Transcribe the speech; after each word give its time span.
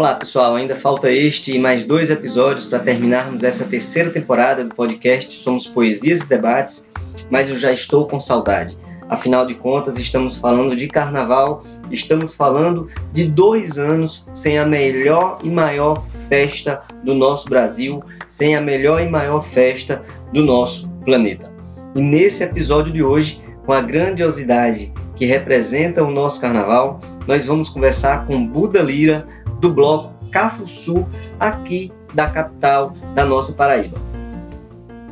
Olá 0.00 0.14
pessoal, 0.14 0.54
ainda 0.54 0.74
falta 0.74 1.12
este 1.12 1.54
e 1.54 1.58
mais 1.58 1.84
dois 1.84 2.08
episódios 2.10 2.64
para 2.64 2.78
terminarmos 2.78 3.44
essa 3.44 3.66
terceira 3.66 4.08
temporada 4.10 4.64
do 4.64 4.74
podcast 4.74 5.30
Somos 5.34 5.66
Poesias 5.66 6.22
e 6.22 6.26
Debates, 6.26 6.88
mas 7.28 7.50
eu 7.50 7.56
já 7.58 7.70
estou 7.70 8.08
com 8.08 8.18
saudade. 8.18 8.78
Afinal 9.10 9.46
de 9.46 9.54
contas, 9.54 9.98
estamos 9.98 10.38
falando 10.38 10.74
de 10.74 10.88
carnaval, 10.88 11.64
estamos 11.90 12.34
falando 12.34 12.88
de 13.12 13.26
dois 13.26 13.76
anos 13.76 14.24
sem 14.32 14.58
a 14.58 14.64
melhor 14.64 15.38
e 15.44 15.50
maior 15.50 16.02
festa 16.30 16.80
do 17.04 17.12
nosso 17.12 17.46
Brasil, 17.50 18.02
sem 18.26 18.56
a 18.56 18.60
melhor 18.62 19.02
e 19.02 19.06
maior 19.06 19.42
festa 19.42 20.02
do 20.32 20.42
nosso 20.42 20.88
planeta. 21.04 21.52
E 21.94 22.00
nesse 22.00 22.42
episódio 22.42 22.90
de 22.90 23.02
hoje, 23.02 23.42
com 23.66 23.74
a 23.74 23.82
grandiosidade 23.82 24.94
que 25.14 25.26
representa 25.26 26.02
o 26.02 26.10
nosso 26.10 26.40
carnaval, 26.40 27.02
nós 27.26 27.44
vamos 27.44 27.68
conversar 27.68 28.26
com 28.26 28.46
Buda 28.46 28.80
Lira, 28.80 29.26
do 29.60 29.72
bloco 29.72 30.12
Cafuçu, 30.30 31.06
aqui 31.38 31.92
da 32.14 32.30
capital 32.30 32.94
da 33.14 33.24
nossa 33.24 33.52
Paraíba. 33.52 33.98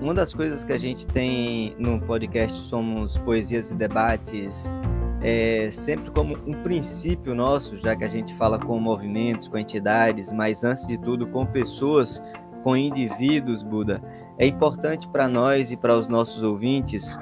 Uma 0.01 0.15
das 0.15 0.33
coisas 0.33 0.65
que 0.65 0.73
a 0.73 0.79
gente 0.79 1.07
tem 1.07 1.75
no 1.79 2.01
podcast 2.01 2.57
Somos 2.61 3.17
Poesias 3.19 3.71
e 3.71 3.75
Debates 3.75 4.75
é 5.21 5.69
sempre 5.73 6.11
como 6.13 6.37
um 6.47 6.63
princípio 6.63 7.35
nosso, 7.35 7.77
já 7.77 7.97
que 7.97 8.05
a 8.05 8.09
gente 8.09 8.33
fala 8.35 8.59
com 8.59 8.79
movimentos, 8.79 9.49
com 9.49 9.59
entidades, 9.59 10.31
mas 10.31 10.63
antes 10.63 10.87
de 10.87 10.97
tudo 10.97 11.27
com 11.27 11.45
pessoas, 11.45 12.23
com 12.63 12.77
indivíduos, 12.77 13.65
Buda. 13.65 14.01
É 14.39 14.47
importante 14.47 15.09
para 15.09 15.29
nós 15.29 15.73
e 15.73 15.77
para 15.77 15.97
os 15.97 16.07
nossos 16.07 16.45
ouvintes 16.45 17.19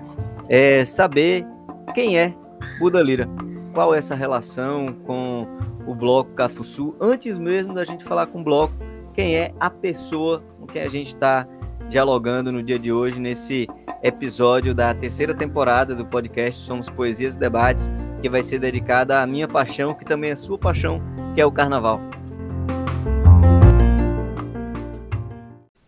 é, 0.49 0.85
saber 0.85 1.47
quem 1.95 2.19
é 2.19 2.35
Buda 2.79 3.03
Lira, 3.03 3.27
qual 3.73 3.95
é 3.95 3.99
essa 3.99 4.15
relação 4.15 4.87
com 5.07 5.47
o 5.87 5.95
bloco 5.95 6.33
Cafuçu, 6.33 6.97
antes 7.01 7.39
mesmo 7.39 7.73
da 7.73 7.85
gente 7.85 8.05
falar 8.05 8.27
com 8.27 8.41
o 8.41 8.45
bloco, 8.45 8.75
quem 9.15 9.37
é 9.37 9.55
a 9.61 9.71
pessoa 9.71 10.43
com 10.59 10.67
quem 10.67 10.83
a 10.83 10.89
gente 10.89 11.15
está 11.15 11.47
dialogando 11.89 12.51
no 12.51 12.63
dia 12.63 12.79
de 12.79 12.93
hoje, 12.93 13.21
nesse 13.21 13.69
episódio 14.03 14.75
da 14.75 14.93
terceira 14.93 15.35
temporada 15.35 15.95
do 15.95 16.05
podcast 16.05 16.65
Somos 16.65 16.91
Poesias 16.91 17.37
e 17.37 17.39
Debates, 17.39 17.91
que 18.21 18.29
vai 18.29 18.43
ser 18.43 18.59
dedicada 18.59 19.23
à 19.23 19.27
minha 19.27 19.47
paixão, 19.47 19.95
que 19.95 20.05
também 20.05 20.31
é 20.31 20.37
sua 20.37 20.59
paixão, 20.59 21.01
que 21.35 21.41
é 21.41 21.47
o 21.47 21.53
carnaval. 21.53 22.01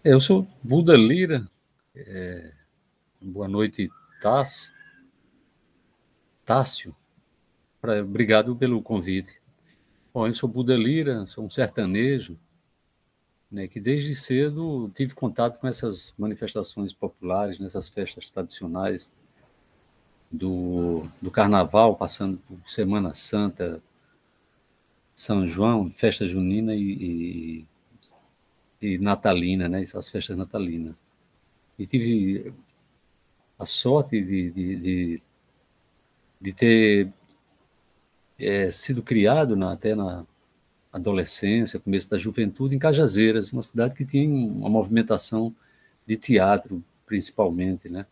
Eu 0.04 0.20
sou 0.20 0.46
Buda 0.62 0.96
Lira. 0.96 1.44
É... 1.96 2.52
Boa 3.20 3.48
noite, 3.48 3.90
Tássio. 4.22 4.72
Tássio. 6.44 6.94
Obrigado 7.82 8.54
pelo 8.54 8.80
convite. 8.80 9.37
Bom, 10.12 10.26
eu 10.26 10.32
sou 10.32 10.48
Buda 10.48 10.76
Lira, 10.76 11.26
sou 11.26 11.44
um 11.44 11.50
sertanejo, 11.50 12.36
né, 13.50 13.68
que 13.68 13.78
desde 13.78 14.14
cedo 14.14 14.90
tive 14.94 15.14
contato 15.14 15.58
com 15.58 15.66
essas 15.68 16.14
manifestações 16.18 16.92
populares, 16.92 17.58
nessas 17.58 17.88
festas 17.88 18.30
tradicionais 18.30 19.12
do, 20.30 21.06
do 21.20 21.30
Carnaval, 21.30 21.96
passando 21.96 22.38
por 22.38 22.58
Semana 22.68 23.14
Santa, 23.14 23.82
São 25.14 25.46
João, 25.46 25.90
festa 25.90 26.26
junina 26.26 26.74
e, 26.74 27.66
e, 28.80 28.86
e 28.94 28.98
natalina, 28.98 29.68
né, 29.68 29.82
essas 29.82 30.08
festas 30.08 30.36
natalinas. 30.36 30.96
E 31.78 31.86
tive 31.86 32.52
a 33.58 33.66
sorte 33.66 34.20
de, 34.22 34.50
de, 34.50 34.76
de, 34.76 35.22
de 36.40 36.52
ter 36.52 37.12
é, 38.38 38.70
sido 38.70 39.02
criado 39.02 39.56
na, 39.56 39.72
até 39.72 39.94
na 39.94 40.24
adolescência, 40.92 41.80
começo 41.80 42.10
da 42.10 42.18
juventude, 42.18 42.74
em 42.74 42.78
Cajazeiras, 42.78 43.52
uma 43.52 43.62
cidade 43.62 43.94
que 43.94 44.04
tinha 44.04 44.28
uma 44.28 44.68
movimentação 44.68 45.54
de 46.06 46.16
teatro, 46.16 46.82
principalmente, 47.06 47.88
né? 47.88 48.06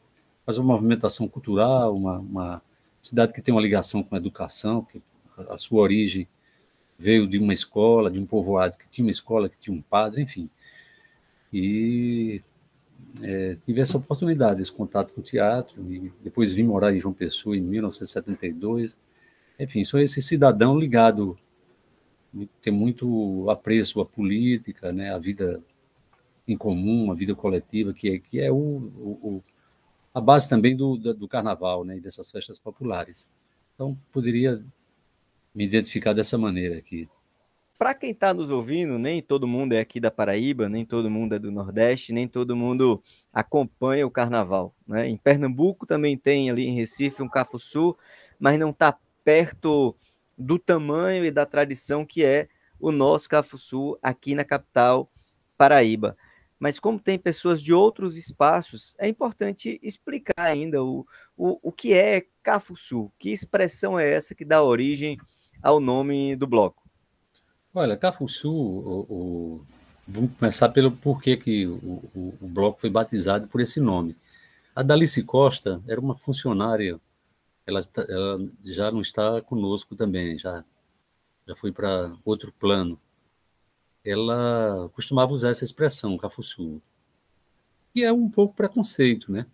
mas 0.47 0.59
uma 0.59 0.75
movimentação 0.75 1.27
cultural, 1.27 1.95
uma, 1.95 2.19
uma 2.19 2.63
cidade 3.03 3.33
que 3.33 3.43
tem 3.43 3.53
uma 3.53 3.61
ligação 3.61 4.03
com 4.03 4.15
a 4.15 4.19
educação, 4.19 4.83
que 4.83 5.03
a 5.49 5.59
sua 5.59 5.81
origem 5.81 6.29
veio 6.99 7.27
de 7.27 7.39
uma 7.39 7.53
escola, 7.53 8.11
de 8.11 8.19
um 8.19 8.25
povoado 8.25 8.79
que 8.79 8.89
tinha 8.89 9.05
uma 9.05 9.11
escola, 9.11 9.49
que 9.49 9.59
tinha 9.59 9.77
um 9.77 9.83
padre, 9.83 10.23
enfim. 10.23 10.49
E 11.53 12.43
é, 13.23 13.57
tive 13.67 13.81
essa 13.81 13.99
oportunidade, 13.99 14.63
esse 14.63 14.73
contato 14.73 15.13
com 15.13 15.21
o 15.21 15.25
teatro, 15.25 15.83
e 15.93 16.13
depois 16.23 16.53
vim 16.53 16.65
morar 16.65 16.95
em 16.95 17.01
João 17.01 17.13
Pessoa 17.13 17.57
em 17.57 17.61
1972, 17.61 18.97
enfim, 19.59 19.85
sou 19.85 20.01
esse 20.01 20.21
cidadão 20.21 20.79
ligado, 20.79 21.39
tem 22.61 22.73
muito 22.73 23.49
apreço 23.49 24.01
à 24.01 24.07
política, 24.07 24.93
né, 24.93 25.13
à 25.13 25.19
vida 25.19 25.63
em 26.47 26.57
comum, 26.57 27.11
à 27.11 27.15
vida 27.15 27.35
coletiva, 27.35 27.93
que 27.93 28.09
é, 28.11 28.19
que 28.19 28.41
é 28.41 28.51
o, 28.51 28.57
o, 28.57 29.43
a 30.15 30.21
base 30.21 30.49
também 30.49 30.77
do, 30.77 30.97
do 30.97 31.29
carnaval 31.29 31.85
né, 31.85 31.97
e 31.97 32.01
dessas 32.01 32.31
festas 32.31 32.59
populares. 32.59 33.27
Então, 33.75 33.97
poderia 34.13 34.63
me 35.55 35.65
identificar 35.65 36.13
dessa 36.13 36.39
maneira 36.39 36.79
aqui. 36.79 37.09
Para 37.79 37.93
quem 37.93 38.11
está 38.11 38.33
nos 38.33 38.49
ouvindo, 38.49 38.99
nem 38.99 39.21
todo 39.21 39.47
mundo 39.47 39.75
é 39.75 39.81
aqui 39.81 40.01
da 40.01 40.11
Paraíba, 40.11 40.69
nem 40.69 40.85
todo 40.85 41.11
mundo 41.11 41.35
é 41.35 41.39
do 41.39 41.53
Nordeste, 41.53 42.13
nem 42.13 42.27
todo 42.27 42.57
mundo 42.57 43.03
acompanha 43.33 44.07
o 44.07 44.11
carnaval. 44.11 44.75
Né? 44.87 45.09
Em 45.09 45.17
Pernambuco 45.17 45.85
também 45.85 46.17
tem 46.17 46.49
ali 46.49 46.67
em 46.67 46.75
Recife 46.75 47.23
um 47.23 47.29
Cafuçu, 47.29 47.95
mas 48.39 48.59
não 48.59 48.71
está 48.71 48.99
perto 49.27 49.97
do 50.39 50.57
tamanho 50.57 51.25
e 51.25 51.33
da 51.33 51.45
tradição 51.45 52.07
que 52.07 52.23
é 52.23 52.49
o 52.79 52.93
nosso 52.93 53.29
Cafuçu 53.29 53.99
aqui 54.01 54.37
na 54.37 54.45
capital 54.45 55.11
Paraíba. 55.59 56.17
Mas 56.61 56.79
como 56.79 57.01
tem 57.01 57.19
pessoas 57.19 57.61
de 57.61 57.75
outros 57.75 58.17
espaços, 58.17 58.95
é 58.99 59.09
importante 59.09 59.81
explicar 59.83 60.39
ainda 60.39 60.85
o, 60.85 61.05
o, 61.37 61.59
o 61.61 61.73
que 61.73 61.93
é 61.93 62.25
Cafuçu, 62.41 63.11
que 63.19 63.31
expressão 63.31 63.99
é 63.99 64.09
essa 64.09 64.33
que 64.33 64.45
dá 64.45 64.63
origem 64.63 65.19
ao 65.61 65.81
nome 65.81 66.37
do 66.37 66.47
bloco. 66.47 66.89
Olha, 67.75 67.97
Cafuçu, 67.97 68.55
o, 68.55 69.01
o, 69.11 69.61
vamos 70.07 70.35
começar 70.39 70.69
pelo 70.69 70.93
porquê 70.93 71.37
que 71.37 71.67
o, 71.67 72.37
o 72.41 72.49
bloco 72.49 72.81
foi 72.81 72.91
batizado 72.91 73.49
por 73.49 73.61
esse 73.61 73.81
nome. 73.81 74.15
A 74.75 74.83
Dalice 74.83 75.25
Costa 75.25 75.83
era 75.89 76.01
uma 76.01 76.15
funcionária 76.15 77.01
ela, 77.67 77.81
ela 78.09 78.39
já 78.65 78.91
não 78.91 79.01
está 79.01 79.41
conosco 79.43 79.97
também, 79.97 80.39
já, 80.39 80.65
já 81.47 81.57
foi 81.57 81.73
para 81.73 82.17
outro 82.25 82.53
plano. 82.53 82.99
Ela 84.05 84.89
costumava 84.95 85.33
usar 85.33 85.51
essa 85.51 85.65
expressão, 85.65 86.17
cafuçu, 86.17 86.81
que 87.93 88.05
é 88.05 88.13
um 88.13 88.31
pouco 88.31 88.55
preconceito, 88.55 89.33
né? 89.33 89.47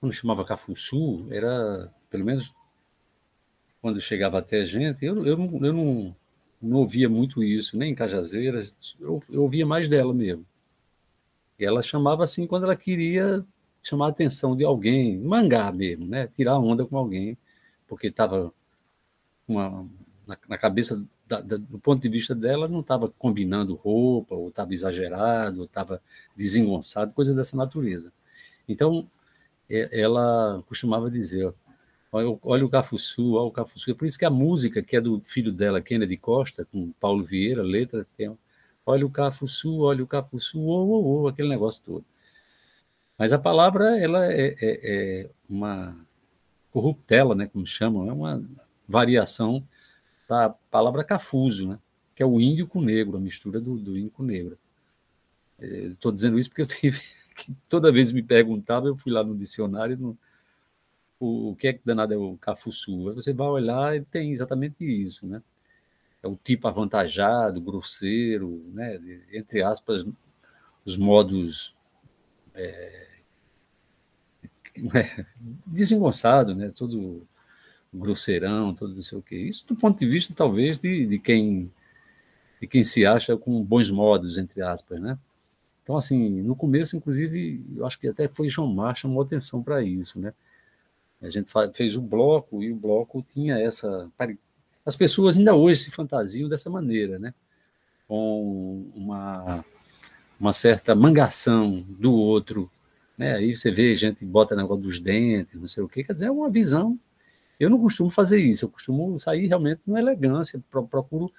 Quando 0.00 0.12
chamava 0.12 0.44
cafuçu, 0.44 1.26
era, 1.30 1.92
pelo 2.10 2.24
menos 2.24 2.52
quando 3.80 4.00
chegava 4.00 4.38
até 4.38 4.62
a 4.62 4.64
gente, 4.64 5.04
eu, 5.04 5.24
eu, 5.24 5.36
não, 5.36 5.64
eu 5.64 5.72
não, 5.72 6.16
não 6.60 6.78
ouvia 6.78 7.08
muito 7.08 7.42
isso, 7.42 7.76
nem 7.76 7.92
em 7.92 7.94
Cajazeiras, 7.94 8.74
eu, 8.98 9.22
eu 9.30 9.42
ouvia 9.42 9.64
mais 9.64 9.88
dela 9.88 10.12
mesmo. 10.12 10.44
E 11.58 11.64
ela 11.64 11.80
chamava 11.82 12.24
assim 12.24 12.46
quando 12.48 12.64
ela 12.64 12.76
queria 12.76 13.46
chamar 13.88 14.06
a 14.06 14.08
atenção 14.10 14.56
de 14.56 14.64
alguém, 14.64 15.18
mangá 15.18 15.70
mesmo, 15.72 16.06
né? 16.06 16.28
Tirar 16.28 16.58
onda 16.58 16.84
com 16.84 16.96
alguém, 16.96 17.36
porque 17.88 18.08
estava 18.08 18.52
na, 19.48 20.36
na, 20.48 20.58
cabeça, 20.58 21.04
da, 21.26 21.40
da, 21.40 21.56
do 21.56 21.78
ponto 21.78 22.02
de 22.02 22.08
vista 22.08 22.34
dela, 22.34 22.68
não 22.68 22.80
estava 22.80 23.08
combinando 23.18 23.74
roupa, 23.74 24.34
ou 24.34 24.48
estava 24.48 24.74
exagerado, 24.74 25.60
ou 25.60 25.64
estava 25.66 26.02
desengonçado, 26.36 27.12
coisa 27.12 27.34
dessa 27.34 27.56
natureza. 27.56 28.12
Então, 28.68 29.08
é, 29.70 30.00
ela 30.00 30.62
costumava 30.66 31.10
dizer, 31.10 31.52
olha, 32.10 32.38
olha 32.42 32.66
o 32.66 32.68
Cafuçu, 32.68 33.34
olha 33.34 33.46
o 33.46 33.52
Cafuçu. 33.52 33.90
É 33.90 33.94
por 33.94 34.06
isso 34.06 34.18
que 34.18 34.24
a 34.24 34.30
música, 34.30 34.82
que 34.82 34.96
é 34.96 35.00
do 35.00 35.20
filho 35.22 35.52
dela, 35.52 35.80
Kennedy 35.80 36.16
Costa, 36.16 36.64
com 36.64 36.92
Paulo 37.00 37.24
Vieira, 37.24 37.62
letra, 37.62 38.06
tem, 38.16 38.36
olha 38.84 39.06
o 39.06 39.10
Cafuçu, 39.10 39.80
olha 39.82 40.02
o 40.02 40.06
Cafuçu, 40.08 40.60
oh, 40.60 40.86
oh, 40.88 41.22
oh, 41.22 41.28
aquele 41.28 41.48
negócio 41.48 41.82
todo. 41.84 42.04
Mas 43.18 43.32
a 43.32 43.38
palavra 43.38 43.98
ela 43.98 44.26
é, 44.26 44.54
é, 44.60 44.80
é 45.20 45.30
uma 45.48 45.96
corruptela, 46.70 47.34
né, 47.34 47.46
como 47.46 47.66
chamam, 47.66 48.08
é 48.08 48.12
uma 48.12 48.44
variação 48.86 49.66
da 50.28 50.50
palavra 50.70 51.02
cafuso, 51.02 51.68
né, 51.68 51.78
que 52.14 52.22
é 52.22 52.26
o 52.26 52.40
índio 52.40 52.66
com 52.66 52.80
negro, 52.80 53.16
a 53.16 53.20
mistura 53.20 53.60
do, 53.60 53.76
do 53.76 53.96
índio 53.96 54.10
com 54.10 54.22
negro. 54.22 54.58
Estou 55.58 56.12
dizendo 56.12 56.38
isso 56.38 56.50
porque 56.50 56.62
eu 56.62 56.66
tive 56.68 57.00
toda 57.68 57.92
vez 57.92 58.12
me 58.12 58.22
perguntava, 58.22 58.88
eu 58.88 58.96
fui 58.96 59.12
lá 59.12 59.22
no 59.22 59.36
dicionário, 59.36 59.96
no, 59.98 60.18
o, 61.18 61.50
o 61.50 61.56
que 61.56 61.68
é 61.68 61.72
que 61.72 61.80
danado 61.84 62.14
é 62.14 62.16
o 62.16 62.36
cafuçu? 62.36 63.08
Aí 63.08 63.14
você 63.14 63.32
vai 63.32 63.46
olhar 63.48 63.96
e 63.96 64.04
tem 64.04 64.32
exatamente 64.32 64.84
isso, 64.84 65.26
né? 65.26 65.42
É 66.22 66.28
o 66.28 66.36
tipo 66.36 66.66
avantajado, 66.66 67.60
grosseiro, 67.60 68.62
né? 68.72 68.98
entre 69.32 69.62
aspas, 69.62 70.04
os 70.84 70.96
modos 70.96 71.74
é, 72.56 73.06
desengonçado, 75.66 76.54
né? 76.54 76.72
todo 76.74 77.22
grosseirão, 77.92 78.74
todo 78.74 78.94
não 78.94 79.02
sei 79.02 79.18
o 79.18 79.22
quê. 79.22 79.36
Isso 79.36 79.66
do 79.66 79.76
ponto 79.76 79.98
de 79.98 80.06
vista, 80.06 80.34
talvez, 80.34 80.78
de, 80.78 81.06
de 81.06 81.18
quem 81.18 81.70
e 82.60 82.66
quem 82.66 82.82
se 82.82 83.04
acha 83.04 83.36
com 83.36 83.62
bons 83.62 83.90
modos, 83.90 84.38
entre 84.38 84.62
aspas, 84.62 85.00
né? 85.00 85.18
Então, 85.82 85.96
assim, 85.96 86.42
no 86.42 86.56
começo, 86.56 86.96
inclusive, 86.96 87.64
eu 87.76 87.86
acho 87.86 87.98
que 87.98 88.08
até 88.08 88.26
foi 88.28 88.48
João 88.48 88.72
Mar 88.72 88.96
chamou 88.96 89.22
atenção 89.22 89.62
para 89.62 89.82
isso, 89.82 90.18
né? 90.18 90.32
A 91.22 91.30
gente 91.30 91.50
fez 91.74 91.96
o 91.96 92.02
bloco 92.02 92.62
e 92.62 92.72
o 92.72 92.76
bloco 92.76 93.24
tinha 93.32 93.58
essa. 93.58 94.10
As 94.84 94.96
pessoas 94.96 95.36
ainda 95.36 95.54
hoje 95.54 95.84
se 95.84 95.90
fantasiam 95.90 96.48
dessa 96.48 96.68
maneira, 96.68 97.18
né? 97.18 97.32
Com 98.08 98.90
uma, 98.94 99.64
uma 100.38 100.52
certa 100.52 100.94
mangação 100.94 101.84
do 101.98 102.12
outro, 102.12 102.70
né? 103.16 103.36
Aí 103.36 103.56
você 103.56 103.70
vê 103.70 103.96
gente 103.96 104.24
bota 104.24 104.54
negócio 104.56 104.82
dos 104.82 105.00
dentes, 105.00 105.58
não 105.60 105.68
sei 105.68 105.82
o 105.82 105.88
quê, 105.88 106.04
quer 106.04 106.12
dizer, 106.12 106.26
é 106.26 106.30
uma 106.30 106.50
visão. 106.50 106.98
Eu 107.58 107.70
não 107.70 107.80
costumo 107.80 108.10
fazer 108.10 108.38
isso, 108.38 108.66
eu 108.66 108.68
costumo 108.68 109.18
sair 109.18 109.46
realmente 109.46 109.80
numa 109.86 109.98
elegância, 109.98 110.62
procuro 110.70 111.32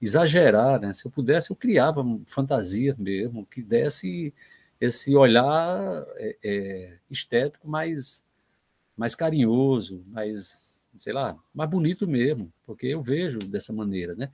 exagerar, 0.00 0.80
né? 0.80 0.92
Se 0.92 1.06
eu 1.06 1.10
pudesse, 1.10 1.50
eu 1.50 1.56
criava 1.56 2.04
fantasia 2.26 2.94
mesmo, 2.98 3.46
que 3.46 3.62
desse 3.62 4.34
esse 4.80 5.14
olhar 5.14 6.04
é, 6.16 6.36
é, 6.42 6.98
estético 7.08 7.68
mais, 7.68 8.24
mais 8.96 9.14
carinhoso, 9.14 10.04
mais, 10.08 10.88
sei 10.98 11.12
lá, 11.12 11.38
mais 11.54 11.70
bonito 11.70 12.04
mesmo, 12.06 12.52
porque 12.66 12.88
eu 12.88 13.00
vejo 13.00 13.38
dessa 13.38 13.72
maneira, 13.72 14.16
né? 14.16 14.28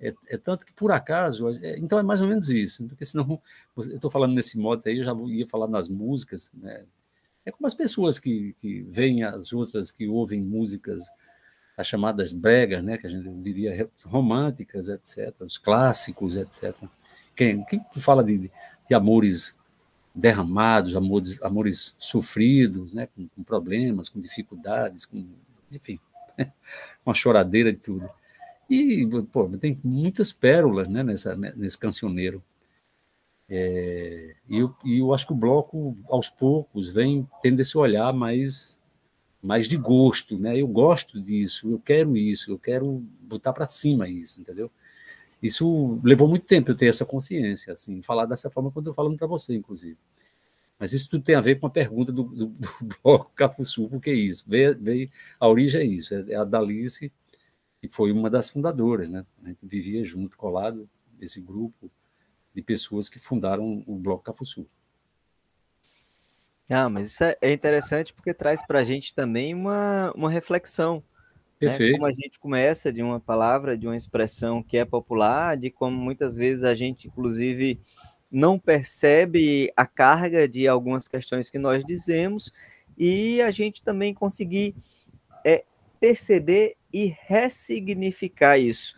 É, 0.00 0.14
é 0.28 0.36
tanto 0.38 0.64
que, 0.64 0.72
por 0.72 0.92
acaso, 0.92 1.48
é, 1.62 1.78
então 1.78 1.98
é 1.98 2.02
mais 2.02 2.20
ou 2.20 2.28
menos 2.28 2.48
isso, 2.48 2.86
porque 2.88 3.04
senão, 3.04 3.40
eu 3.76 3.94
estou 3.94 4.10
falando 4.10 4.34
nesse 4.34 4.58
modo 4.58 4.82
aí, 4.86 4.98
eu 4.98 5.04
já 5.04 5.14
ia 5.28 5.46
falar 5.46 5.68
nas 5.68 5.88
músicas, 5.88 6.50
né? 6.54 6.84
É 7.44 7.50
como 7.50 7.66
as 7.66 7.74
pessoas 7.74 8.18
que, 8.18 8.54
que 8.60 8.82
veem 8.82 9.24
as 9.24 9.52
outras 9.52 9.90
que 9.90 10.06
ouvem 10.06 10.40
músicas 10.40 11.02
as 11.80 11.86
chamadas 11.86 12.32
bregas, 12.32 12.84
né, 12.84 12.98
que 12.98 13.06
a 13.06 13.10
gente 13.10 13.28
diria 13.42 13.88
românticas, 14.04 14.88
etc., 14.88 15.34
os 15.40 15.58
clássicos, 15.58 16.36
etc. 16.36 16.74
Quem, 17.34 17.64
quem 17.64 17.82
fala 17.98 18.22
de, 18.22 18.50
de 18.88 18.94
amores 18.94 19.56
derramados, 20.14 20.94
amores, 20.94 21.42
amores 21.42 21.94
sofridos, 21.98 22.92
né, 22.92 23.08
com, 23.14 23.26
com 23.28 23.42
problemas, 23.42 24.08
com 24.08 24.20
dificuldades, 24.20 25.06
com, 25.06 25.24
enfim, 25.72 25.98
uma 27.04 27.14
choradeira 27.14 27.72
de 27.72 27.78
tudo. 27.78 28.08
E, 28.70 29.04
pô, 29.32 29.48
tem 29.58 29.76
muitas 29.82 30.32
pérolas 30.32 30.88
né, 30.88 31.02
nessa, 31.02 31.34
nesse 31.34 31.76
cancioneiro. 31.76 32.40
É, 33.48 34.36
e, 34.48 34.58
eu, 34.58 34.72
eu 34.86 35.12
acho 35.12 35.26
que 35.26 35.32
o 35.32 35.36
bloco, 35.36 35.96
aos 36.08 36.28
poucos, 36.28 36.88
vem 36.90 37.26
tendo 37.42 37.60
esse 37.60 37.76
olhar 37.76 38.12
mais 38.12 38.78
mais 39.42 39.66
de 39.66 39.76
gosto, 39.76 40.38
né? 40.38 40.60
Eu 40.60 40.68
gosto 40.68 41.20
disso, 41.20 41.70
eu 41.70 41.78
quero 41.78 42.16
isso, 42.16 42.50
eu 42.52 42.58
quero 42.58 43.02
botar 43.22 43.54
para 43.54 43.66
cima 43.68 44.06
isso, 44.06 44.40
entendeu? 44.40 44.70
Isso 45.42 45.98
levou 46.04 46.28
muito 46.28 46.44
tempo 46.44 46.70
eu 46.70 46.76
ter 46.76 46.86
essa 46.88 47.06
consciência, 47.06 47.72
assim, 47.72 48.02
falar 48.02 48.26
dessa 48.26 48.50
forma 48.50 48.70
quando 48.70 48.88
eu 48.88 48.94
falando 48.94 49.16
para 49.16 49.26
você, 49.26 49.54
inclusive. 49.54 49.96
Mas 50.78 50.92
isso 50.92 51.08
tudo 51.08 51.24
tem 51.24 51.34
a 51.34 51.40
ver 51.40 51.58
com 51.58 51.66
a 51.66 51.70
pergunta 51.70 52.12
do, 52.12 52.24
do, 52.24 52.46
do 52.46 52.96
bloco 53.02 53.32
Cafuçu, 53.34 53.88
porque 53.88 54.10
é 54.10 54.14
isso? 54.14 54.44
Veio, 54.46 54.78
veio, 54.78 55.10
a 55.38 55.48
origem 55.48 55.80
é 55.80 55.84
isso, 55.84 56.14
é, 56.14 56.32
é 56.32 56.36
a 56.36 56.44
Dalice, 56.44 57.10
que 57.80 57.88
foi 57.88 58.12
uma 58.12 58.28
das 58.28 58.50
fundadoras, 58.50 59.08
né? 59.08 59.24
A 59.42 59.48
gente 59.48 59.66
vivia 59.66 60.04
junto, 60.04 60.36
colado, 60.36 60.88
esse 61.20 61.40
grupo 61.40 61.90
de 62.54 62.62
pessoas 62.62 63.08
que 63.08 63.18
fundaram 63.18 63.82
o 63.86 63.96
Bloco 63.96 64.24
Cafuçu. 64.24 64.66
Ah, 66.68 66.88
mas 66.88 67.08
isso 67.08 67.24
é, 67.24 67.36
é 67.40 67.52
interessante 67.52 68.12
porque 68.12 68.32
traz 68.32 68.64
para 68.64 68.78
a 68.78 68.84
gente 68.84 69.14
também 69.14 69.54
uma, 69.54 70.12
uma 70.14 70.30
reflexão. 70.30 70.96
Né? 70.96 71.02
Perfeito. 71.68 71.92
Né? 71.92 71.98
Como 71.98 72.06
a 72.06 72.12
gente 72.12 72.38
começa 72.38 72.92
de 72.92 73.02
uma 73.02 73.18
palavra, 73.18 73.76
de 73.76 73.86
uma 73.86 73.96
expressão 73.96 74.62
que 74.62 74.76
é 74.76 74.84
popular, 74.84 75.56
de 75.56 75.70
como 75.70 75.96
muitas 75.96 76.36
vezes 76.36 76.62
a 76.62 76.74
gente, 76.74 77.08
inclusive, 77.08 77.80
não 78.30 78.58
percebe 78.58 79.72
a 79.76 79.84
carga 79.84 80.48
de 80.48 80.68
algumas 80.68 81.08
questões 81.08 81.50
que 81.50 81.58
nós 81.58 81.84
dizemos 81.84 82.52
e 82.96 83.42
a 83.42 83.50
gente 83.50 83.82
também 83.82 84.14
conseguir 84.14 84.74
é, 85.44 85.64
perceber 85.98 86.76
e 86.92 87.14
ressignificar 87.26 88.58
isso. 88.58 88.94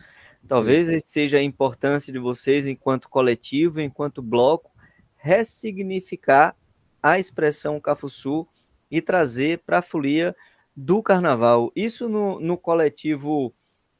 Talvez 0.47 0.89
seja 1.05 1.37
a 1.37 1.43
importância 1.43 2.11
de 2.11 2.19
vocês, 2.19 2.67
enquanto 2.67 3.09
coletivo, 3.09 3.79
enquanto 3.79 4.21
bloco, 4.21 4.71
ressignificar 5.15 6.55
a 7.01 7.17
expressão 7.17 7.79
Cafuçu 7.79 8.47
e 8.91 9.01
trazer 9.01 9.59
para 9.59 9.79
a 9.79 9.81
folia 9.81 10.35
do 10.75 11.01
carnaval. 11.01 11.71
Isso 11.75 12.09
no, 12.09 12.39
no 12.39 12.57
coletivo 12.57 13.53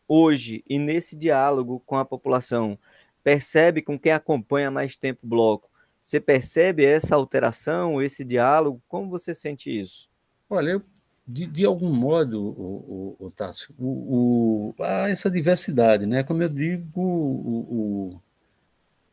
hoje 0.08 0.64
e 0.68 0.78
nesse 0.78 1.16
diálogo 1.16 1.82
com 1.86 1.96
a 1.96 2.06
população, 2.06 2.78
percebe 3.24 3.82
com 3.82 3.98
quem 3.98 4.12
acompanha 4.12 4.70
mais 4.70 4.96
tempo 4.96 5.22
o 5.24 5.30
bloco? 5.30 5.70
Você 6.04 6.20
percebe 6.20 6.86
essa 6.86 7.16
alteração, 7.16 8.02
esse 8.02 8.26
diálogo? 8.26 8.82
Como 8.90 9.10
você 9.10 9.34
sente 9.34 9.70
isso? 9.70 10.10
Olha, 10.50 10.72
eu, 10.72 10.82
de, 11.26 11.46
de 11.46 11.66
algum 11.66 11.92
modo, 11.92 12.42
o, 12.42 13.16
o, 13.20 13.28
o, 13.28 13.32
Tássio, 13.32 13.74
o, 13.80 14.74
o, 14.78 14.84
essa 15.08 15.32
diversidade, 15.32 16.06
né? 16.06 16.24
Como 16.24 16.44
eu 16.44 16.50
digo, 16.50 16.86
o, 16.96 18.22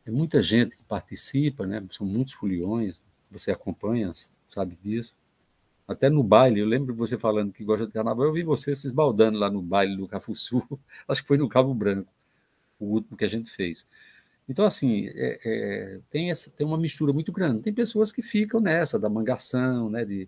é 0.05 0.11
muita 0.11 0.41
gente 0.41 0.77
que 0.77 0.83
participa, 0.83 1.65
né? 1.65 1.83
São 1.91 2.05
muitos 2.05 2.33
foliões, 2.33 3.01
você 3.29 3.51
acompanha, 3.51 4.11
sabe 4.49 4.77
disso. 4.83 5.13
Até 5.87 6.09
no 6.09 6.23
baile, 6.23 6.59
eu 6.61 6.65
lembro 6.65 6.95
você 6.95 7.17
falando 7.17 7.53
que 7.53 7.63
gosta 7.63 7.87
de 7.87 7.93
carnaval, 7.93 8.25
eu 8.25 8.33
vi 8.33 8.43
você 8.43 8.75
se 8.75 8.87
esbaldando 8.87 9.37
lá 9.37 9.49
no 9.49 9.61
baile 9.61 9.97
do 9.97 10.07
Cafuçu, 10.07 10.61
acho 11.07 11.21
que 11.21 11.27
foi 11.27 11.37
no 11.37 11.49
Cabo 11.49 11.73
Branco, 11.73 12.11
o 12.79 12.85
último 12.85 13.17
que 13.17 13.25
a 13.25 13.29
gente 13.29 13.51
fez. 13.51 13.87
Então, 14.49 14.65
assim, 14.65 15.07
é, 15.07 15.39
é, 15.45 15.99
tem, 16.11 16.31
essa, 16.31 16.49
tem 16.51 16.65
uma 16.67 16.77
mistura 16.77 17.13
muito 17.13 17.31
grande. 17.31 17.61
Tem 17.61 17.73
pessoas 17.73 18.11
que 18.11 18.21
ficam 18.21 18.59
nessa, 18.59 18.99
da 18.99 19.09
mangação, 19.09 19.89
né, 19.89 20.03
de 20.03 20.27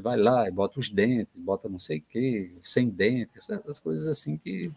vai 0.00 0.16
lá 0.16 0.48
e 0.48 0.50
bota 0.50 0.80
os 0.80 0.88
dentes, 0.88 1.32
bota 1.36 1.68
não 1.68 1.78
sei 1.78 1.98
o 1.98 2.02
quê, 2.10 2.50
sem 2.62 2.88
dentes, 2.88 3.50
essas 3.50 3.78
coisas 3.78 4.08
assim 4.08 4.36
que 4.36 4.70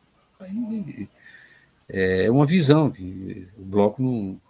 é 1.88 2.30
uma 2.30 2.46
visão 2.46 2.92
que 2.92 3.48
o 3.58 3.64
bloco 3.64 4.02
não, 4.02 4.42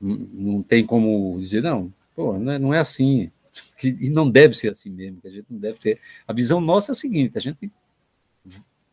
não 0.00 0.62
tem 0.62 0.84
como 0.84 1.38
dizer, 1.38 1.62
não, 1.62 1.92
Pô, 2.16 2.38
não 2.38 2.52
é, 2.52 2.58
não 2.58 2.74
é 2.74 2.78
assim. 2.78 3.30
Que, 3.76 3.88
e 3.88 4.08
não 4.08 4.30
deve 4.30 4.54
ser 4.54 4.70
assim 4.72 4.90
mesmo, 4.90 5.20
que 5.20 5.28
a 5.28 5.30
gente 5.30 5.46
não 5.50 5.58
deve 5.58 5.78
ter. 5.78 6.00
A 6.26 6.32
visão 6.32 6.60
nossa 6.60 6.92
é 6.92 6.92
a 6.92 6.94
seguinte: 6.94 7.36
a 7.36 7.40
gente, 7.40 7.70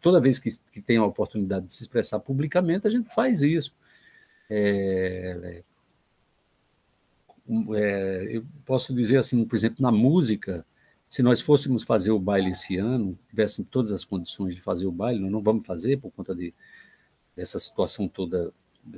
toda 0.01 0.20
vez 0.20 0.38
que, 0.39 0.50
que 0.74 0.82
tem 0.82 0.98
a 0.98 1.06
oportunidade 1.06 1.65
de 1.65 1.74
se 1.74 1.84
expressar 1.84 2.20
publicamente, 2.20 2.86
a 2.86 2.91
gente 2.91 3.13
faz 3.13 3.41
isso. 3.41 3.72
É, 4.50 5.63
é, 7.75 8.36
eu 8.36 8.46
posso 8.65 8.94
dizer 8.94 9.18
assim, 9.18 9.46
por 9.46 9.56
exemplo, 9.56 9.77
na 9.82 9.91
música, 9.91 10.65
se 11.13 11.22
nós 11.22 11.41
fôssemos 11.41 11.84
fazer 11.84 12.10
o 12.10 12.17
baile 12.17 12.50
esse 12.50 12.75
ano, 12.75 13.15
tivéssemos 13.29 13.70
todas 13.70 13.91
as 13.91 14.03
condições 14.03 14.55
de 14.55 14.62
fazer 14.62 14.88
o 14.88 14.91
baile, 14.91 15.20
nós 15.20 15.32
não 15.32 15.43
vamos 15.43 15.63
fazer 15.63 15.98
por 15.98 16.10
conta 16.10 16.34
de, 16.34 16.51
dessa 17.36 17.60
situação 17.60 18.08
toda 18.08 18.51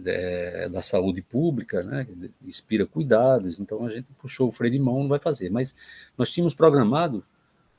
é, 0.05 0.69
da 0.69 0.81
saúde 0.81 1.21
pública, 1.21 1.83
né, 1.83 2.07
inspira 2.41 2.85
cuidados, 2.85 3.59
então 3.59 3.85
a 3.85 3.89
gente 3.89 4.07
puxou 4.17 4.47
o 4.47 4.51
freio 4.53 4.71
de 4.71 4.79
mão, 4.79 5.01
não 5.01 5.09
vai 5.09 5.19
fazer. 5.19 5.49
Mas 5.49 5.75
nós 6.17 6.31
tínhamos 6.31 6.53
programado 6.53 7.21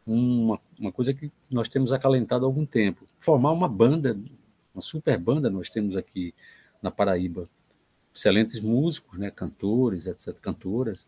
uma, 0.07 0.61
uma 0.79 0.93
coisa 0.93 1.15
que 1.15 1.33
nós 1.51 1.67
temos 1.67 1.91
acalentado 1.91 2.45
há 2.45 2.49
algum 2.49 2.67
tempo, 2.67 3.09
formar 3.19 3.53
uma 3.53 3.71
banda, 3.71 4.15
uma 4.75 4.83
super 4.83 5.19
banda 5.19 5.49
nós 5.49 5.71
temos 5.71 5.97
aqui 5.97 6.35
na 6.83 6.91
Paraíba, 6.91 7.49
excelentes 8.15 8.61
músicos, 8.61 9.19
né, 9.19 9.31
cantores, 9.31 10.05
etc., 10.05 10.35
cantoras, 10.43 11.07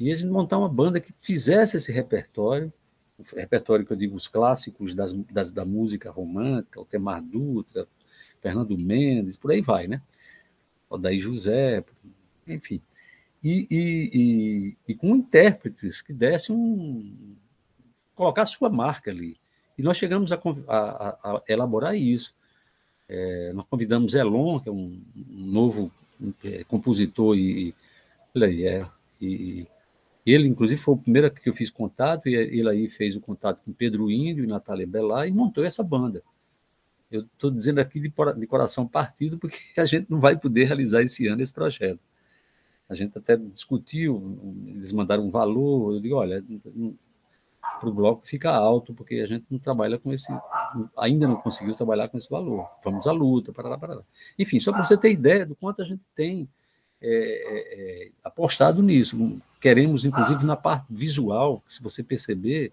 e 0.00 0.10
a 0.10 0.16
gente 0.16 0.30
montar 0.30 0.56
uma 0.56 0.68
banda 0.68 0.98
que 0.98 1.12
fizesse 1.20 1.76
esse 1.76 1.92
repertório, 1.92 2.72
o 3.18 3.36
repertório 3.36 3.84
que 3.84 3.92
eu 3.92 3.96
digo, 3.96 4.16
os 4.16 4.26
clássicos 4.26 4.94
das, 4.94 5.12
das 5.12 5.52
da 5.52 5.62
música 5.62 6.10
romântica, 6.10 6.80
o 6.80 6.86
Temar 6.86 7.22
Dutra, 7.22 7.86
Fernando 8.40 8.78
Mendes, 8.78 9.36
por 9.36 9.50
aí 9.52 9.60
vai, 9.60 9.86
né? 9.86 10.00
Odaí 10.88 11.20
José, 11.20 11.84
enfim. 12.48 12.80
E, 13.44 13.66
e, 13.70 14.10
e, 14.14 14.76
e, 14.88 14.94
com 14.94 15.14
intérpretes 15.14 16.00
que 16.00 16.14
dessem 16.14 16.56
um. 16.56 17.36
colocar 18.14 18.42
a 18.42 18.46
sua 18.46 18.70
marca 18.70 19.10
ali. 19.10 19.36
E 19.76 19.82
nós 19.82 19.98
chegamos 19.98 20.32
a, 20.32 20.36
a, 20.66 21.08
a 21.24 21.42
elaborar 21.46 21.94
isso. 21.94 22.34
É, 23.06 23.52
nós 23.52 23.66
convidamos 23.68 24.14
Elon, 24.14 24.60
que 24.60 24.68
é 24.70 24.72
um, 24.72 25.02
um 25.30 25.46
novo 25.46 25.92
é, 26.42 26.64
compositor, 26.64 27.36
e, 27.36 27.74
e, 28.34 28.66
é, 28.66 28.88
e, 29.20 29.66
ele, 30.32 30.48
inclusive, 30.48 30.80
foi 30.80 30.94
o 30.94 30.98
primeiro 30.98 31.30
que 31.30 31.48
eu 31.48 31.54
fiz 31.54 31.70
contato, 31.70 32.28
e 32.28 32.34
ele 32.34 32.68
aí 32.68 32.88
fez 32.88 33.16
o 33.16 33.20
contato 33.20 33.62
com 33.64 33.72
Pedro 33.72 34.10
Índio 34.10 34.44
e 34.44 34.46
Natália 34.46 34.86
Belá 34.86 35.26
e 35.26 35.32
montou 35.32 35.64
essa 35.64 35.82
banda. 35.82 36.22
Eu 37.10 37.22
estou 37.22 37.50
dizendo 37.50 37.80
aqui 37.80 37.98
de, 37.98 38.12
de 38.36 38.46
coração 38.46 38.86
partido, 38.86 39.38
porque 39.38 39.58
a 39.80 39.84
gente 39.84 40.10
não 40.10 40.20
vai 40.20 40.36
poder 40.36 40.64
realizar 40.64 41.02
esse 41.02 41.26
ano 41.26 41.42
esse 41.42 41.52
projeto. 41.52 42.00
A 42.88 42.94
gente 42.94 43.16
até 43.16 43.36
discutiu, 43.36 44.38
eles 44.66 44.92
mandaram 44.92 45.24
um 45.24 45.30
valor, 45.30 45.94
eu 45.94 46.00
digo, 46.00 46.16
olha, 46.16 46.42
para 47.60 47.88
o 47.88 47.94
bloco 47.94 48.26
fica 48.26 48.50
alto, 48.50 48.92
porque 48.92 49.16
a 49.16 49.26
gente 49.26 49.46
não 49.48 49.58
trabalha 49.58 49.98
com 49.98 50.12
esse, 50.12 50.26
ainda 50.98 51.28
não 51.28 51.36
conseguiu 51.36 51.74
trabalhar 51.74 52.08
com 52.08 52.18
esse 52.18 52.28
valor. 52.28 52.68
Vamos 52.84 53.06
à 53.06 53.12
luta, 53.12 53.52
parará, 53.52 53.78
parará. 53.78 54.02
Enfim, 54.38 54.58
só 54.58 54.72
para 54.72 54.84
você 54.84 54.96
ter 54.96 55.12
ideia 55.12 55.46
do 55.46 55.54
quanto 55.54 55.82
a 55.82 55.84
gente 55.84 56.02
tem 56.14 56.48
é, 57.02 57.08
é, 57.08 58.04
é, 58.06 58.10
apostado 58.22 58.82
nisso. 58.82 59.40
Queremos, 59.60 60.04
inclusive, 60.04 60.44
na 60.44 60.56
parte 60.56 60.86
visual, 60.90 61.62
se 61.66 61.82
você 61.82 62.02
perceber, 62.02 62.70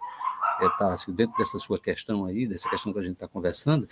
é, 0.59 0.69
Tássio, 0.77 1.13
dentro 1.13 1.37
dessa 1.37 1.57
sua 1.59 1.79
questão 1.79 2.25
aí, 2.25 2.45
dessa 2.45 2.69
questão 2.69 2.91
que 2.91 2.99
a 2.99 3.03
gente 3.03 3.13
está 3.13 3.27
conversando, 3.27 3.87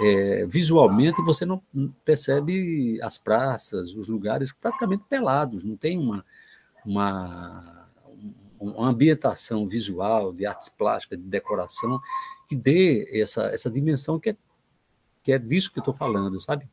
é, 0.00 0.46
visualmente 0.46 1.20
você 1.22 1.44
não 1.44 1.62
percebe 2.04 3.00
as 3.02 3.18
praças, 3.18 3.92
os 3.94 4.08
lugares 4.08 4.52
praticamente 4.52 5.04
pelados, 5.08 5.64
não 5.64 5.76
tem 5.76 5.98
uma, 5.98 6.24
uma, 6.84 7.88
uma 8.58 8.88
ambientação 8.88 9.66
visual, 9.66 10.32
de 10.32 10.46
artes 10.46 10.68
plásticas, 10.68 11.18
de 11.18 11.28
decoração, 11.28 12.00
que 12.48 12.56
dê 12.56 13.08
essa, 13.20 13.44
essa 13.46 13.70
dimensão 13.70 14.18
que 14.18 14.30
é, 14.30 14.36
que 15.22 15.32
é 15.32 15.38
disso 15.38 15.72
que 15.72 15.78
eu 15.78 15.82
estou 15.82 15.94
falando, 15.94 16.38
sabe? 16.38 16.66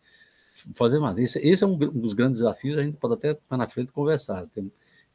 Fazer 0.75 1.00
mais. 1.00 1.18
Esse, 1.18 1.39
esse 1.39 1.63
é 1.63 1.68
um, 1.68 1.74
um, 1.74 2.00
dos 2.00 2.13
grandes 2.13 2.39
desafios, 2.39 2.77
a 2.77 2.84
gente 2.84 2.98
pode 2.98 3.15
até 3.15 3.38
mais 3.50 3.60
na 3.60 3.68
frente 3.68 3.91
conversar. 3.91 4.46
Tem, 4.48 4.72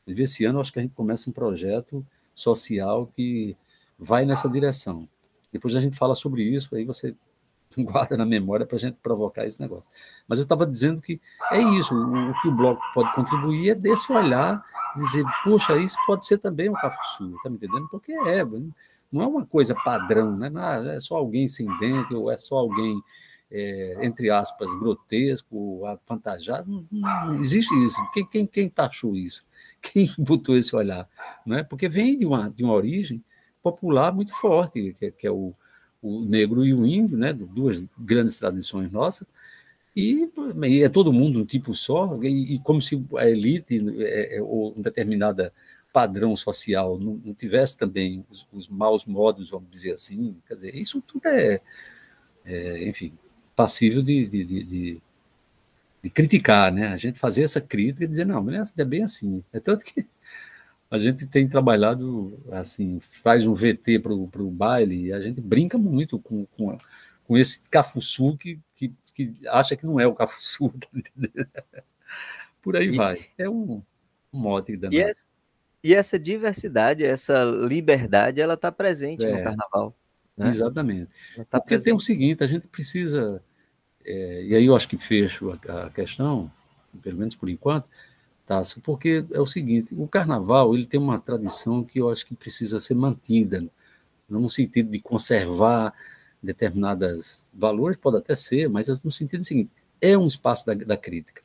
esse 0.07 0.45
ano, 0.45 0.61
acho 0.61 0.73
que 0.73 0.79
a 0.79 0.83
gente 0.83 0.95
começa 0.95 1.29
um 1.29 1.33
projeto 1.33 2.05
social 2.35 3.07
que 3.15 3.57
vai 3.99 4.25
nessa 4.25 4.49
direção. 4.49 5.09
Depois 5.53 5.75
a 5.75 5.81
gente 5.81 5.97
fala 5.97 6.15
sobre 6.15 6.43
isso, 6.43 6.75
aí 6.75 6.85
você 6.85 7.15
guarda 7.79 8.17
na 8.17 8.26
memória 8.26 8.67
para 8.67 8.76
a 8.76 8.81
gente 8.81 8.99
provocar 9.03 9.47
esse 9.47 9.61
negócio. 9.61 9.91
Mas 10.29 10.38
eu 10.38 10.45
estava 10.45 10.67
dizendo 10.67 11.00
que 11.00 11.21
é 11.50 11.61
isso, 11.61 11.95
o, 11.95 12.31
o, 12.31 12.41
que 12.41 12.49
o 12.49 12.53
bloco 12.53 12.83
pode 12.95 13.15
contribuir 13.15 13.71
é 13.71 13.75
desse 13.75 14.12
olhar, 14.12 14.65
dizer, 14.97 15.25
poxa, 15.45 15.76
isso 15.79 15.97
pode 16.07 16.26
ser 16.26 16.38
também 16.38 16.69
um 16.69 16.75
Cafuçu, 16.75 17.37
tá 17.43 17.50
me 17.50 17.57
entendendo? 17.57 17.88
Porque 17.88 18.12
é, 18.12 18.45
não 19.12 19.23
é 19.23 19.26
uma 19.26 19.45
coisa 19.45 19.75
padrão, 19.75 20.37
né? 20.37 20.50
Não, 20.50 20.62
é 20.62 21.00
só 21.00 21.17
alguém 21.17 21.49
sem 21.49 21.67
dente, 21.79 22.15
ou 22.15 22.31
é 22.31 22.37
só 22.37 22.57
alguém, 22.57 23.00
é, 23.50 23.99
entre 24.05 24.31
aspas, 24.31 24.73
grotesco, 24.79 25.83
fantasiado, 26.05 26.85
não, 26.91 27.26
não 27.26 27.41
existe 27.41 27.75
isso. 27.85 27.99
Quem, 28.12 28.26
quem, 28.26 28.47
quem 28.47 28.69
taxou 28.69 29.17
isso? 29.17 29.45
Quem 29.83 30.12
botou 30.19 30.57
esse 30.57 30.75
olhar? 30.75 31.07
Não 31.45 31.59
é? 31.59 31.62
Porque 31.62 31.88
vem 31.88 32.17
de 32.17 32.26
uma, 32.26 32.50
de 32.50 32.65
uma 32.65 32.73
origem 32.73 33.23
popular 33.62 34.12
muito 34.12 34.33
forte, 34.33 34.97
que, 34.99 35.12
que 35.12 35.26
é 35.26 35.31
o, 35.31 35.53
o 36.03 36.25
negro 36.25 36.65
e 36.65 36.75
o 36.75 36.87
índio, 36.87 37.17
né, 37.17 37.33
duas 37.33 37.85
grandes 37.99 38.38
tradições 38.38 38.91
nossas, 38.91 39.29
e, 39.95 40.29
é 40.83 40.88
todo 40.91 41.12
mundo 41.12 41.41
um 41.41 41.45
tipo 41.45 41.75
só, 41.75 42.23
e, 42.23 42.55
e 42.55 42.59
como 42.61 42.83
se 42.83 43.03
a 43.17 43.29
elite 43.29 43.83
é, 44.03 44.37
é, 44.37 44.43
ou 44.43 44.76
um 44.76 44.83
determinada 44.83 45.53
padrão 45.93 46.37
social 46.37 46.99
não, 46.99 47.15
não 47.25 47.33
tivesse 47.33 47.79
também 47.79 48.23
os, 48.31 48.47
os, 48.53 48.69
maus 48.69 49.07
modos, 49.07 49.49
vamos 49.49 49.71
dizer 49.71 49.93
assim, 49.93 50.37
dizer, 50.50 50.76
isso 50.76 51.00
tudo 51.00 51.26
é, 51.26 51.61
é 52.45 52.87
enfim, 52.87 53.15
passível 53.56 54.02
de, 54.02 54.26
de, 54.26 54.44
de, 54.44 55.00
de, 56.02 56.10
criticar, 56.10 56.70
né? 56.70 56.88
A 56.88 56.96
gente 56.96 57.18
fazer 57.18 57.42
essa 57.42 57.60
crítica 57.60 58.04
e 58.04 58.06
dizer, 58.06 58.26
não, 58.26 58.44
mas 58.44 58.76
é 58.76 58.84
bem 58.84 59.02
assim. 59.02 59.42
É 59.52 59.58
tanto 59.58 59.84
que 59.84 60.06
a 60.90 60.98
gente 60.98 61.26
tem 61.26 61.48
trabalhado, 61.48 62.38
assim, 62.52 63.00
faz 63.00 63.46
um 63.46 63.54
VT 63.54 63.98
para 64.00 64.12
o 64.12 64.50
baile 64.50 65.06
e 65.06 65.12
a 65.12 65.20
gente 65.20 65.40
brinca 65.40 65.78
muito 65.78 66.18
com, 66.18 66.46
com, 66.46 66.78
com 67.26 67.38
esse 67.38 67.62
cafuçu 67.62 68.36
que, 68.36 68.58
que, 68.76 68.92
que, 69.14 69.34
acha 69.48 69.75
que 69.75 69.86
não 69.86 69.98
é 69.98 70.06
o 70.06 70.14
cafuçu, 70.14 70.72
tá 70.78 71.72
Por 72.62 72.76
aí 72.76 72.88
e, 72.88 72.96
vai. 72.96 73.26
É 73.38 73.48
um, 73.48 73.82
um 74.32 74.38
mote 74.38 74.76
danado. 74.76 74.94
E 74.94 75.00
essa, 75.00 75.25
e 75.82 75.94
essa 75.94 76.18
diversidade, 76.18 77.04
essa 77.04 77.44
liberdade, 77.44 78.40
ela 78.40 78.54
está 78.54 78.70
presente 78.70 79.25
é, 79.25 79.30
no 79.30 79.42
carnaval. 79.42 79.96
Né? 80.37 80.49
Exatamente. 80.49 81.11
Tá 81.37 81.59
Porque 81.59 81.69
presente. 81.69 81.85
tem 81.85 81.95
o 81.95 82.00
seguinte, 82.00 82.45
a 82.45 82.47
gente 82.47 82.66
precisa, 82.69 83.43
é, 84.05 84.45
e 84.45 84.55
aí 84.55 84.66
eu 84.66 84.76
acho 84.76 84.88
que 84.88 84.99
fecho 84.99 85.59
a, 85.69 85.87
a 85.87 85.90
questão, 85.90 86.50
pelo 87.02 87.19
menos 87.19 87.35
por 87.35 87.49
enquanto, 87.49 87.88
Tássio, 88.47 88.81
porque 88.81 89.25
é 89.33 89.40
o 89.40 89.47
seguinte, 89.47 89.95
o 89.97 90.07
carnaval 90.07 90.75
ele 90.75 90.87
tem 90.87 91.00
uma 91.00 91.19
tradição 91.19 91.83
que 91.83 91.99
eu 91.99 92.09
acho 92.11 92.25
que 92.25 92.37
precisa 92.37 92.78
ser 92.78 92.95
mantida, 92.95 93.64
no 94.28 94.49
sentido 94.49 94.90
de 94.90 95.00
conservar 95.00 95.93
determinados 96.43 97.45
valores, 97.52 97.97
pode 97.97 98.19
até 98.19 98.37
ser, 98.37 98.69
mas 98.69 98.88
no 99.02 99.11
sentido 99.11 99.43
seguinte, 99.45 99.71
é 100.00 100.16
um 100.16 100.26
espaço 100.26 100.66
da, 100.66 100.75
da 100.75 100.97
crítica. 100.97 101.43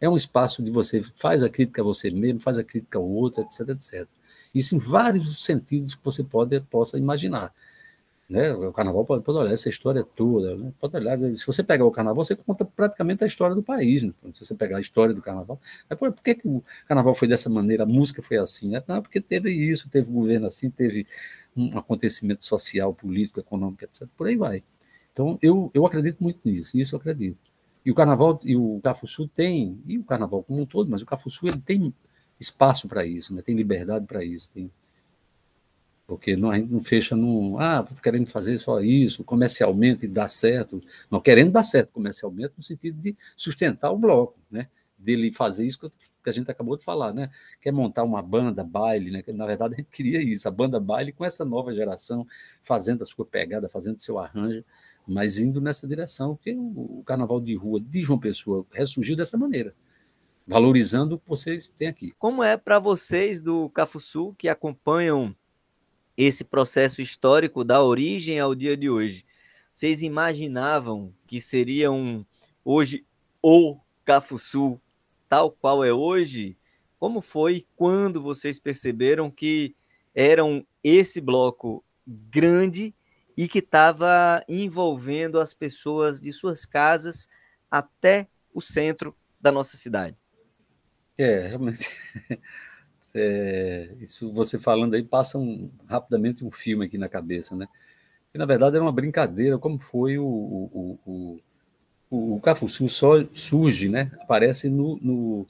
É 0.00 0.08
um 0.08 0.16
espaço 0.16 0.62
de 0.62 0.70
você 0.70 1.02
faz 1.14 1.42
a 1.42 1.48
crítica 1.48 1.82
a 1.82 1.84
você 1.84 2.10
mesmo, 2.10 2.40
faz 2.40 2.56
a 2.56 2.64
crítica 2.64 2.98
ao 2.98 3.08
outro, 3.08 3.42
etc, 3.42 3.68
etc. 3.70 4.08
Isso 4.54 4.74
em 4.74 4.78
vários 4.78 5.44
sentidos 5.44 5.94
que 5.94 6.04
você 6.04 6.22
pode 6.22 6.60
possa 6.60 6.96
imaginar. 6.96 7.52
Né? 8.28 8.52
O 8.52 8.72
carnaval 8.72 9.06
pode, 9.06 9.24
pode 9.24 9.38
olhar 9.38 9.52
essa 9.52 9.70
história 9.70 10.04
toda, 10.04 10.54
né? 10.54 10.70
pode 10.78 10.94
olhar. 10.96 11.18
Se 11.36 11.46
você 11.46 11.62
pegar 11.62 11.86
o 11.86 11.90
carnaval, 11.90 12.22
você 12.22 12.36
conta 12.36 12.62
praticamente 12.64 13.24
a 13.24 13.26
história 13.26 13.56
do 13.56 13.62
país. 13.62 14.02
Né? 14.02 14.12
Se 14.34 14.44
você 14.44 14.54
pegar 14.54 14.76
a 14.76 14.80
história 14.80 15.14
do 15.14 15.22
carnaval, 15.22 15.58
mas, 15.88 15.98
por 15.98 16.12
que, 16.22 16.34
que 16.34 16.46
o 16.46 16.62
carnaval 16.86 17.14
foi 17.14 17.26
dessa 17.26 17.48
maneira, 17.48 17.84
a 17.84 17.86
música 17.86 18.20
foi 18.20 18.36
assim? 18.36 18.68
Né? 18.68 18.82
Não, 18.86 19.00
porque 19.00 19.20
teve 19.20 19.50
isso, 19.50 19.88
teve 19.88 20.10
governo 20.12 20.46
assim, 20.46 20.68
teve 20.68 21.06
um 21.56 21.78
acontecimento 21.78 22.44
social, 22.44 22.92
político, 22.92 23.40
econômico, 23.40 23.84
etc. 23.84 24.06
Por 24.16 24.26
aí 24.26 24.36
vai. 24.36 24.62
Então, 25.12 25.38
eu, 25.40 25.70
eu 25.72 25.86
acredito 25.86 26.22
muito 26.22 26.40
nisso, 26.44 26.78
isso 26.78 26.94
eu 26.94 26.98
acredito. 27.00 27.38
E 27.84 27.90
o 27.90 27.94
carnaval, 27.94 28.38
e 28.44 28.54
o 28.54 28.78
Cafuçu 28.84 29.26
tem, 29.26 29.80
e 29.86 29.96
o 29.96 30.04
carnaval 30.04 30.42
como 30.42 30.60
um 30.60 30.66
todo, 30.66 30.90
mas 30.90 31.00
o 31.00 31.06
Cafuçu 31.06 31.48
ele 31.48 31.60
tem 31.60 31.94
espaço 32.38 32.86
para 32.86 33.06
isso, 33.06 33.34
né? 33.34 33.42
tem 33.42 33.54
liberdade 33.54 34.06
para 34.06 34.22
isso, 34.22 34.50
tem 34.52 34.70
porque 36.08 36.34
não, 36.34 36.50
a 36.50 36.56
gente 36.56 36.72
não 36.72 36.82
fecha 36.82 37.14
num, 37.14 37.60
ah, 37.60 37.86
querendo 38.02 38.30
fazer 38.30 38.58
só 38.58 38.80
isso, 38.80 39.22
comercialmente 39.22 40.08
dá 40.08 40.26
certo, 40.26 40.82
não 41.10 41.20
querendo 41.20 41.52
dar 41.52 41.62
certo 41.62 41.92
comercialmente 41.92 42.54
no 42.56 42.64
sentido 42.64 42.98
de 42.98 43.14
sustentar 43.36 43.92
o 43.92 43.98
bloco, 43.98 44.38
né? 44.50 44.68
Dele 44.98 45.30
fazer 45.30 45.66
isso 45.66 45.78
que 45.78 46.30
a 46.30 46.32
gente 46.32 46.50
acabou 46.50 46.78
de 46.78 46.82
falar, 46.82 47.12
né? 47.12 47.30
Quer 47.60 47.72
montar 47.72 48.04
uma 48.04 48.22
banda 48.22 48.64
baile, 48.64 49.10
né? 49.10 49.22
Na 49.28 49.44
verdade 49.44 49.74
a 49.74 49.76
gente 49.76 49.90
queria 49.92 50.22
isso, 50.22 50.48
a 50.48 50.50
banda 50.50 50.80
baile 50.80 51.12
com 51.12 51.26
essa 51.26 51.44
nova 51.44 51.74
geração 51.74 52.26
fazendo 52.62 53.02
a 53.02 53.06
sua 53.06 53.26
pegada, 53.26 53.68
fazendo 53.68 54.00
seu 54.00 54.18
arranjo, 54.18 54.64
mas 55.06 55.38
indo 55.38 55.60
nessa 55.60 55.86
direção, 55.86 56.36
porque 56.36 56.54
o, 56.54 57.02
carnaval 57.04 57.38
de 57.38 57.54
rua 57.54 57.80
de 57.80 58.02
João 58.02 58.18
Pessoa 58.18 58.64
ressurgiu 58.72 59.14
dessa 59.14 59.36
maneira 59.36 59.74
valorizando 60.46 61.16
o 61.16 61.18
que 61.18 61.28
vocês 61.28 61.66
têm 61.66 61.88
aqui. 61.88 62.14
Como 62.18 62.42
é 62.42 62.56
para 62.56 62.78
vocês 62.78 63.42
do 63.42 63.68
Cafuçu 63.68 64.34
que 64.38 64.48
acompanham 64.48 65.36
esse 66.18 66.42
processo 66.42 67.00
histórico 67.00 67.62
da 67.62 67.80
origem 67.80 68.40
ao 68.40 68.52
dia 68.52 68.76
de 68.76 68.90
hoje. 68.90 69.24
Vocês 69.72 70.02
imaginavam 70.02 71.14
que 71.28 71.40
seriam 71.40 72.26
hoje 72.64 73.06
o 73.40 73.78
Cafuçu 74.04 74.80
tal 75.28 75.52
qual 75.52 75.84
é 75.84 75.92
hoje? 75.92 76.58
Como 76.98 77.20
foi 77.20 77.64
quando 77.76 78.20
vocês 78.20 78.58
perceberam 78.58 79.30
que 79.30 79.76
eram 80.12 80.66
esse 80.82 81.20
bloco 81.20 81.84
grande 82.04 82.92
e 83.36 83.46
que 83.46 83.60
estava 83.60 84.42
envolvendo 84.48 85.38
as 85.38 85.54
pessoas 85.54 86.20
de 86.20 86.32
suas 86.32 86.66
casas 86.66 87.28
até 87.70 88.26
o 88.52 88.60
centro 88.60 89.16
da 89.40 89.52
nossa 89.52 89.76
cidade? 89.76 90.16
É, 91.16 91.46
realmente. 91.46 91.86
É, 93.14 93.94
isso 94.00 94.30
você 94.32 94.58
falando 94.58 94.94
aí 94.94 95.02
passa 95.02 95.38
um, 95.38 95.70
rapidamente 95.88 96.44
um 96.44 96.50
filme 96.50 96.86
aqui 96.86 96.98
na 96.98 97.08
cabeça, 97.08 97.56
né? 97.56 97.66
Que 98.32 98.38
na 98.38 98.46
verdade 98.46 98.76
era 98.76 98.84
uma 98.84 98.92
brincadeira, 98.92 99.58
como 99.58 99.78
foi 99.78 100.18
o, 100.18 100.24
o, 100.24 100.98
o, 101.06 101.40
o, 102.10 102.36
o 102.36 102.40
Cafuçu 102.40 102.88
só 102.88 103.24
surge, 103.34 103.88
né? 103.88 104.12
Aparece 104.20 104.68
no, 104.68 104.98
no, 105.00 105.46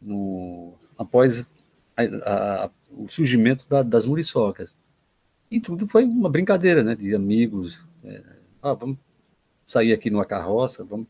no 0.00 0.74
após 0.98 1.46
a, 1.96 2.64
a, 2.64 2.70
o 2.90 3.08
surgimento 3.08 3.68
da, 3.68 3.82
das 3.82 4.06
muriçocas. 4.06 4.74
E 5.50 5.60
tudo 5.60 5.86
foi 5.86 6.04
uma 6.04 6.30
brincadeira, 6.30 6.82
né? 6.82 6.94
De 6.94 7.14
amigos. 7.14 7.84
É, 8.04 8.22
ah, 8.62 8.74
vamos 8.74 8.98
sair 9.66 9.92
aqui 9.92 10.10
numa 10.10 10.24
carroça, 10.24 10.84
vamos 10.84 11.06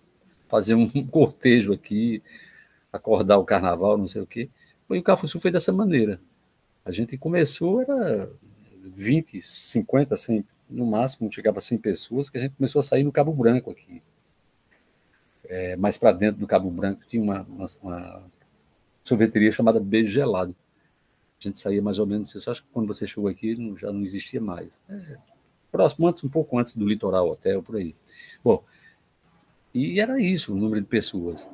fazer 0.49 0.75
um 0.75 0.89
cortejo 1.09 1.73
aqui, 1.73 2.23
acordar 2.93 3.39
o 3.39 3.45
carnaval, 3.45 3.99
não 3.99 4.07
sei 4.07 4.23
o 4.23 4.27
quê. 4.27 4.51
E 4.95 4.99
o 4.99 5.03
Cafuçu 5.03 5.39
foi 5.39 5.51
dessa 5.51 5.73
maneira. 5.73 6.21
A 6.85 6.91
gente 6.91 7.17
começou, 7.17 7.83
era 7.83 8.31
20, 8.83 9.41
50, 9.43 10.17
100, 10.17 10.45
no 10.69 10.87
máximo, 10.87 11.31
chegava 11.31 11.59
a 11.59 11.63
100 11.63 11.79
pessoas, 11.79 12.31
que 12.31 12.39
a 12.39 12.41
gente 12.41 12.57
começou 12.57 12.81
a 12.81 12.83
sair 12.83 13.05
no 13.05 13.13
Cabo 13.13 13.33
Branco 13.33 13.71
aqui. 13.71 14.03
É, 15.45 15.77
mais 15.77 15.99
para 15.99 16.13
dentro 16.13 16.41
do 16.41 16.47
Cabo 16.47 16.71
Branco 16.71 17.03
tinha 17.09 17.23
uma, 17.23 17.43
uma, 17.43 17.69
uma, 17.83 18.23
sorveteria 19.05 19.51
chamada 19.51 19.81
Beijo 19.81 20.13
Gelado. 20.13 20.55
A 21.39 21.43
gente 21.43 21.59
saía 21.59 21.83
mais 21.83 21.99
ou 21.99 22.07
menos 22.07 22.35
isso. 22.35 22.51
Acho 22.51 22.63
que 22.63 22.69
quando 22.73 22.87
você 22.87 23.07
chegou 23.07 23.29
aqui 23.29 23.57
já 23.79 23.93
não 23.93 24.03
existia 24.03 24.41
mais. 24.41 24.69
É, 24.89 25.17
próximo, 25.71 26.07
antes, 26.07 26.23
um 26.23 26.29
pouco 26.29 26.59
antes 26.59 26.77
do 26.77 26.87
Litoral 26.87 27.29
Hotel, 27.29 27.63
por 27.63 27.77
aí. 27.77 27.95
Bom, 28.45 28.63
e 29.75 30.01
era 30.01 30.21
isso 30.21 30.53
o 30.53 30.57
número 30.57 30.81
de 30.81 30.87
pessoas. 30.87 31.49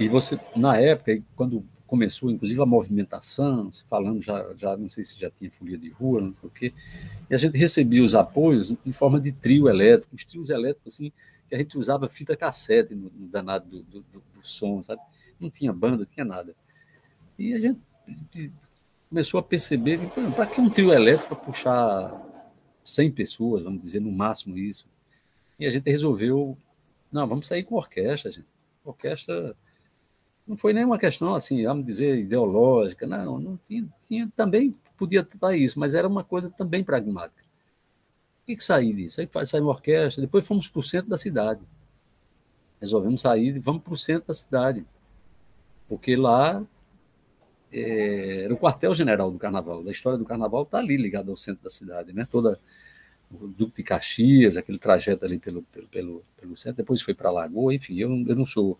E 0.00 0.08
você, 0.08 0.38
na 0.54 0.76
época, 0.76 1.20
quando 1.34 1.64
começou, 1.88 2.30
inclusive, 2.30 2.60
a 2.60 2.66
movimentação, 2.66 3.70
falando 3.88 4.22
já, 4.22 4.54
já, 4.56 4.76
não 4.76 4.90
sei 4.90 5.02
se 5.02 5.18
já 5.18 5.30
tinha 5.30 5.50
folia 5.50 5.78
de 5.78 5.88
rua, 5.88 6.20
não 6.20 6.34
sei 6.34 6.48
o 6.48 6.50
quê, 6.50 6.72
e 7.30 7.34
a 7.34 7.38
gente 7.38 7.56
recebia 7.56 8.04
os 8.04 8.14
apoios 8.14 8.72
em 8.84 8.92
forma 8.92 9.18
de 9.18 9.32
trio 9.32 9.68
elétrico, 9.68 10.14
os 10.14 10.24
trios 10.24 10.50
elétricos, 10.50 10.94
assim, 10.94 11.10
que 11.48 11.54
a 11.54 11.58
gente 11.58 11.78
usava 11.78 12.06
fita 12.06 12.36
cassete 12.36 12.94
no, 12.94 13.10
no 13.10 13.26
danado 13.26 13.66
do, 13.66 13.82
do, 13.82 14.00
do, 14.02 14.22
do, 14.34 14.46
som, 14.46 14.82
sabe? 14.82 15.00
Não 15.40 15.48
tinha 15.48 15.72
banda, 15.72 16.06
tinha 16.06 16.24
nada. 16.24 16.54
E 17.38 17.54
a 17.54 17.58
gente 17.58 17.80
começou 19.08 19.40
a 19.40 19.42
perceber 19.42 19.98
para 20.36 20.46
que 20.46 20.60
um 20.60 20.68
trio 20.68 20.92
elétrico 20.92 21.34
para 21.34 21.44
puxar 21.44 22.12
100 22.84 23.12
pessoas, 23.12 23.62
vamos 23.62 23.80
dizer, 23.80 24.00
no 24.00 24.12
máximo 24.12 24.58
isso? 24.58 24.84
E 25.58 25.66
a 25.66 25.70
gente 25.70 25.88
resolveu, 25.88 26.56
não, 27.10 27.26
vamos 27.26 27.46
sair 27.46 27.64
com 27.64 27.76
orquestra, 27.76 28.30
gente. 28.30 28.46
Orquestra 28.84 29.56
não 30.48 30.56
foi 30.56 30.72
nenhuma 30.72 30.98
questão 30.98 31.34
assim, 31.34 31.62
vamos 31.62 31.84
dizer, 31.84 32.18
ideológica, 32.18 33.06
não, 33.06 33.38
não 33.38 33.60
tinha, 33.68 33.86
tinha 34.08 34.32
também 34.34 34.72
podia 34.96 35.20
estar 35.20 35.54
isso, 35.54 35.78
mas 35.78 35.92
era 35.94 36.08
uma 36.08 36.24
coisa 36.24 36.50
também 36.50 36.82
pragmática. 36.82 37.44
O 38.42 38.46
que, 38.46 38.56
que 38.56 38.64
sair 38.64 38.94
disso? 38.94 39.20
Aí 39.20 39.28
saiu 39.46 39.64
uma 39.64 39.72
orquestra, 39.72 40.22
depois 40.22 40.46
fomos 40.46 40.66
para 40.66 40.80
o 40.80 40.82
centro 40.82 41.10
da 41.10 41.18
cidade. 41.18 41.60
Resolvemos 42.80 43.20
sair 43.20 43.56
e 43.56 43.58
vamos 43.58 43.82
para 43.82 43.92
o 43.92 43.96
centro 43.96 44.28
da 44.28 44.34
cidade, 44.34 44.86
porque 45.86 46.16
lá 46.16 46.64
é, 47.70 48.44
era 48.44 48.54
o 48.54 48.56
quartel-general 48.56 49.30
do 49.30 49.38
carnaval, 49.38 49.84
da 49.84 49.92
história 49.92 50.18
do 50.18 50.24
carnaval 50.24 50.62
está 50.62 50.78
ali 50.78 50.96
ligado 50.96 51.30
ao 51.30 51.36
centro 51.36 51.62
da 51.62 51.68
cidade, 51.68 52.14
né? 52.14 52.26
Toda 52.30 52.58
o 53.30 53.46
Duque 53.48 53.76
de 53.76 53.82
Caxias, 53.82 54.56
aquele 54.56 54.78
trajeto 54.78 55.26
ali 55.26 55.38
pelo, 55.38 55.62
pelo, 55.64 55.88
pelo, 55.88 56.22
pelo 56.40 56.56
centro, 56.56 56.78
depois 56.78 57.02
foi 57.02 57.12
para 57.12 57.30
Lagoa, 57.30 57.74
enfim, 57.74 57.98
eu, 57.98 58.08
eu 58.26 58.34
não 58.34 58.46
sou 58.46 58.78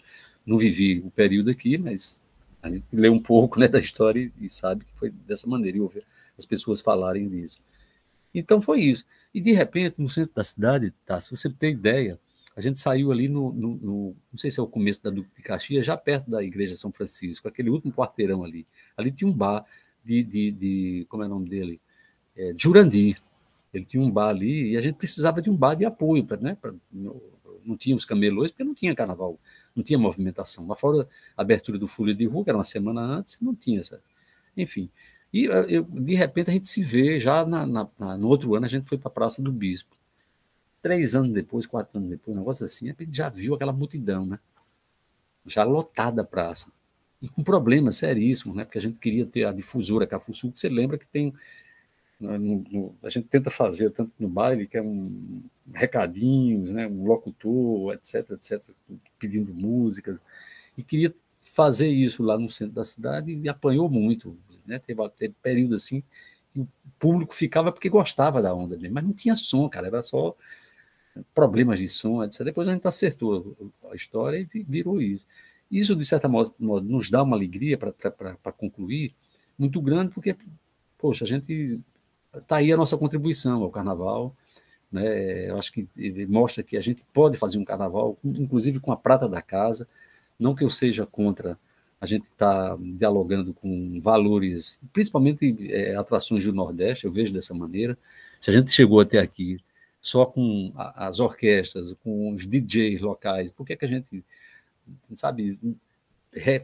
não 0.49 0.57
vivi 0.57 1.01
o 1.05 1.11
período 1.11 1.51
aqui, 1.51 1.77
mas 1.77 2.19
a 2.63 2.71
gente 2.71 2.87
lê 2.91 3.11
um 3.11 3.21
pouco 3.21 3.61
né, 3.61 3.69
da 3.69 3.79
história 3.79 4.33
e, 4.41 4.49
sabe 4.49 4.83
que 4.83 4.99
foi 4.99 5.11
dessa 5.11 5.47
maneira, 5.47 5.77
e 5.77 5.81
ouve 5.81 6.03
as 6.39 6.47
pessoas 6.47 6.81
falarem 6.81 7.29
disso. 7.29 7.59
Então 8.35 8.59
foi 8.59 8.81
isso. 8.81 9.05
E 9.35 9.43
de 9.43 9.53
repente, 9.53 10.01
no 10.01 10.09
centro 10.09 10.35
da 10.35 10.43
cidade, 10.43 10.91
tá, 11.05 11.21
se 11.21 11.31
você 11.31 11.51
tem 11.51 11.75
ideia, 11.75 12.19
a 12.57 12.63
gente 12.63 12.81
saiu 12.81 13.13
ali 13.13 13.29
no, 13.29 13.53
no, 13.53 13.75
no, 13.77 14.17
não 14.33 14.39
sei 14.39 14.51
se 14.51 14.59
é 14.59 14.63
o 14.63 14.67
começo 14.67 15.03
da 15.03 15.11
Duque 15.11 15.29
de 15.37 15.43
Caxias, 15.43 15.85
já 15.85 15.99
perto 15.99 16.31
da 16.31 16.43
Igreja 16.43 16.75
São 16.75 16.91
Francisco, 16.91 17.47
aquele 17.47 17.69
último 17.69 17.93
quarteirão 17.93 18.43
ali. 18.43 18.67
Ali 18.97 19.13
tinha 19.13 19.29
um 19.29 19.35
bar 19.35 19.67
de, 20.03 20.23
de, 20.23 20.51
de 20.51 21.07
como 21.11 21.23
é 21.23 21.27
o 21.27 21.29
nome 21.29 21.49
dele? 21.51 21.79
É. 22.35 22.55
Ele 23.75 23.85
tinha 23.85 24.03
um 24.03 24.11
bar 24.11 24.31
ali 24.31 24.73
e 24.73 24.77
a 24.79 24.81
gente 24.81 24.97
precisava 24.97 25.43
de 25.43 25.51
um 25.51 25.57
bar 25.57 25.75
de 25.75 25.85
apoio, 25.85 26.25
pra, 26.25 26.39
né? 26.39 26.57
Pra, 26.59 26.73
não 26.91 27.77
tinha 27.77 27.95
os 27.95 28.07
camelões, 28.07 28.51
porque 28.51 28.65
não 28.65 28.75
tinha 28.75 28.95
carnaval 28.95 29.39
não 29.79 29.85
tinha 29.85 29.99
movimentação. 29.99 30.65
Mas 30.67 30.79
fora 30.79 31.09
a 31.37 31.43
abertura 31.43 31.79
do 31.79 31.89
Folha 31.89 32.15
de 32.15 32.27
Rua, 32.27 32.45
que 32.45 32.51
era 32.51 32.59
uma 32.59 32.65
semana 32.65 33.01
antes, 33.01 33.41
não 33.41 33.55
tinha. 33.55 33.83
Sabe? 33.83 34.03
Enfim. 34.57 34.91
E 35.33 35.47
eh, 35.47 35.67
eu, 35.69 35.85
de 35.85 36.15
repente 36.15 36.51
a 36.51 36.53
gente 36.53 36.69
se 36.69 36.83
vê, 36.83 37.19
já 37.21 37.45
na, 37.47 37.67
na, 37.67 37.89
na, 37.99 38.19
no 38.19 38.29
outro 38.29 38.55
ano 38.55 38.67
a 38.67 38.69
gente 38.69 38.89
foi 38.89 38.99
para 38.99 39.09
a 39.09 39.15
Praça 39.15 39.41
do 39.41 39.53
Bispo. 39.53 39.97
Três 40.83 41.15
anos 41.15 41.33
depois, 41.33 41.67
quatro 41.67 41.99
anos 41.99 42.11
depois, 42.11 42.37
um 42.37 42.41
negócio 42.41 42.65
assim, 42.65 42.91
a 42.91 42.95
gente 42.99 43.17
já 43.17 43.29
viu 43.29 43.55
aquela 43.55 43.73
multidão, 43.73 44.25
né? 44.27 44.39
Já 45.47 45.65
lotada 45.65 46.23
a 46.23 46.25
praça. 46.25 46.71
E 47.21 47.29
com 47.29 47.43
problemas 47.43 47.97
seríssimos, 47.97 48.57
né? 48.57 48.65
Porque 48.65 48.79
a 48.79 48.81
gente 48.81 48.99
queria 48.99 49.27
ter 49.27 49.45
a 49.45 49.53
difusora 49.53 50.07
Cafuçu, 50.07 50.53
que 50.53 50.61
você 50.61 50.69
lembra 50.69 50.97
que 50.97 51.07
tem 51.07 51.35
no, 52.21 52.39
no, 52.39 52.97
a 53.03 53.11
gente 53.11 53.29
tenta 53.29 53.51
fazer 53.51 53.91
tanto 53.91 54.13
no 54.19 54.29
baile, 54.29 54.67
que 54.67 54.77
é 54.77 54.83
um 54.83 55.43
recadinhos, 55.73 56.73
né, 56.73 56.87
um 56.87 57.07
locutor, 57.07 57.95
etc, 57.95 58.31
etc, 58.33 58.63
pedindo 59.19 59.55
música, 59.55 60.21
e 60.77 60.83
queria 60.83 61.15
fazer 61.41 61.89
isso 61.89 62.23
lá 62.23 62.39
no 62.39 62.51
centro 62.51 62.75
da 62.75 62.85
cidade 62.85 63.33
e 63.33 63.49
apanhou 63.49 63.89
muito, 63.89 64.37
né, 64.67 64.79
teve, 64.79 65.09
teve 65.11 65.35
período 65.43 65.77
assim 65.77 66.03
que 66.53 66.61
o 66.61 66.69
público 66.99 67.35
ficava 67.35 67.71
porque 67.71 67.89
gostava 67.89 68.43
da 68.43 68.55
onda 68.55 68.77
mesmo, 68.77 68.95
mas 68.95 69.05
não 69.05 69.13
tinha 69.13 69.37
som, 69.37 69.69
cara, 69.69 69.87
era 69.87 70.03
só 70.03 70.35
problemas 71.35 71.79
de 71.79 71.89
som, 71.89 72.23
etc. 72.25 72.45
Depois 72.45 72.69
a 72.69 72.73
gente 72.73 72.87
acertou 72.87 73.57
a 73.91 73.95
história 73.95 74.49
e 74.55 74.63
virou 74.63 75.01
isso. 75.01 75.27
Isso, 75.71 75.95
de 75.95 76.07
certa 76.07 76.29
modo, 76.29 76.55
nos 76.59 77.11
dá 77.11 77.23
uma 77.23 77.37
alegria 77.37 77.77
para 77.77 78.53
concluir 78.53 79.13
muito 79.59 79.81
grande, 79.83 80.13
porque, 80.15 80.35
poxa, 80.97 81.25
a 81.25 81.29
gente 81.29 81.83
está 82.37 82.57
aí 82.57 82.73
a 82.73 82.77
nossa 82.77 82.97
contribuição 82.97 83.63
ao 83.63 83.71
carnaval. 83.71 84.35
Né? 84.91 85.51
Eu 85.51 85.59
acho 85.59 85.73
que 85.73 85.87
mostra 86.29 86.63
que 86.63 86.77
a 86.77 86.81
gente 86.81 87.03
pode 87.13 87.37
fazer 87.37 87.59
um 87.59 87.65
carnaval, 87.65 88.17
inclusive 88.25 88.81
com 88.81 88.93
a 88.93 88.97
prata 88.97 89.29
da 89.29 89.43
casa. 89.43 89.87
Não 90.39 90.55
que 90.55 90.65
eu 90.65 90.71
seja 90.71 91.07
contra 91.07 91.59
a 92.01 92.07
gente 92.07 92.25
estar 92.25 92.71
tá 92.71 92.79
dialogando 92.81 93.53
com 93.53 94.01
valores, 94.01 94.79
principalmente 94.93 95.73
é, 95.73 95.97
atrações 95.97 96.45
do 96.45 96.53
Nordeste, 96.53 97.05
eu 97.05 97.13
vejo 97.13 97.33
dessa 97.33 97.55
maneira. 97.55 97.99
Se 98.41 98.51
a 98.51 98.55
gente 98.55 98.71
chegou 98.71 99.01
até 99.01 99.19
aqui 99.19 99.61
só 100.01 100.25
com 100.25 100.73
as 100.77 101.19
orquestras, 101.19 101.93
com 102.05 102.33
os 102.33 102.47
DJs 102.47 103.01
locais, 103.01 103.51
por 103.51 103.67
que, 103.67 103.73
é 103.73 103.77
que 103.77 103.85
a 103.85 103.89
gente, 103.89 104.25
sabe, 105.15 105.59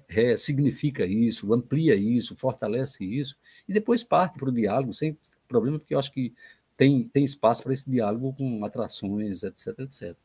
ressignifica 0.08 1.06
isso, 1.06 1.52
amplia 1.52 1.94
isso, 1.94 2.36
fortalece 2.36 3.04
isso, 3.04 3.36
e 3.68 3.72
depois 3.72 4.04
parte 4.04 4.38
para 4.38 4.48
o 4.48 4.52
diálogo, 4.52 4.92
sem 4.92 5.16
problema, 5.48 5.78
porque 5.78 5.94
eu 5.94 5.98
acho 5.98 6.12
que 6.12 6.34
tem, 6.76 7.04
tem 7.04 7.24
espaço 7.24 7.62
para 7.62 7.72
esse 7.72 7.90
diálogo 7.90 8.34
com 8.34 8.64
atrações, 8.64 9.42
etc, 9.42 9.78
etc. 9.80 10.16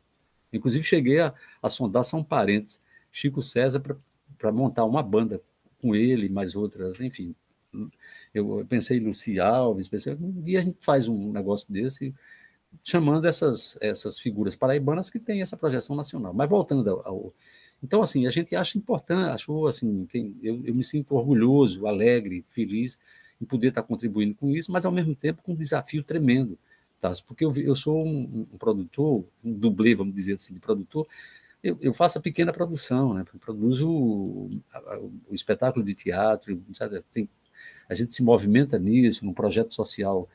Inclusive, 0.52 0.84
cheguei 0.84 1.19
a, 1.19 1.34
a 1.62 1.69
sondar, 1.69 2.04
são 2.04 2.23
parentes, 2.23 2.80
Chico 3.12 3.41
César, 3.41 3.82
para 4.38 4.52
montar 4.52 4.86
uma 4.86 5.04
banda 5.04 5.39
com 5.82 5.95
ele, 5.95 6.30
mais 6.30 6.56
outras, 6.56 6.99
enfim. 6.99 7.36
Eu 8.34 8.65
pensei 8.67 8.97
em 8.97 9.02
Luci 9.02 9.39
Alves, 9.39 9.88
pensei, 9.88 10.13
um 10.13 10.41
dia 10.41 10.60
a 10.60 10.63
gente 10.63 10.78
faz 10.82 11.08
um 11.08 11.32
negócio 11.32 11.71
desse, 11.71 12.13
chamando 12.84 13.25
essas, 13.25 13.78
essas 13.80 14.19
figuras 14.19 14.56
paraibanas 14.56 15.10
que 15.10 15.19
têm 15.19 15.41
essa 15.41 15.58
projeção 15.58 15.95
nacional. 15.95 16.34
Mas 16.34 16.49
voltando 16.49 16.89
ao, 16.89 17.08
ao 17.08 17.34
então, 17.84 18.02
assim, 18.02 18.28
a 18.28 18.32
gente 18.32 18.56
acha 18.56 18.78
importante, 18.78 19.30
achou 19.30 19.68
assim, 19.68 20.08
eu, 20.42 20.62
eu 20.65 20.76
me 20.76 20.84
sinto 20.84 21.15
orgulhoso, 21.15 21.88
alegre, 21.88 22.44
feliz 22.50 23.00
em 23.42 23.46
poder 23.46 23.70
estar 23.70 23.84
contribuindo 23.84 24.36
com 24.36 24.50
isso, 24.52 24.72
mas 24.72 24.86
ao 24.86 24.92
mesmo 24.92 25.15
tempo 25.15 25.42
com 25.42 25.54
um 25.54 25.56
desafio 25.56 26.04
tremendo, 26.04 26.58
tá? 27.00 27.12
porque 27.26 27.46
eu, 27.46 27.54
eu 27.56 27.76
sou 27.76 28.06
um, 28.06 28.48
um, 28.54 28.58
produtor, 28.58 29.24
um 29.44 29.54
dublê, 29.54 29.96
vamos 29.96 30.13
dizer 30.13 30.34
assim, 30.34 30.54
de 30.54 30.60
produtor, 30.60 31.08
eu, 31.63 31.78
eu 31.82 31.94
faço 31.94 32.18
a 32.18 32.22
pequena 32.22 32.54
produção, 32.54 33.13
né? 33.13 33.26
Produzo 33.42 33.89
o, 33.89 34.62
o, 35.30 35.36
espetáculo 35.36 35.84
de 35.84 35.94
teatro, 35.94 36.62
sabe? 36.74 37.02
Tem, 37.12 37.28
a 37.89 37.94
gente 37.94 38.15
se 38.15 38.24
movimenta 38.24 38.80
nisso, 38.80 39.26
num 39.26 39.34
projeto 39.34 39.74
social. 39.74 40.30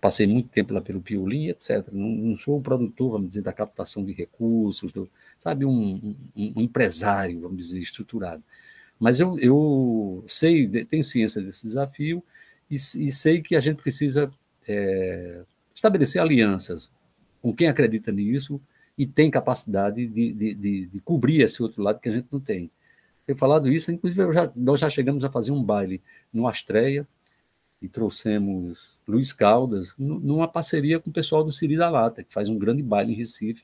Passei 0.00 0.26
muito 0.26 0.48
tempo 0.48 0.72
lá 0.72 0.80
pelo 0.80 1.02
Piolim, 1.02 1.48
etc. 1.48 1.86
Não, 1.92 2.08
não 2.08 2.36
sou 2.36 2.58
o 2.58 2.62
produtor, 2.62 3.12
vamos 3.12 3.28
dizer, 3.28 3.42
da 3.42 3.52
captação 3.52 4.04
de 4.04 4.12
recursos, 4.12 4.92
do, 4.92 5.08
sabe, 5.38 5.64
um, 5.64 6.14
um, 6.34 6.52
um 6.56 6.60
empresário, 6.62 7.40
vamos 7.40 7.58
dizer, 7.58 7.80
estruturado. 7.80 8.42
Mas 8.98 9.20
eu, 9.20 9.38
eu 9.38 10.24
sei, 10.28 10.68
tenho 10.84 11.04
ciência 11.04 11.40
desse 11.40 11.62
desafio 11.62 12.22
e, 12.70 12.74
e 12.74 13.12
sei 13.12 13.40
que 13.42 13.56
a 13.56 13.60
gente 13.60 13.82
precisa 13.82 14.32
é, 14.68 15.42
estabelecer 15.74 16.20
alianças 16.20 16.90
com 17.42 17.54
quem 17.54 17.68
acredita 17.68 18.12
nisso 18.12 18.60
e 18.96 19.06
tem 19.06 19.30
capacidade 19.30 20.06
de, 20.06 20.32
de, 20.32 20.54
de, 20.54 20.86
de, 20.86 21.00
cobrir 21.00 21.40
esse 21.40 21.62
outro 21.62 21.82
lado 21.82 21.98
que 21.98 22.08
a 22.08 22.12
gente 22.12 22.28
não 22.30 22.38
tem. 22.38 22.70
Tenho 23.26 23.38
falado 23.38 23.72
isso, 23.72 23.90
inclusive 23.90 24.32
já, 24.34 24.52
nós 24.54 24.80
já 24.80 24.90
chegamos 24.90 25.24
a 25.24 25.30
fazer 25.30 25.52
um 25.52 25.62
baile 25.62 26.02
no 26.32 26.46
Astreia 26.46 27.08
e 27.80 27.88
trouxemos 27.88 28.94
Luiz 29.10 29.32
Caldas 29.32 29.94
numa 29.98 30.48
parceria 30.48 31.00
com 31.00 31.10
o 31.10 31.12
pessoal 31.12 31.44
do 31.44 31.52
Siri 31.52 31.76
da 31.76 31.90
Lata, 31.90 32.22
que 32.22 32.32
faz 32.32 32.48
um 32.48 32.58
grande 32.58 32.82
baile 32.82 33.12
em 33.12 33.16
Recife, 33.16 33.62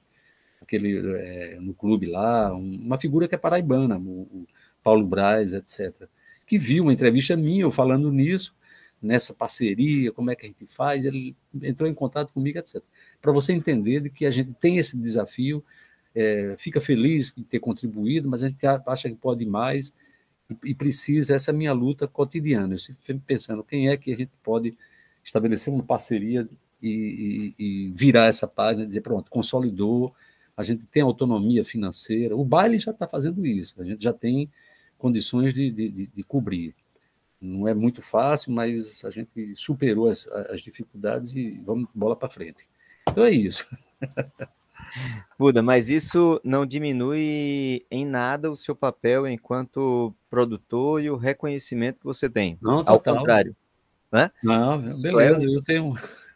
aquele, 0.61 0.99
é, 0.99 1.59
no 1.61 1.75
clube 1.75 2.07
lá, 2.07 2.53
uma 2.55 2.99
figura 2.99 3.29
que 3.29 3.35
é 3.35 3.39
paraibana, 3.39 3.99
o, 3.99 4.23
o 4.23 4.47
Paulo 4.83 5.07
Braz, 5.07 5.53
etc., 5.53 6.09
que 6.47 6.59
viu 6.59 6.85
uma 6.85 6.93
entrevista 6.93 7.37
minha 7.37 7.63
eu 7.63 7.73
falando 7.73 8.11
nisso, 8.13 8.55
nessa 9.03 9.35
parceria, 9.35 10.13
como 10.13 10.31
é 10.31 10.37
que 10.37 10.47
a 10.47 10.49
gente 10.49 10.67
faz, 10.67 11.05
ele 11.05 11.37
entrou 11.63 11.89
em 11.89 11.95
contato 11.95 12.33
comigo, 12.33 12.59
etc. 12.59 12.83
Para 13.21 13.33
você 13.33 13.53
entender 13.53 14.01
de 14.01 14.11
que 14.11 14.27
a 14.27 14.31
gente 14.31 14.53
tem 14.55 14.79
esse 14.79 14.97
desafio, 14.97 15.63
é, 16.15 16.57
fica 16.59 16.81
feliz 16.81 17.33
de 17.37 17.45
ter 17.45 17.61
contribuído, 17.61 18.29
mas 18.29 18.43
a 18.43 18.49
gente 18.49 18.65
acha 18.67 19.09
que 19.09 19.17
pode 19.17 19.45
mais 19.45 19.93
e, 20.51 20.71
e 20.71 20.75
precisa, 20.75 21.35
essa 21.35 21.51
é 21.51 21.55
a 21.55 21.57
minha 21.57 21.73
luta 21.73 22.09
cotidiana. 22.09 22.75
Eu 22.75 22.79
sempre 22.79 23.23
pensando 23.27 23.63
quem 23.63 23.89
é 23.89 23.97
que 23.97 24.13
a 24.13 24.17
gente 24.17 24.33
pode 24.43 24.75
estabelecer 25.27 25.75
uma 25.75 25.83
parceria 25.83 26.49
e, 26.81 27.55
e, 27.59 27.65
e 27.65 27.91
virar 27.91 28.27
essa 28.27 28.47
página, 28.47 28.87
dizer, 28.87 29.01
pronto, 29.01 29.29
consolidou, 29.29 30.15
a 30.57 30.62
gente 30.62 30.87
tem 30.87 31.03
autonomia 31.03 31.65
financeira, 31.65 32.37
o 32.37 32.45
baile 32.45 32.79
já 32.79 32.93
está 32.93 33.09
fazendo 33.09 33.45
isso, 33.45 33.75
a 33.81 33.85
gente 33.85 34.03
já 34.03 34.12
tem 34.12 34.49
condições 34.97 35.53
de, 35.53 35.71
de, 35.71 35.91
de, 35.91 36.07
de 36.07 36.23
cobrir. 36.23 36.75
Não 37.41 37.69
é 37.69 37.75
muito 37.75 38.01
fácil, 38.01 38.53
mas 38.53 39.05
a 39.05 39.11
gente 39.11 39.55
superou 39.55 40.09
as, 40.09 40.27
as 40.29 40.62
dificuldades 40.62 41.35
e 41.35 41.61
vamos 41.67 41.89
bola 41.95 42.17
para 42.17 42.31
frente. 42.31 42.67
Então 43.09 43.25
é 43.25 43.31
isso. 43.31 43.67
Buda, 45.39 45.62
mas 45.62 45.91
isso 45.91 46.41
não 46.43 46.65
diminui 46.65 47.85
em 47.91 48.07
nada 48.07 48.51
o 48.51 48.57
seu 48.57 48.75
papel 48.75 49.27
enquanto 49.27 50.15
produtor 50.31 51.03
e 51.03 51.11
o 51.11 51.17
reconhecimento 51.17 51.99
que 51.99 52.05
você 52.05 52.31
tem. 52.31 52.57
Não, 52.62 52.79
total. 52.79 52.95
Ao 52.95 53.19
contrário. 53.19 53.55
Né? 54.12 54.31
Não, 54.42 54.79
beleza, 55.01 55.42
é... 55.42 55.47
eu 55.47 55.62
tenho 55.62 55.87
um 55.87 55.95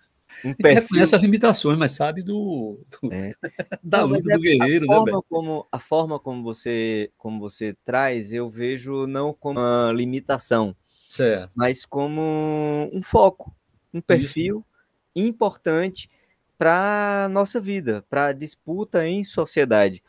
perfil... 0.55 0.83
reconhece 0.83 1.15
as 1.15 1.23
limitações, 1.23 1.79
mas 1.79 1.93
sabe 1.93 2.23
do, 2.23 2.81
do 3.01 3.13
é. 3.13 3.33
da 3.83 4.03
luta 4.05 4.33
é 4.33 4.37
do 4.37 4.41
guerreiro, 4.41 4.85
a 4.85 4.89
né, 4.89 4.95
forma 4.97 5.17
né, 5.19 5.23
como 5.29 5.69
A 5.71 5.79
forma 5.79 6.19
como 6.19 6.43
você, 6.43 7.11
como 7.17 7.39
você 7.41 7.77
traz, 7.85 8.33
eu 8.33 8.49
vejo 8.49 9.07
não 9.07 9.33
como 9.33 9.61
uma 9.61 9.93
limitação, 9.93 10.75
certo. 11.09 11.53
mas 11.55 11.85
como 11.85 12.91
um 12.93 13.03
foco, 13.03 13.55
um 13.93 14.01
perfil 14.01 14.65
Isso. 15.17 15.27
importante 15.27 16.11
para 16.59 17.27
nossa 17.31 17.61
vida, 17.61 18.05
para 18.11 18.27
a 18.27 18.33
disputa 18.33 19.07
em 19.07 19.25
sociedade. 19.25 20.03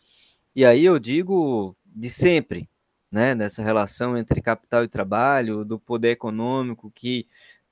E 0.53 0.65
aí 0.65 0.83
eu 0.83 0.99
digo 0.99 1.75
de 1.85 2.09
sempre, 2.09 2.69
né, 3.09 3.33
nessa 3.35 3.61
relação 3.61 4.17
entre 4.17 4.41
capital 4.41 4.83
e 4.83 4.87
trabalho, 4.87 5.63
do 5.63 5.79
poder 5.79 6.11
econômico 6.11 6.91
que 6.93 7.27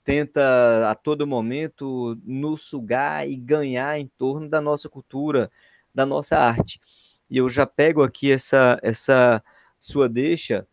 tenta 0.09 0.89
a 0.89 0.95
todo 0.95 1.27
momento 1.27 2.19
nos 2.25 2.63
sugar 2.63 3.29
e 3.29 3.35
ganhar 3.35 3.99
em 3.99 4.07
torno 4.17 4.49
da 4.49 4.59
nossa 4.59 4.89
cultura, 4.89 5.51
da 5.93 6.03
nossa 6.03 6.35
arte. 6.35 6.81
E 7.29 7.37
eu 7.37 7.47
já 7.47 7.67
pego 7.67 8.01
aqui 8.01 8.31
essa 8.31 8.79
essa 8.81 9.43
sua 9.79 10.09
deixa 10.09 10.67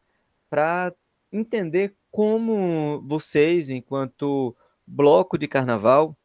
para 0.49 0.91
entender 1.31 1.95
como 2.11 3.03
vocês, 3.03 3.69
enquanto 3.69 4.57
bloco 4.87 5.37
de 5.37 5.47
carnaval, 5.47 6.17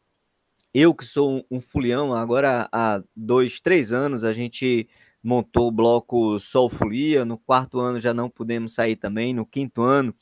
eu 0.74 0.96
que 0.96 1.04
sou 1.04 1.46
um, 1.52 1.60
fulião, 1.60 2.14
agora 2.14 2.70
há 2.72 3.04
dois, 3.14 3.60
três 3.60 3.92
anos 3.92 4.24
a 4.24 4.32
gente 4.32 4.88
montou 5.22 5.68
o 5.68 5.72
bloco 5.72 6.40
Sol 6.40 6.70
Folia, 6.70 7.26
no 7.26 7.38
quarto 7.38 7.78
ano 7.78 8.00
já 8.00 8.14
não 8.14 8.30
pudemos 8.30 8.74
sair 8.74 8.96
também, 8.96 9.34
no 9.34 9.46
quinto 9.46 9.82
ano 9.82 10.16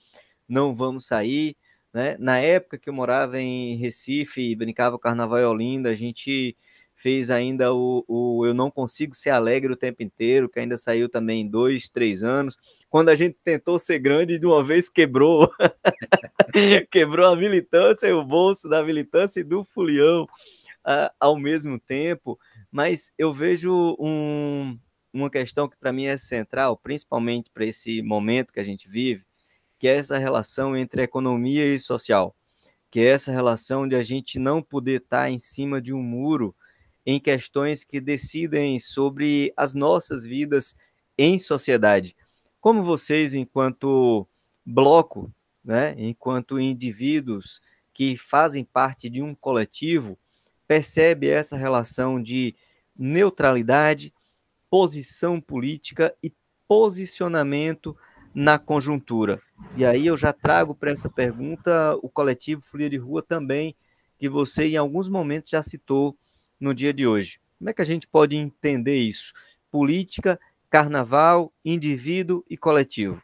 não 0.47 0.73
vamos 0.73 1.05
sair, 1.05 1.55
né? 1.93 2.15
Na 2.19 2.39
época 2.39 2.77
que 2.77 2.89
eu 2.89 2.93
morava 2.93 3.39
em 3.39 3.75
Recife 3.75 4.41
e 4.41 4.55
brincava 4.55 4.95
o 4.95 4.99
Carnaval 4.99 5.39
em 5.39 5.45
Olinda, 5.45 5.89
a 5.89 5.95
gente 5.95 6.55
fez 6.99 7.31
ainda 7.31 7.73
o, 7.73 8.03
o 8.07 8.45
Eu 8.45 8.53
Não 8.53 8.69
Consigo 8.69 9.15
Ser 9.15 9.29
Alegre 9.29 9.71
o 9.71 9.77
Tempo 9.77 10.03
Inteiro, 10.03 10.49
que 10.49 10.59
ainda 10.59 10.75
saiu 10.75 11.07
também 11.07 11.41
em 11.41 11.47
dois, 11.47 11.87
três 11.87 12.25
anos. 12.25 12.57
Quando 12.89 13.07
a 13.07 13.15
gente 13.15 13.37
tentou 13.41 13.79
ser 13.79 13.99
grande, 13.99 14.37
de 14.37 14.45
uma 14.45 14.61
vez 14.61 14.89
quebrou. 14.89 15.49
quebrou 16.91 17.27
a 17.27 17.35
militância 17.37 18.07
e 18.07 18.11
o 18.11 18.23
bolso 18.23 18.67
da 18.67 18.83
militância 18.83 19.39
e 19.39 19.45
do 19.45 19.63
fulião 19.63 20.23
uh, 20.85 21.09
ao 21.17 21.37
mesmo 21.37 21.79
tempo. 21.79 22.37
Mas 22.69 23.13
eu 23.17 23.33
vejo 23.33 23.95
um, 23.97 24.77
uma 25.13 25.29
questão 25.29 25.69
que 25.69 25.77
para 25.77 25.93
mim 25.93 26.05
é 26.05 26.17
central, 26.17 26.75
principalmente 26.77 27.49
para 27.49 27.65
esse 27.65 28.01
momento 28.01 28.51
que 28.51 28.59
a 28.59 28.63
gente 28.63 28.89
vive, 28.89 29.23
que 29.79 29.87
é 29.87 29.95
essa 29.95 30.17
relação 30.17 30.75
entre 30.75 31.01
economia 31.01 31.65
e 31.65 31.79
social, 31.79 32.35
que 32.91 32.99
é 32.99 33.05
essa 33.05 33.31
relação 33.31 33.87
de 33.87 33.95
a 33.95 34.03
gente 34.03 34.37
não 34.37 34.61
poder 34.61 35.01
estar 35.01 35.23
tá 35.23 35.29
em 35.29 35.39
cima 35.39 35.81
de 35.81 35.93
um 35.93 36.03
muro 36.03 36.53
em 37.05 37.19
questões 37.19 37.85
que 37.85 38.01
decidem 38.01 38.77
sobre 38.77 39.53
as 39.55 39.73
nossas 39.73 40.25
vidas 40.25 40.75
em 41.17 41.39
sociedade. 41.39 42.15
Como 42.59 42.83
vocês, 42.83 43.33
enquanto 43.33 44.27
bloco, 44.65 45.33
né, 45.63 45.95
enquanto 45.97 46.59
indivíduos 46.59 47.61
que 47.93 48.17
fazem 48.17 48.65
parte 48.65 49.09
de 49.09 49.21
um 49.21 49.33
coletivo, 49.33 50.19
percebe 50.67 51.29
essa 51.29 51.55
relação 51.55 52.21
de 52.21 52.53
neutralidade, 52.97 54.13
posição 54.69 55.39
política 55.39 56.13
e 56.21 56.31
posicionamento 56.67 57.97
na 58.33 58.59
conjuntura. 58.59 59.41
E 59.75 59.85
aí 59.85 60.07
eu 60.07 60.17
já 60.17 60.31
trago 60.31 60.73
para 60.75 60.91
essa 60.91 61.09
pergunta 61.09 61.95
o 62.01 62.09
coletivo 62.09 62.61
Folia 62.61 62.89
de 62.89 62.97
Rua 62.97 63.21
também, 63.21 63.75
que 64.17 64.29
você 64.29 64.67
em 64.67 64.77
alguns 64.77 65.09
momentos 65.09 65.49
já 65.49 65.61
citou 65.63 66.17
no 66.59 66.73
dia 66.73 66.93
de 66.93 67.07
hoje. 67.07 67.39
Como 67.57 67.69
é 67.69 67.73
que 67.73 67.81
a 67.81 67.85
gente 67.85 68.07
pode 68.07 68.35
entender 68.35 68.97
isso? 68.97 69.33
Política, 69.71 70.39
carnaval, 70.69 71.51
indivíduo 71.63 72.43
e 72.49 72.55
coletivo. 72.55 73.21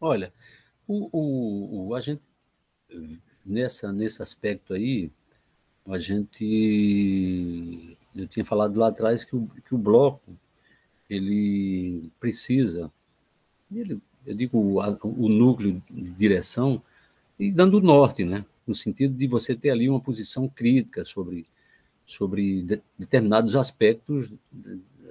Olha, 0.00 0.32
o, 0.86 1.08
o, 1.12 1.88
o, 1.88 1.94
a 1.94 2.00
gente, 2.00 2.22
nessa, 3.44 3.92
nesse 3.92 4.22
aspecto 4.22 4.74
aí, 4.74 5.10
a 5.88 5.98
gente. 5.98 7.96
Eu 8.14 8.26
tinha 8.28 8.44
falado 8.44 8.78
lá 8.78 8.88
atrás 8.88 9.24
que 9.24 9.36
o, 9.36 9.46
que 9.46 9.74
o 9.74 9.78
bloco 9.78 10.36
ele 11.08 12.10
precisa, 12.18 12.90
ele, 13.72 14.00
eu 14.26 14.34
digo 14.34 14.58
o, 14.58 14.78
o 15.04 15.28
núcleo 15.28 15.82
de 15.90 16.10
direção, 16.10 16.82
e 17.38 17.50
dando 17.50 17.78
o 17.78 17.80
norte, 17.80 18.24
né? 18.24 18.44
no 18.66 18.74
sentido 18.74 19.14
de 19.14 19.26
você 19.26 19.54
ter 19.54 19.70
ali 19.70 19.88
uma 19.88 20.00
posição 20.00 20.48
crítica 20.48 21.04
sobre 21.04 21.46
sobre 22.06 22.62
de, 22.62 22.80
determinados 22.96 23.56
aspectos 23.56 24.30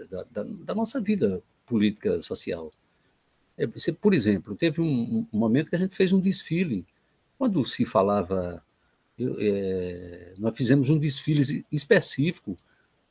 da, 0.09 0.23
da, 0.31 0.43
da, 0.43 0.75
nossa 0.75 1.01
vida 1.01 1.43
política 1.67 2.21
social. 2.21 2.71
É, 3.57 3.67
você, 3.67 3.91
por 3.91 4.13
exemplo, 4.13 4.55
teve 4.55 4.79
um, 4.79 5.27
um, 5.31 5.37
momento 5.37 5.69
que 5.69 5.75
a 5.75 5.79
gente 5.79 5.95
fez 5.95 6.13
um 6.13 6.21
desfile, 6.21 6.85
quando 7.37 7.65
se 7.65 7.83
falava, 7.83 8.63
eu, 9.19 9.35
é, 9.39 10.33
nós 10.37 10.55
fizemos 10.55 10.89
um 10.89 10.97
desfile 10.97 11.65
específico 11.69 12.57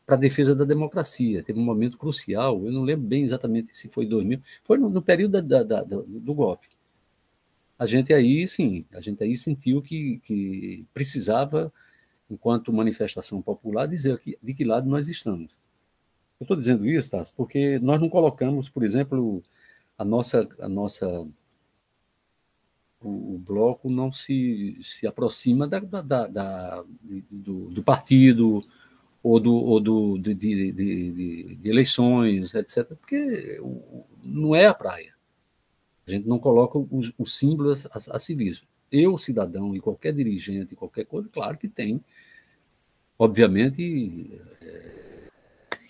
para 0.07 0.17
a 0.17 0.19
defesa 0.19 0.55
da 0.55 0.65
democracia. 0.65 1.43
Teve 1.43 1.59
um 1.59 1.65
momento 1.65 1.97
crucial, 1.97 2.65
eu 2.65 2.73
não 2.73 2.83
lembro 2.83 3.07
bem 3.07 3.23
exatamente 3.23 3.77
se 3.77 3.89
foi 3.89 4.07
2000, 4.07 4.41
foi 4.63 4.79
no, 4.79 4.89
no 4.91 5.03
período 5.03 5.41
da, 5.43 5.63
da, 5.63 5.83
do 5.83 6.35
golpe. 6.35 6.69
A 7.79 7.87
gente 7.87 8.13
aí, 8.13 8.47
sim, 8.47 8.85
a 8.95 9.01
gente 9.01 9.23
aí 9.23 9.37
sentiu 9.37 9.83
que, 9.83 10.21
que 10.25 10.87
precisava 10.95 11.73
enquanto 12.31 12.73
manifestação 12.73 13.43
popular, 13.43 13.87
dizer 13.87 14.15
aqui, 14.15 14.39
de 14.43 14.55
que 14.55 14.65
lado 14.65 14.89
nós 14.89 15.09
estamos. 15.09 15.57
Eu 16.41 16.45
estou 16.45 16.57
dizendo 16.57 16.87
isso, 16.87 17.11
Tassi, 17.11 17.33
porque 17.35 17.79
nós 17.81 18.01
não 18.01 18.09
colocamos, 18.09 18.69
por 18.69 18.83
exemplo, 18.83 19.43
a 19.99 20.05
nossa, 20.05 20.49
a 20.61 20.69
nossa 20.69 21.07
o, 23.05 23.39
bloco 23.39 23.91
não 23.91 24.11
se, 24.11 24.79
se 24.83 25.07
aproxima 25.07 25.69
da, 25.69 25.79
da, 25.81 26.27
da 26.27 26.85
do, 27.31 27.71
do, 27.71 27.83
partido 27.83 28.65
ou, 29.25 29.41
do, 29.41 29.55
ou 29.55 29.81
do, 29.81 30.19
de, 30.19 30.35
de, 30.35 30.73
de, 30.73 31.57
de 31.57 31.69
eleições, 31.71 32.55
etc., 32.55 32.95
porque 32.95 33.59
não 34.23 34.55
é 34.55 34.67
a 34.67 34.75
praia. 34.75 35.15
A 36.07 36.11
gente 36.11 36.29
não 36.29 36.39
coloca 36.39 36.79
os, 36.79 37.11
os 37.19 37.39
símbolos 37.39 37.87
a, 37.87 38.17
a 38.17 38.19
eu, 38.93 39.17
cidadão, 39.17 39.75
e 39.75 39.81
qualquer 39.81 40.13
dirigente, 40.13 40.77
qualquer 40.77 41.07
coisa, 41.07 41.27
claro 41.33 41.57
que 41.57 41.69
tem, 41.69 42.05
obviamente, 43.19 44.31
é, 44.61 45.31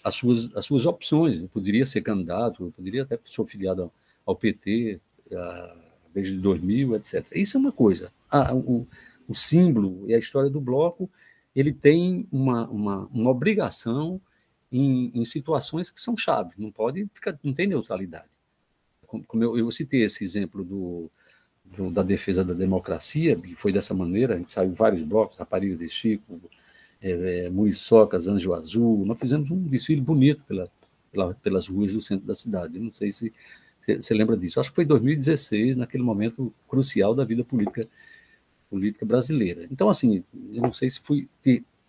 as, 0.05 0.15
suas, 0.15 0.57
as 0.57 0.65
suas 0.65 0.87
opções. 0.87 1.41
Eu 1.41 1.49
poderia 1.49 1.85
ser 1.85 2.03
candidato, 2.03 2.67
eu 2.67 2.71
poderia 2.71 3.03
até 3.03 3.19
ser 3.21 3.45
filiado 3.47 3.83
ao, 3.83 3.93
ao 4.25 4.37
PT 4.37 5.01
a, 5.33 5.77
desde 6.15 6.39
2000, 6.39 6.95
etc. 6.95 7.27
Isso 7.35 7.57
é 7.57 7.61
uma 7.61 7.73
coisa. 7.73 8.13
Ah, 8.31 8.55
o, 8.55 8.87
o 9.27 9.35
símbolo 9.35 10.05
e 10.07 10.15
a 10.15 10.19
história 10.19 10.49
do 10.49 10.61
bloco, 10.61 11.11
ele 11.55 11.73
tem 11.73 12.27
uma, 12.33 12.69
uma, 12.69 13.07
uma 13.13 13.31
obrigação 13.31 14.21
em, 14.71 15.13
em, 15.15 15.25
situações 15.25 15.91
que 15.91 16.01
são 16.01 16.17
chave, 16.17 16.51
não 16.59 16.71
pode 16.71 17.09
ficar, 17.15 17.39
não 17.45 17.53
tem 17.53 17.67
neutralidade. 17.67 18.29
Como, 19.07 19.45
eu, 19.45 19.57
eu 19.57 19.71
citei 19.71 20.03
esse 20.03 20.25
exemplo 20.25 20.65
do, 20.65 21.11
do, 21.77 21.91
da 21.91 22.03
defesa 22.03 22.45
da 22.45 22.55
democracia, 22.55 23.37
que 23.37 23.55
foi 23.55 23.73
dessa 23.73 23.95
maneira, 23.95 24.35
a 24.35 24.37
gente 24.37 24.51
saiu 24.51 24.73
vários 24.75 25.05
blocos, 25.05 25.37
Rapariga 25.37 25.77
de 25.77 25.89
Chico, 25.89 26.41
é, 27.01 27.47
é, 27.47 27.51
Muriçocas, 27.51 28.27
Anjo 28.27 28.53
Azul, 28.53 29.05
nós 29.07 29.21
fizemos 29.21 29.49
um 29.51 29.63
desfile 29.63 30.01
bonito 30.01 30.43
pela, 30.45 30.69
pela, 31.13 31.35
pelas 31.35 31.69
ruas 31.69 31.93
do 31.93 32.01
centro 32.01 32.27
da 32.27 32.35
cidade, 32.35 32.79
não 32.81 32.93
sei 32.93 33.13
se 33.13 33.33
você 33.87 34.15
lembra 34.15 34.37
disso, 34.37 34.59
acho 34.59 34.71
que 34.71 34.77
foi 34.77 34.87
2016, 34.87 35.77
naquele 35.77 36.03
momento 36.03 36.53
crucial 36.67 37.15
da 37.15 37.23
vida 37.23 37.45
política 37.45 37.87
política 38.75 39.07
brasileira. 39.07 39.69
Então, 39.71 39.89
assim, 39.89 40.25
eu 40.53 40.63
não 40.63 40.73
sei 40.73 40.91
se 40.91 41.01
fui 41.01 41.29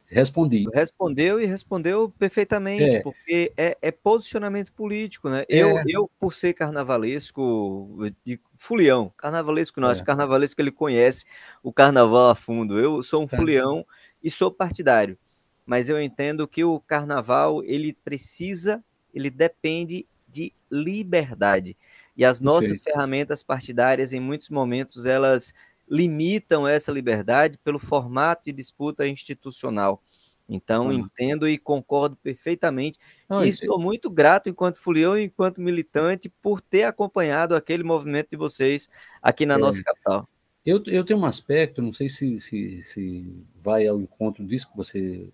respondi. 0.07 0.65
Respondeu 0.71 1.41
e 1.41 1.47
respondeu 1.47 2.13
perfeitamente, 2.19 2.83
é. 2.83 3.01
porque 3.01 3.51
é, 3.57 3.75
é, 3.81 3.91
posicionamento 3.91 4.71
político, 4.71 5.29
né? 5.29 5.45
É. 5.49 5.57
Eu, 5.57 5.73
eu, 5.87 6.09
por 6.19 6.31
ser 6.31 6.53
carnavalesco, 6.53 7.97
de 8.23 8.39
fulião, 8.55 9.11
carnavalesco 9.17 9.81
não, 9.81 9.87
acho 9.87 10.03
que 10.03 10.09
é. 10.09 10.13
carnavalesco 10.13 10.61
ele 10.61 10.71
conhece 10.71 11.25
o 11.63 11.73
carnaval 11.73 12.29
a 12.29 12.35
fundo. 12.35 12.79
Eu 12.79 13.01
sou 13.01 13.23
um 13.23 13.27
fulião 13.27 13.83
e 14.23 14.29
sou 14.29 14.51
partidário, 14.51 15.17
mas 15.65 15.89
eu 15.89 15.99
entendo 15.99 16.47
que 16.47 16.63
o 16.63 16.79
carnaval, 16.79 17.63
ele 17.63 17.91
precisa, 17.91 18.83
ele 19.11 19.31
depende 19.31 20.05
de 20.29 20.53
liberdade. 20.71 21.75
E 22.15 22.23
as 22.23 22.39
nossas 22.39 22.79
ferramentas 22.79 23.43
partidárias, 23.43 24.13
em 24.13 24.19
muitos 24.19 24.49
momentos, 24.49 25.05
elas 25.05 25.51
limitam 25.89 26.67
essa 26.67 26.91
liberdade 26.91 27.57
pelo 27.63 27.79
formato 27.79 28.43
de 28.45 28.51
disputa 28.51 29.07
institucional. 29.07 30.01
Então, 30.47 30.93
entendo 30.93 31.47
e 31.49 31.57
concordo 31.57 32.15
perfeitamente. 32.15 32.99
e 33.43 33.51
sou 33.51 33.79
muito 33.79 34.09
grato, 34.09 34.47
enquanto 34.47 34.77
folião 34.77 35.17
e 35.17 35.23
enquanto 35.23 35.59
militante, 35.59 36.29
por 36.41 36.61
ter 36.61 36.83
acompanhado 36.83 37.55
aquele 37.55 37.83
movimento 37.83 38.29
de 38.31 38.37
vocês 38.37 38.87
aqui 39.21 39.45
na 39.45 39.55
é. 39.55 39.57
nossa 39.57 39.83
capital. 39.83 40.27
Eu, 40.63 40.81
eu 40.85 41.03
tenho 41.03 41.19
um 41.19 41.25
aspecto, 41.25 41.81
não 41.81 41.93
sei 41.93 42.09
se, 42.09 42.39
se, 42.39 42.83
se 42.83 43.45
vai 43.59 43.87
ao 43.87 43.99
encontro 43.99 44.45
disso 44.45 44.69
que 44.69 44.77
você 44.77 45.29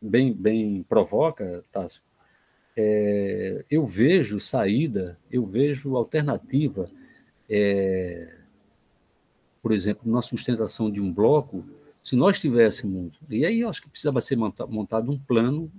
bem, 0.00 0.32
bem 0.32 0.82
provoca, 0.82 1.64
Tássio. 1.72 2.02
É, 2.76 3.64
eu 3.70 3.84
vejo 3.84 4.40
saída, 4.40 5.18
eu 5.30 5.44
vejo 5.44 5.96
alternativa, 5.96 6.88
é, 7.48 8.38
por 9.62 9.72
exemplo, 9.72 10.10
na 10.10 10.20
sustentação 10.20 10.90
de 10.90 11.00
um 11.00 11.12
bloco, 11.12 11.64
se 12.02 12.16
nós 12.16 12.40
tivéssemos, 12.40 13.12
e 13.30 13.46
aí 13.46 13.60
eu 13.60 13.68
acho 13.68 13.80
que 13.80 13.88
precisava 13.88 14.20
ser 14.20 14.36
montado 14.36 15.12
um 15.12 15.18
plano, 15.18 15.70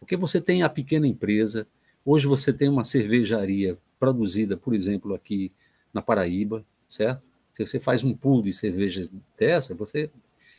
porque 0.00 0.16
você 0.16 0.40
tem 0.40 0.62
a 0.64 0.68
pequena 0.68 1.06
empresa, 1.06 1.66
hoje 2.04 2.26
você 2.26 2.52
tem 2.52 2.68
uma 2.68 2.84
cervejaria 2.84 3.78
produzida, 3.98 4.56
por 4.56 4.74
exemplo, 4.74 5.14
aqui 5.14 5.52
na 5.92 6.02
Paraíba, 6.02 6.64
certo? 6.88 7.22
Se 7.54 7.64
você 7.64 7.78
faz 7.78 8.02
um 8.02 8.12
pool 8.12 8.42
de 8.42 8.52
cervejas 8.52 9.12
dessa, 9.38 9.74
você 9.74 10.10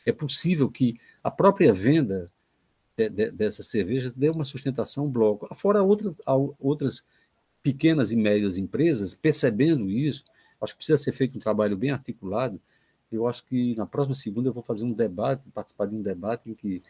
é 0.06 0.12
possível 0.12 0.70
que 0.70 0.98
a 1.22 1.30
própria 1.30 1.74
venda 1.74 2.32
de, 2.96 3.10
de, 3.10 3.30
dessas 3.30 3.66
cervejas 3.66 4.12
dê 4.12 4.30
uma 4.30 4.44
sustentação 4.44 5.04
ao 5.04 5.10
bloco. 5.10 5.54
Fora 5.54 5.82
outra, 5.82 6.14
outras 6.58 7.04
pequenas 7.62 8.12
e 8.12 8.16
médias 8.16 8.56
empresas 8.56 9.14
percebendo 9.14 9.90
isso, 9.90 10.24
acho 10.60 10.72
que 10.72 10.78
precisa 10.78 10.98
ser 10.98 11.12
feito 11.12 11.36
um 11.36 11.40
trabalho 11.40 11.76
bem 11.76 11.90
articulado 11.90 12.60
eu 13.10 13.26
acho 13.28 13.44
que 13.44 13.74
na 13.76 13.86
próxima 13.86 14.14
segunda 14.14 14.48
eu 14.48 14.52
vou 14.52 14.62
fazer 14.62 14.84
um 14.84 14.92
debate, 14.92 15.42
participar 15.52 15.86
de 15.86 15.94
um 15.94 16.02
debate 16.02 16.50
em 16.50 16.54
que, 16.54 16.82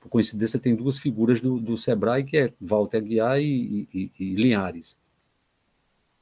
por 0.00 0.08
coincidência, 0.08 0.58
tem 0.58 0.74
duas 0.74 0.98
figuras 0.98 1.40
do, 1.40 1.58
do 1.58 1.78
Sebrae, 1.78 2.24
que 2.24 2.36
é 2.36 2.52
Walter 2.60 2.98
Aguiar 2.98 3.40
e, 3.40 3.88
e, 3.92 4.10
e 4.18 4.34
Linhares, 4.34 4.96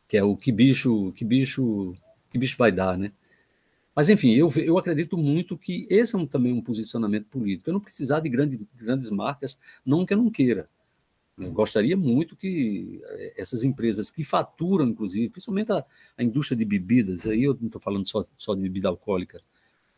que 0.08 0.16
é 0.16 0.22
o 0.22 0.36
que 0.36 0.52
bicho, 0.52 1.12
que 1.12 1.24
bicho, 1.24 1.96
que 2.30 2.38
bicho 2.38 2.56
vai 2.56 2.70
dar, 2.70 2.96
né? 2.96 3.10
Mas, 3.94 4.08
enfim, 4.08 4.32
eu, 4.32 4.50
eu 4.56 4.76
acredito 4.76 5.16
muito 5.16 5.56
que 5.56 5.86
esse 5.88 6.16
é 6.16 6.18
um, 6.18 6.26
também 6.26 6.52
um 6.52 6.60
posicionamento 6.60 7.26
político. 7.26 7.70
Eu 7.70 7.74
não 7.74 7.80
precisar 7.80 8.18
de 8.20 8.28
grande, 8.28 8.58
grandes 8.76 9.08
marcas, 9.08 9.56
não 9.86 10.04
que 10.04 10.12
eu 10.12 10.18
não 10.18 10.30
queira. 10.30 10.68
Gostaria 11.36 11.96
muito 11.96 12.36
que 12.36 13.00
eh, 13.04 13.34
essas 13.36 13.64
empresas 13.64 14.10
que 14.10 14.22
faturam, 14.22 14.86
inclusive, 14.86 15.30
principalmente 15.30 15.72
a, 15.72 15.84
a 16.16 16.22
indústria 16.22 16.56
de 16.56 16.64
bebidas, 16.64 17.26
aí 17.26 17.42
eu 17.42 17.54
não 17.54 17.66
estou 17.66 17.80
falando 17.80 18.08
só, 18.08 18.24
só 18.38 18.54
de 18.54 18.62
bebida 18.62 18.88
alcoólica, 18.88 19.40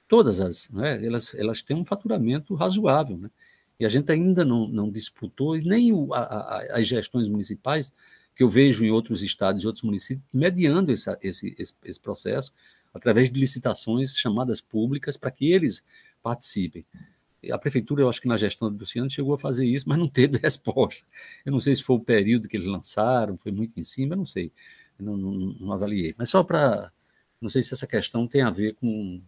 todas 0.09 0.41
as, 0.41 0.71
né, 0.71 1.05
elas, 1.05 1.35
elas 1.35 1.61
têm 1.61 1.77
um 1.77 1.85
faturamento 1.85 2.55
razoável, 2.55 3.19
né? 3.19 3.31
E 3.79 3.85
a 3.85 3.89
gente 3.91 4.11
ainda 4.11 4.45
não, 4.45 4.67
não 4.67 4.89
disputou, 4.89 5.59
e 5.59 5.63
nem 5.63 5.93
o, 5.93 6.15
a, 6.15 6.21
a, 6.21 6.79
as 6.79 6.87
gestões 6.87 7.29
municipais, 7.29 7.93
que 8.35 8.43
eu 8.43 8.49
vejo 8.49 8.85
em 8.85 8.91
outros 8.91 9.23
estados 9.23 9.63
e 9.63 9.67
outros 9.67 9.83
municípios, 9.83 10.27
mediando 10.33 10.91
esse, 10.91 11.15
esse, 11.23 11.55
esse 11.85 12.01
processo, 12.01 12.51
através 12.95 13.31
de 13.31 13.39
licitações 13.39 14.17
chamadas 14.17 14.61
públicas, 14.63 15.19
para 15.19 15.31
que 15.31 15.53
eles 15.53 15.83
participem. 16.23 16.87
A 17.53 17.59
prefeitura, 17.59 18.03
eu 18.03 18.09
acho 18.09 18.21
que 18.21 18.29
na 18.29 18.37
gestão 18.37 18.71
do 18.71 18.79
Luciano, 18.79 19.11
chegou 19.11 19.35
a 19.35 19.39
fazer 19.39 19.67
isso, 19.67 19.89
mas 19.89 19.99
não 19.99 20.09
teve 20.09 20.39
resposta. 20.43 21.05
Eu 21.45 21.53
não 21.53 21.61
sei 21.61 21.75
se 21.75 21.83
foi 21.83 21.97
o 21.97 22.01
período 22.01 22.49
que 22.49 22.57
eles 22.57 22.69
lançaram, 22.69 23.37
foi 23.37 23.53
muito 23.53 23.79
em 23.79 23.85
cima, 23.85 24.15
eu 24.15 24.19
não 24.19 24.27
sei. 24.27 24.51
Eu 24.99 25.07
não, 25.07 25.17
não, 25.17 25.33
não 25.61 25.73
avaliei. 25.73 26.15
Mas 26.19 26.31
só 26.31 26.43
para. 26.43 26.91
Não 27.41 27.51
sei 27.51 27.63
se 27.63 27.75
essa 27.75 27.87
questão 27.87 28.27
tem 28.27 28.43
a 28.43 28.51
ver 28.51 28.75
com, 28.75 29.21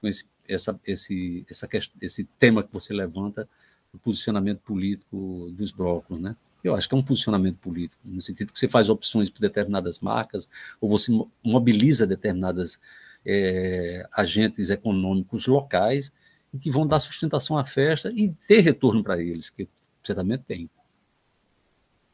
com 0.00 0.08
esse, 0.08 0.26
essa, 0.48 0.80
esse, 0.86 1.46
essa, 1.48 1.68
esse 2.02 2.24
tema 2.38 2.64
que 2.64 2.72
você 2.72 2.92
levanta, 2.92 3.48
o 3.92 3.98
posicionamento 3.98 4.60
político 4.60 5.50
dos 5.52 5.70
blocos, 5.70 6.20
né? 6.20 6.36
Eu 6.62 6.74
acho 6.74 6.88
que 6.88 6.94
é 6.94 6.98
um 6.98 7.02
posicionamento 7.02 7.58
político, 7.58 8.00
no 8.04 8.20
sentido 8.20 8.52
que 8.52 8.58
você 8.58 8.68
faz 8.68 8.88
opções 8.88 9.30
por 9.30 9.40
determinadas 9.40 10.00
marcas, 10.00 10.48
ou 10.80 10.88
você 10.88 11.12
mobiliza 11.44 12.06
determinadas 12.06 12.80
é, 13.24 14.06
agentes 14.12 14.70
econômicos 14.70 15.46
locais 15.46 16.12
e 16.52 16.58
que 16.58 16.70
vão 16.70 16.86
dar 16.86 17.00
sustentação 17.00 17.58
à 17.58 17.64
festa 17.64 18.12
e 18.14 18.32
ter 18.46 18.60
retorno 18.60 19.02
para 19.02 19.20
eles, 19.20 19.50
que 19.50 19.68
certamente 20.02 20.44
tem. 20.44 20.70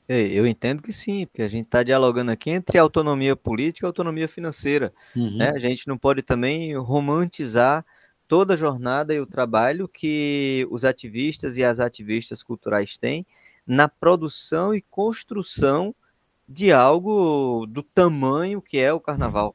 Eu 0.06 0.46
entendo 0.46 0.82
que 0.82 0.92
sim, 0.92 1.24
porque 1.26 1.40
a 1.40 1.48
gente 1.48 1.64
está 1.64 1.82
dialogando 1.82 2.30
aqui 2.30 2.50
entre 2.50 2.76
autonomia 2.76 3.34
política 3.34 3.86
e 3.86 3.88
autonomia 3.88 4.28
financeira. 4.28 4.92
Uhum. 5.16 5.38
Né? 5.38 5.50
A 5.50 5.58
gente 5.58 5.88
não 5.88 5.96
pode 5.96 6.20
também 6.20 6.76
romantizar 6.76 7.84
toda 8.28 8.52
a 8.52 8.56
jornada 8.56 9.14
e 9.14 9.20
o 9.20 9.26
trabalho 9.26 9.88
que 9.88 10.66
os 10.70 10.84
ativistas 10.84 11.56
e 11.56 11.64
as 11.64 11.80
ativistas 11.80 12.42
culturais 12.42 12.98
têm 12.98 13.26
na 13.66 13.88
produção 13.88 14.74
e 14.74 14.82
construção 14.82 15.94
de 16.46 16.70
algo 16.70 17.66
do 17.66 17.82
tamanho 17.82 18.60
que 18.60 18.78
é 18.78 18.92
o 18.92 19.00
carnaval. 19.00 19.54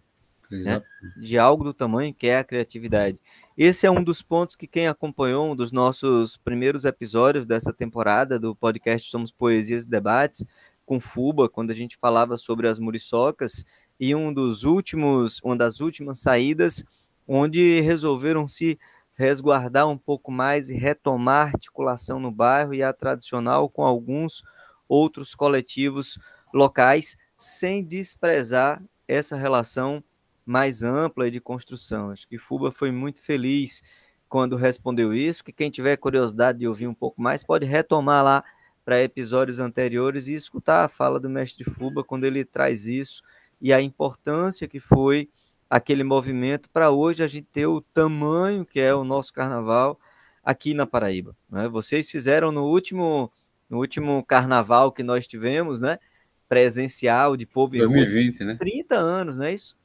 Né? 0.50 0.82
De 1.18 1.38
algo 1.38 1.64
do 1.64 1.76
tamanho 1.76 2.12
que 2.12 2.26
é 2.26 2.40
a 2.40 2.44
criatividade. 2.44 3.22
Esse 3.62 3.86
é 3.86 3.92
um 3.92 4.02
dos 4.02 4.22
pontos 4.22 4.56
que 4.56 4.66
quem 4.66 4.88
acompanhou 4.88 5.52
um 5.52 5.54
dos 5.54 5.70
nossos 5.70 6.38
primeiros 6.38 6.86
episódios 6.86 7.46
dessa 7.46 7.74
temporada 7.74 8.40
do 8.40 8.56
podcast 8.56 9.12
Somos 9.12 9.34
Poesias 9.34 9.84
e 9.84 9.90
Debates 9.90 10.46
com 10.86 10.98
Fuba, 10.98 11.50
quando 11.50 11.72
a 11.72 11.74
gente 11.74 11.98
falava 11.98 12.38
sobre 12.38 12.70
as 12.70 12.80
muriçocas, 12.80 13.66
e 14.00 14.16
um 14.16 14.34
dos 14.34 14.64
últimos, 14.64 15.42
uma 15.44 15.58
das 15.58 15.82
últimas 15.82 16.20
saídas 16.20 16.86
onde 17.28 17.82
resolveram 17.82 18.48
se 18.48 18.80
resguardar 19.18 19.90
um 19.90 19.98
pouco 19.98 20.32
mais 20.32 20.70
e 20.70 20.78
retomar 20.78 21.48
a 21.48 21.52
articulação 21.52 22.18
no 22.18 22.32
bairro 22.32 22.74
e 22.74 22.82
a 22.82 22.94
tradicional 22.94 23.68
com 23.68 23.84
alguns 23.84 24.42
outros 24.88 25.36
coletivos 25.36 26.18
locais, 26.54 27.18
sem 27.38 27.84
desprezar 27.84 28.82
essa 29.06 29.36
relação 29.36 30.02
mais 30.50 30.82
ampla 30.82 31.28
e 31.28 31.32
de 31.32 31.40
construção. 31.40 32.10
Acho 32.10 32.28
que 32.28 32.40
Fuba 32.40 32.72
foi 32.72 32.92
muito 32.92 33.22
feliz 33.22 33.84
quando 34.28 34.56
respondeu 34.56 35.14
isso, 35.14 35.44
que 35.44 35.52
quem 35.52 35.70
tiver 35.70 35.96
curiosidade 35.96 36.58
de 36.58 36.68
ouvir 36.68 36.88
um 36.88 36.94
pouco 36.94 37.22
mais 37.22 37.44
pode 37.44 37.68
retomar 37.68 38.24
lá 38.24 38.44
para 38.84 39.04
episódios 39.04 39.60
anteriores 39.60 40.28
e 40.28 40.34
escutar 40.34 40.84
a 40.84 40.88
fala 40.88 41.20
do 41.20 41.30
mestre 41.30 41.64
Fuba 41.64 42.04
quando 42.04 42.24
ele 42.24 42.44
traz 42.44 42.88
isso 42.88 43.22
e 43.62 43.72
a 43.72 43.80
importância 43.80 44.68
que 44.68 44.80
foi 44.80 45.30
aquele 45.70 46.04
movimento 46.04 46.68
para 46.72 46.90
hoje 46.90 47.24
a 47.24 47.28
gente 47.28 47.48
ter 47.52 47.68
o 47.68 47.80
tamanho 47.80 48.66
que 48.66 48.80
é 48.80 48.94
o 48.94 49.04
nosso 49.04 49.32
carnaval 49.32 50.00
aqui 50.44 50.74
na 50.74 50.88
Paraíba. 50.88 51.36
Né? 51.48 51.68
Vocês 51.68 52.10
fizeram 52.10 52.52
no 52.52 52.66
último, 52.66 53.32
no 53.70 53.78
último 53.78 54.24
carnaval 54.26 54.92
que 54.92 55.04
nós 55.04 55.28
tivemos, 55.28 55.80
né? 55.80 56.00
Presencial 56.48 57.38
de 57.38 57.46
povo 57.46 57.78
2020, 57.78 58.44
né? 58.44 58.56
30 58.56 58.96
anos, 58.96 59.38
não 59.38 59.46
é 59.46 59.54
isso? 59.54 59.78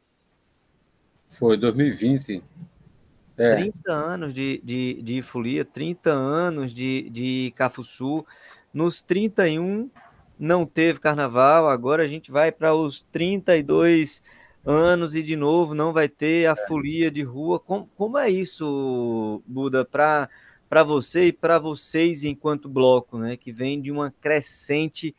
Foi 1.38 1.56
2020. 1.56 2.42
É. 3.36 3.56
30 3.56 3.92
anos 3.92 4.32
de, 4.32 4.60
de, 4.62 5.02
de 5.02 5.22
folia, 5.22 5.64
30 5.64 6.10
anos 6.10 6.72
de, 6.72 7.08
de 7.10 7.52
Cafuçu. 7.56 8.24
Nos 8.72 9.00
31 9.00 9.90
não 10.38 10.66
teve 10.66 11.00
carnaval, 11.00 11.68
agora 11.68 12.02
a 12.02 12.08
gente 12.08 12.30
vai 12.30 12.52
para 12.52 12.74
os 12.74 13.02
32 13.12 14.22
anos 14.64 15.14
e 15.14 15.22
de 15.22 15.36
novo 15.36 15.74
não 15.74 15.92
vai 15.92 16.08
ter 16.08 16.46
a 16.46 16.56
folia 16.56 17.10
de 17.10 17.22
rua. 17.22 17.58
Como, 17.58 17.88
como 17.96 18.18
é 18.18 18.30
isso, 18.30 19.42
Buda, 19.46 19.84
para 19.84 20.28
você 20.84 21.26
e 21.26 21.32
para 21.32 21.58
vocês 21.58 22.24
enquanto 22.24 22.68
bloco, 22.68 23.18
né, 23.18 23.36
que 23.36 23.52
vem 23.52 23.80
de 23.80 23.90
uma 23.90 24.10
crescente 24.10 25.14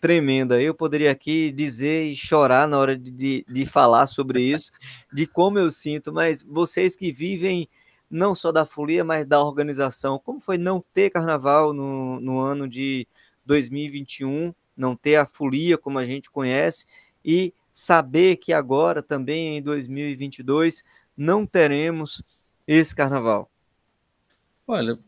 tremenda. 0.00 0.60
Eu 0.60 0.74
poderia 0.74 1.10
aqui 1.10 1.52
dizer 1.52 2.10
e 2.10 2.16
chorar 2.16 2.66
na 2.66 2.78
hora 2.78 2.96
de, 2.96 3.10
de, 3.10 3.46
de, 3.48 3.66
falar 3.66 4.06
sobre 4.06 4.42
isso, 4.42 4.72
de 5.12 5.26
como 5.26 5.58
eu 5.58 5.70
sinto, 5.70 6.12
mas 6.12 6.42
vocês 6.42 6.96
que 6.96 7.12
vivem 7.12 7.68
não 8.10 8.34
só 8.34 8.50
da 8.50 8.64
folia, 8.64 9.04
mas 9.04 9.26
da 9.26 9.42
organização, 9.42 10.18
como 10.18 10.40
foi 10.40 10.56
não 10.56 10.82
ter 10.94 11.10
carnaval 11.10 11.72
no, 11.72 12.18
no 12.20 12.40
ano 12.40 12.66
de 12.66 13.06
2021, 13.44 14.54
não 14.76 14.96
ter 14.96 15.16
a 15.16 15.26
folia 15.26 15.76
como 15.76 15.98
a 15.98 16.06
gente 16.06 16.30
conhece 16.30 16.86
e 17.24 17.52
saber 17.72 18.36
que 18.36 18.52
agora, 18.52 19.02
também 19.02 19.58
em 19.58 19.62
2022, 19.62 20.84
não 21.16 21.44
teremos 21.44 22.22
esse 22.66 22.94
carnaval? 22.94 23.50
Olha, 24.66 24.98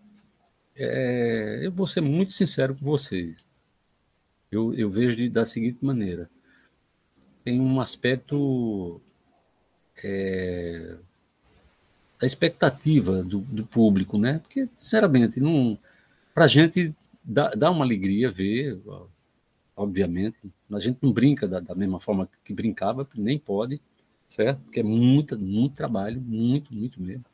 é, 0.77 1.61
eu 1.63 1.73
vou 1.73 1.87
ser 1.87 2.01
muito 2.01 2.33
sincero 2.33 2.75
com 2.75 2.85
vocês 2.85 3.50
eu, 4.51 4.75
eu 4.75 4.91
vejo 4.91 5.17
de, 5.17 5.29
da 5.29 5.47
seguinte 5.47 5.85
maneira: 5.85 6.29
tem 7.45 7.61
um 7.61 7.81
aspecto 7.81 9.01
é, 10.05 10.97
da 12.21 12.27
expectativa 12.27 13.23
do, 13.23 13.41
do, 13.41 13.67
público, 13.67 14.19
né? 14.19 14.39
Porque, 14.41 14.69
sinceramente, 14.77 15.41
não, 15.41 15.79
para 16.35 16.45
a 16.45 16.49
gente 16.49 16.95
dá, 17.25 17.51
dá 17.51 17.71
uma 17.71 17.85
alegria 17.85 18.31
ver, 18.31 18.81
obviamente. 19.77 20.39
A 20.71 20.79
gente 20.79 20.99
não 21.03 21.13
brinca 21.13 21.49
da, 21.49 21.61
da 21.61 21.75
mesma 21.75 22.01
forma 22.01 22.29
que 22.45 22.53
brincava, 22.53 23.09
nem 23.15 23.39
pode, 23.39 23.81
certo? 24.29 24.61
Porque 24.63 24.81
é 24.81 24.83
muito, 24.83 25.39
muito 25.39 25.75
trabalho, 25.77 26.21
muito, 26.21 26.75
muito 26.75 27.01
mesmo. 27.03 27.25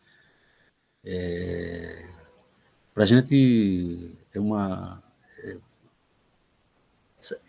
É, 1.05 2.09
para 2.95 3.05
a 3.05 3.07
gente 3.07 4.11
é 4.35 4.41
uma 4.41 5.03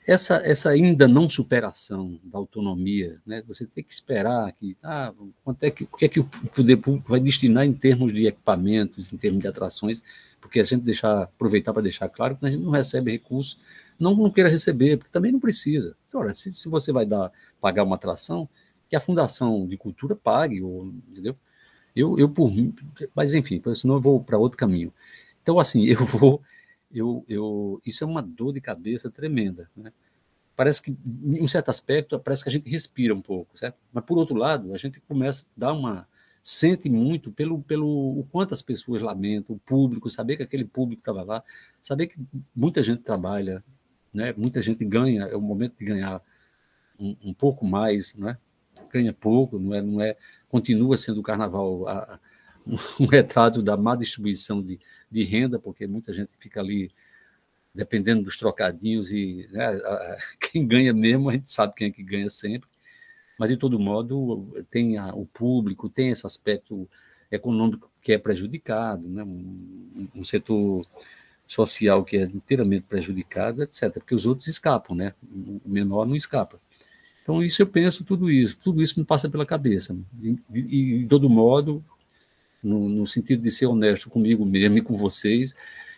essa 0.08 0.36
essa 0.44 0.70
ainda 0.70 1.08
não 1.08 1.30
superação 1.30 2.20
da 2.24 2.38
autonomia, 2.38 3.18
né? 3.26 3.44
Você 3.48 3.66
tem 3.66 3.84
que 3.84 3.94
esperar 3.94 4.52
que 4.54 4.78
ah, 4.84 5.14
quanto 5.44 5.64
é 5.64 5.72
que 5.72 5.84
o 5.84 5.88
que 5.88 6.06
é 6.06 6.10
que 6.10 6.20
o 6.20 6.26
poder 6.26 6.78
público 6.78 7.10
vai 7.10 7.20
destinar 7.20 7.66
em 7.66 7.74
termos 7.74 8.14
de 8.14 8.28
equipamentos, 8.28 9.12
em 9.12 9.18
termos 9.18 9.42
de 9.42 9.48
atrações, 9.48 10.02
porque 10.42 10.60
a 10.60 10.64
gente 10.64 10.84
deixar 10.84 11.24
aproveitar 11.24 11.74
para 11.74 11.82
deixar 11.82 12.10
claro 12.10 12.36
que 12.36 12.46
a 12.46 12.52
gente 12.52 12.64
não 12.64 12.72
recebe 12.72 13.12
recursos, 13.12 13.58
não 14.00 14.16
não 14.16 14.32
queira 14.32 14.50
receber, 14.50 14.98
porque 14.98 15.12
também 15.12 15.32
não 15.32 15.40
precisa. 15.40 15.96
Ora, 16.14 16.34
se, 16.34 16.54
se 16.54 16.70
você 16.70 16.92
vai 16.92 17.06
dar 17.06 17.32
pagar 17.60 17.84
uma 17.84 17.96
atração, 17.96 18.48
que 18.90 18.96
a 18.96 19.02
Fundação 19.02 19.68
de 19.68 19.78
Cultura 19.78 20.16
pague, 20.16 20.62
ou, 20.62 20.88
entendeu? 21.10 21.36
Eu, 21.96 22.18
eu 22.18 22.30
por 22.30 22.52
mas 23.16 23.34
enfim, 23.34 23.62
senão 23.76 23.96
eu 23.96 24.02
vou 24.02 24.24
para 24.24 24.38
outro 24.38 24.58
caminho. 24.58 24.94
Então, 25.42 25.60
assim, 25.60 25.86
eu 25.88 26.06
vou, 26.06 26.42
eu, 26.92 27.26
eu, 27.28 27.82
isso 27.86 28.04
é 28.04 28.08
uma 28.08 28.22
dor 28.22 28.54
de 28.54 28.62
cabeça 28.62 29.10
tremenda, 29.10 29.70
né? 29.76 29.92
Parece 30.56 30.82
que, 30.82 30.90
em 30.90 31.42
um 31.42 31.48
certo 31.48 31.70
aspecto, 31.70 32.20
parece 32.20 32.42
que 32.42 32.50
a 32.50 32.52
gente 32.52 32.68
respira 32.68 33.14
um 33.14 33.22
pouco, 33.22 33.58
certo? 33.58 33.78
Mas, 33.94 34.04
por 34.04 34.18
outro 34.18 34.36
lado, 34.36 34.74
a 34.74 34.78
gente 34.78 35.00
começa 35.02 35.44
a 35.44 35.60
dar 35.60 35.74
uma, 35.74 36.08
sente 36.44 36.90
muito 36.90 37.32
pelo, 37.32 37.62
pelo 37.62 38.20
o 38.20 38.24
quanto 38.32 38.54
as 38.54 38.62
pessoas 38.62 39.02
lamentam, 39.02 39.56
o 39.56 39.60
público, 39.60 40.10
saber 40.10 40.38
que 40.38 40.44
aquele 40.44 40.66
público 40.66 41.02
estava 41.02 41.22
lá, 41.22 41.44
saber 41.84 42.08
que 42.08 42.18
muita 42.56 42.82
gente 42.82 43.04
trabalha, 43.04 43.64
né? 44.14 44.34
muita 44.38 44.62
gente 44.62 44.84
ganha, 44.86 45.24
é 45.24 45.36
o 45.36 45.42
momento 45.42 45.78
de 45.78 45.86
ganhar 45.86 46.22
um, 46.98 47.16
um 47.26 47.34
pouco 47.34 47.66
mais, 47.66 48.16
né? 48.16 48.38
ganha 48.92 49.14
pouco, 49.14 49.60
não 49.60 49.76
é, 49.76 49.82
não 49.82 50.02
é, 50.02 50.16
continua 50.50 50.98
sendo 50.98 51.20
o 51.20 51.24
carnaval 51.24 51.88
a, 51.88 52.18
um 53.00 53.06
retrato 53.06 53.62
da 53.62 53.76
má 53.76 53.96
distribuição 53.96 54.62
de, 54.62 54.80
de 55.10 55.24
renda, 55.24 55.60
porque 55.60 55.88
muita 55.88 56.14
gente 56.14 56.32
fica 56.40 56.60
ali 56.60 56.92
dependendo 57.74 58.24
dos 58.24 58.38
trocadinhos 58.38 59.12
e 59.12 59.48
né, 59.52 59.72
quem 60.40 60.68
ganha 60.68 60.94
mesmo 60.94 61.30
a 61.30 61.34
gente 61.34 61.52
sabe 61.52 61.74
quem 61.76 61.88
é 61.88 61.92
que 61.92 62.04
ganha 62.04 62.30
sempre, 62.30 62.68
mas 63.38 63.50
de 63.50 63.58
todo 63.58 63.80
modo 63.80 64.48
tem 64.70 64.98
a, 64.98 65.14
o 65.14 65.26
público, 65.26 65.90
tem 65.90 66.10
esse 66.10 66.26
aspecto 66.26 66.90
econômico 67.32 67.92
que 68.02 68.14
é 68.14 68.18
prejudicado, 68.18 69.08
né, 69.08 69.24
um, 69.24 70.08
um 70.16 70.26
setor 70.26 70.86
social 71.48 72.04
que 72.04 72.18
é 72.18 72.24
inteiramente 72.24 72.84
prejudicado, 72.84 73.64
etc. 73.64 73.94
Porque 73.94 74.14
os 74.14 74.26
outros 74.26 74.48
escapam, 74.48 74.96
né? 74.96 75.14
O 75.66 75.70
menor 75.70 76.06
não 76.06 76.16
escapa. 76.16 76.60
Então, 77.24 77.44
isso 77.44 77.62
eu 77.62 77.68
penso, 77.68 78.04
tudo 78.04 78.30
isso, 78.30 78.58
tudo 78.62 78.82
isso 78.82 79.00
me 79.00 79.06
passa 79.06 79.30
pela 79.30 79.46
cabeça. 79.46 79.96
E, 80.22 80.38
e 80.54 81.00
de 81.00 81.08
todo 81.08 81.30
modo, 81.30 81.84
no, 82.64 82.90
no, 82.90 83.08
sentido 83.08 83.42
de 83.42 83.52
ser 83.52 83.66
honesto 83.68 84.10
comigo 84.10 84.46
mesmo 84.46 84.78
e 84.78 84.82
com 84.82 84.98
vocês, 84.98 85.56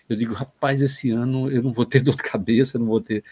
eu 0.07 0.15
digo, 0.15 0.33
rapaz, 0.33 0.81
esse 0.81 1.11
ano 1.11 1.49
eu 1.51 1.61
não 1.63 1.71
vou 1.71 1.85
ter 1.85 2.01
dor 2.03 2.15
de 2.15 2.23
cabeça, 2.23 2.79
não 2.79 2.87
vou 2.87 3.01
ter. 3.01 3.23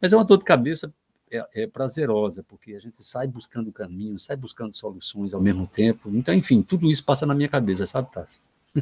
Mas 0.00 0.12
é 0.12 0.16
uma 0.16 0.24
dor 0.24 0.38
de 0.38 0.44
cabeça 0.44 0.92
é, 1.30 1.62
é 1.62 1.66
prazerosa, 1.66 2.44
porque 2.48 2.74
a 2.74 2.80
gente 2.80 3.02
sai 3.02 3.26
buscando 3.26 3.72
caminhos, 3.72 4.24
sai 4.24 4.36
buscando 4.36 4.74
soluções 4.74 5.32
ao 5.32 5.40
mesmo 5.40 5.66
tempo. 5.66 6.10
Então, 6.14 6.34
enfim, 6.34 6.62
tudo 6.62 6.90
isso 6.90 7.04
passa 7.04 7.24
na 7.24 7.34
minha 7.34 7.48
cabeça, 7.48 7.86
sabe, 7.86 8.10
Tassi? 8.10 8.40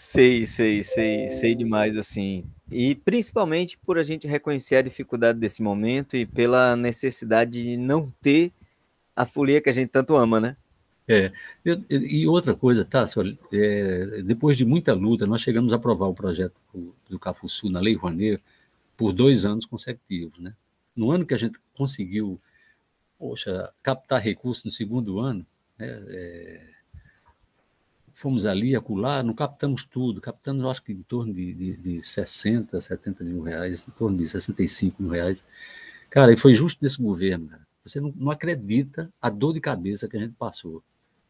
Sei, 0.00 0.46
sei, 0.46 0.84
sei, 0.84 1.28
sei 1.28 1.54
demais, 1.56 1.96
assim. 1.96 2.44
E 2.70 2.94
principalmente 2.94 3.76
por 3.78 3.98
a 3.98 4.02
gente 4.04 4.28
reconhecer 4.28 4.76
a 4.76 4.82
dificuldade 4.82 5.40
desse 5.40 5.60
momento 5.60 6.16
e 6.16 6.24
pela 6.24 6.76
necessidade 6.76 7.62
de 7.64 7.76
não 7.76 8.12
ter 8.22 8.52
a 9.18 9.26
folia 9.26 9.60
que 9.60 9.68
a 9.68 9.72
gente 9.72 9.88
tanto 9.88 10.14
ama, 10.14 10.38
né? 10.38 10.56
É, 11.08 11.32
eu, 11.64 11.82
e 11.90 12.24
outra 12.28 12.54
coisa, 12.54 12.84
tá, 12.84 13.04
senhor, 13.04 13.36
é, 13.52 14.22
depois 14.22 14.56
de 14.56 14.64
muita 14.64 14.94
luta, 14.94 15.26
nós 15.26 15.40
chegamos 15.40 15.72
a 15.72 15.76
aprovar 15.76 16.06
o 16.06 16.14
projeto 16.14 16.54
do 17.08 17.18
Cafuçu 17.18 17.68
na 17.68 17.80
Lei 17.80 17.96
Rouanet 17.96 18.40
por 18.96 19.12
dois 19.12 19.44
anos 19.44 19.66
consecutivos, 19.66 20.38
né? 20.38 20.54
No 20.94 21.10
ano 21.10 21.26
que 21.26 21.34
a 21.34 21.36
gente 21.36 21.58
conseguiu, 21.74 22.40
poxa, 23.18 23.72
captar 23.82 24.20
recursos 24.20 24.64
no 24.64 24.70
segundo 24.70 25.18
ano, 25.18 25.44
né, 25.76 25.88
é, 26.10 26.60
fomos 28.14 28.46
ali, 28.46 28.76
acolá, 28.76 29.20
não 29.20 29.34
captamos 29.34 29.84
tudo, 29.84 30.20
captamos 30.20 30.64
acho 30.66 30.82
que 30.84 30.92
em 30.92 31.02
torno 31.02 31.34
de, 31.34 31.54
de, 31.54 31.76
de 31.76 32.06
60, 32.06 32.80
70 32.80 33.24
mil 33.24 33.42
reais, 33.42 33.84
em 33.88 33.90
torno 33.92 34.16
de 34.16 34.28
65 34.28 35.02
mil 35.02 35.10
reais. 35.10 35.44
Cara, 36.08 36.32
e 36.32 36.36
foi 36.36 36.54
justo 36.54 36.80
desse 36.80 37.02
governo, 37.02 37.48
cara. 37.48 37.67
Você 37.88 38.00
não, 38.00 38.12
não 38.16 38.30
acredita 38.30 39.10
a 39.20 39.30
dor 39.30 39.54
de 39.54 39.60
cabeça 39.60 40.08
que 40.08 40.16
a 40.16 40.20
gente 40.20 40.34
passou, 40.34 40.82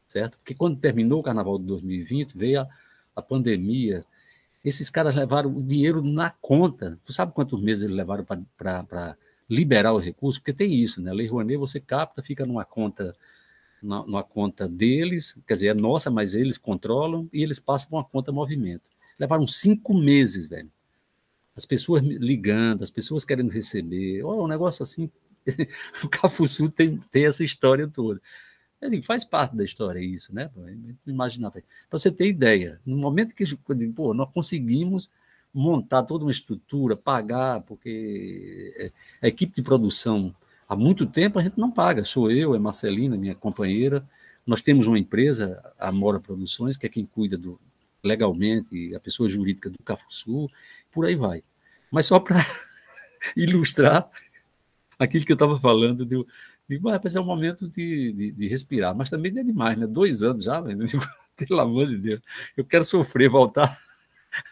certo? 0.06 0.36
Porque 0.38 0.54
quando 0.54 0.78
terminou 0.78 1.20
o 1.20 1.22
carnaval 1.22 1.58
de 1.58 1.64
2020, 1.66 2.36
veio 2.36 2.60
a, 2.62 2.68
a 3.16 3.22
pandemia, 3.22 4.04
esses 4.64 4.90
caras 4.90 5.14
levaram 5.14 5.56
o 5.56 5.62
dinheiro 5.62 6.02
na 6.02 6.30
conta. 6.30 6.98
Tu 7.06 7.12
sabe 7.12 7.32
quantos 7.32 7.60
meses 7.62 7.84
eles 7.84 7.96
levaram 7.96 8.24
para 8.56 9.16
liberar 9.48 9.92
o 9.92 9.98
recurso? 9.98 10.40
Porque 10.40 10.52
tem 10.52 10.74
isso, 10.74 11.00
né? 11.00 11.10
A 11.10 11.14
Lei 11.14 11.26
Rouanet 11.26 11.56
você 11.56 11.80
capta, 11.80 12.22
fica 12.22 12.44
numa 12.44 12.64
conta 12.64 13.16
numa 13.80 14.24
conta 14.24 14.68
deles, 14.68 15.36
quer 15.46 15.54
dizer, 15.54 15.68
é 15.68 15.74
nossa, 15.74 16.10
mas 16.10 16.34
eles 16.34 16.58
controlam 16.58 17.28
e 17.32 17.42
eles 17.42 17.60
passam 17.60 17.88
para 17.88 17.98
uma 17.98 18.04
conta 18.04 18.32
movimento. 18.32 18.82
Levaram 19.18 19.46
cinco 19.46 19.94
meses, 19.94 20.46
velho. 20.46 20.70
As 21.56 21.66
pessoas 21.66 22.02
ligando, 22.02 22.82
as 22.82 22.90
pessoas 22.90 23.24
querendo 23.24 23.50
receber. 23.50 24.22
Oh, 24.22 24.44
um 24.44 24.48
negócio 24.48 24.82
assim. 24.82 25.10
o 26.04 26.08
Cafuçu 26.08 26.70
tem, 26.70 26.98
tem 27.11 27.26
essa 27.26 27.44
história 27.44 27.87
toda. 27.88 28.20
Digo, 28.80 29.02
faz 29.02 29.24
parte 29.24 29.56
da 29.56 29.64
história 29.64 29.98
isso, 29.98 30.32
né? 30.32 30.48
Imaginava. 31.06 31.61
Para 31.90 31.98
você 31.98 32.12
ter 32.12 32.28
ideia, 32.28 32.80
no 32.87 32.96
momento 32.96 33.34
que 33.34 33.44
pô, 33.94 34.14
nós 34.14 34.30
conseguimos 34.32 35.11
montar 35.52 36.04
toda 36.04 36.24
uma 36.24 36.30
estrutura, 36.30 36.96
pagar, 36.96 37.61
porque 37.62 38.72
é, 38.76 38.92
a 39.20 39.28
equipe 39.28 39.54
de 39.56 39.62
produção 39.62 40.32
há 40.68 40.76
muito 40.76 41.06
tempo 41.06 41.38
a 41.38 41.42
gente 41.42 41.58
não 41.58 41.72
paga. 41.72 42.04
Sou 42.04 42.30
eu, 42.30 42.54
é 42.54 42.58
Marcelina, 42.58 43.16
minha 43.16 43.34
companheira. 43.34 44.06
Nós 44.46 44.62
temos 44.62 44.87
uma 44.87 44.98
empresa, 44.98 45.61
a 45.78 45.90
Mora 45.90 46.20
Produções, 46.20 46.76
que 46.76 46.87
é 46.87 46.88
quem 46.88 47.04
cuida 47.04 47.37
do, 47.37 47.58
legalmente, 48.02 48.94
a 48.94 49.00
pessoa 49.00 49.28
jurídica 49.28 49.68
do 49.68 49.78
Cafuçu, 49.84 50.48
por 50.92 51.04
aí 51.04 51.16
vai. 51.16 51.42
Mas 51.90 52.06
só 52.06 52.20
para 52.20 52.38
ilustrar 53.37 54.08
aquilo 54.98 55.24
que 55.24 55.32
eu 55.32 55.34
estava 55.34 55.58
falando, 55.61 56.04
de, 56.04 56.24
de 56.68 56.80
mas 56.80 57.14
é 57.14 57.20
um 57.20 57.24
momento 57.24 57.68
de, 57.68 58.12
de, 58.12 58.32
de, 58.32 58.48
respirar, 58.48 58.94
mas 58.94 59.11
também 59.11 59.32
não 59.32 59.40
é 59.40 59.44
demais, 59.44 59.78
né? 59.78 59.87
Dois 59.87 60.22
anos 60.22 60.44
já, 60.44 60.61
pelo 61.37 61.61
amor 61.61 61.87
de 61.87 61.98
Deus, 61.98 62.20
eu 62.56 62.64
quero 62.64 62.84
sofrer, 62.84 63.28
voltar 63.28 63.78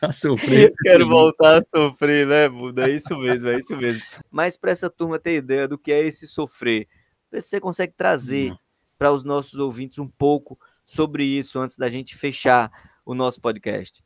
a 0.01 0.13
sofrer. 0.13 0.69
Quero 0.83 1.09
voltar 1.09 1.59
a 1.59 1.63
sofrer, 1.63 2.27
né, 2.27 2.49
Buda? 2.49 2.89
É 2.89 2.95
isso 2.95 3.17
mesmo, 3.19 3.49
é 3.49 3.59
isso 3.59 3.77
mesmo. 3.77 4.03
Mas 4.31 4.57
para 4.57 4.71
essa 4.71 4.89
turma 4.89 5.19
ter 5.19 5.35
ideia 5.35 5.67
do 5.67 5.79
que 5.79 5.93
é 5.93 6.01
esse 6.01 6.27
sofrer, 6.27 6.89
você 7.31 7.61
consegue 7.61 7.93
trazer 7.97 8.53
hum. 8.53 8.57
para 8.99 9.13
os 9.13 9.25
nossos 9.25 9.55
ouvintes 9.55 9.99
um 9.99 10.09
pouco 10.09 10.59
sobre 10.85 11.25
isso 11.25 11.59
antes 11.59 11.77
da 11.77 11.89
gente 11.89 12.17
fechar 12.17 12.71
o 13.05 13.15
nosso 13.15 13.41
podcast? 13.41 14.03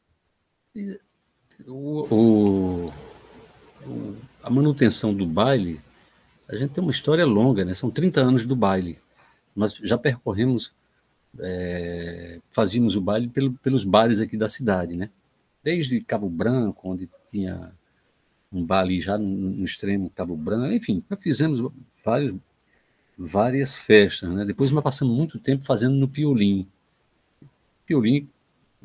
O, 1.67 2.15
o, 2.15 2.93
o, 3.87 4.17
a 4.43 4.51
manutenção 4.51 5.15
do 5.15 5.27
baile, 5.27 5.81
a 6.51 6.57
gente 6.57 6.73
tem 6.73 6.83
uma 6.83 6.93
história 6.93 7.25
longa, 7.25 7.65
né? 7.65 7.75
São 7.75 7.91
30 7.91 8.21
anos 8.21 8.47
do 8.47 8.57
baile. 8.57 8.99
Nós 9.55 9.75
já 9.75 9.97
percorremos, 9.97 10.73
é, 11.39 12.41
fazíamos 12.51 12.97
o 12.97 13.01
baile 13.01 13.29
pelo, 13.29 13.53
pelos 13.55 13.85
bares 13.85 14.21
aqui 14.21 14.37
da 14.37 14.49
cidade, 14.49 14.97
né? 14.97 15.11
desde 15.63 16.01
Cabo 16.01 16.29
Branco, 16.29 16.91
onde 16.91 17.09
tinha 17.31 17.73
um 18.53 18.65
bar 18.65 18.81
ali 18.81 19.01
já 19.01 19.17
no, 19.17 19.27
no 19.27 19.65
extremo 19.65 20.11
Cabo 20.11 20.37
Branco, 20.37 20.73
enfim, 20.73 21.05
nós 21.09 21.23
fizemos 21.23 21.73
vários, 22.05 22.37
várias 23.17 23.77
festas, 23.77 24.29
né? 24.31 24.45
Depois 24.45 24.71
nós 24.71 24.83
passamos 24.83 25.17
muito 25.17 25.39
tempo 25.39 25.65
fazendo 25.65 25.95
no 25.95 26.09
Piolim. 26.09 26.67
Piolim, 27.87 28.29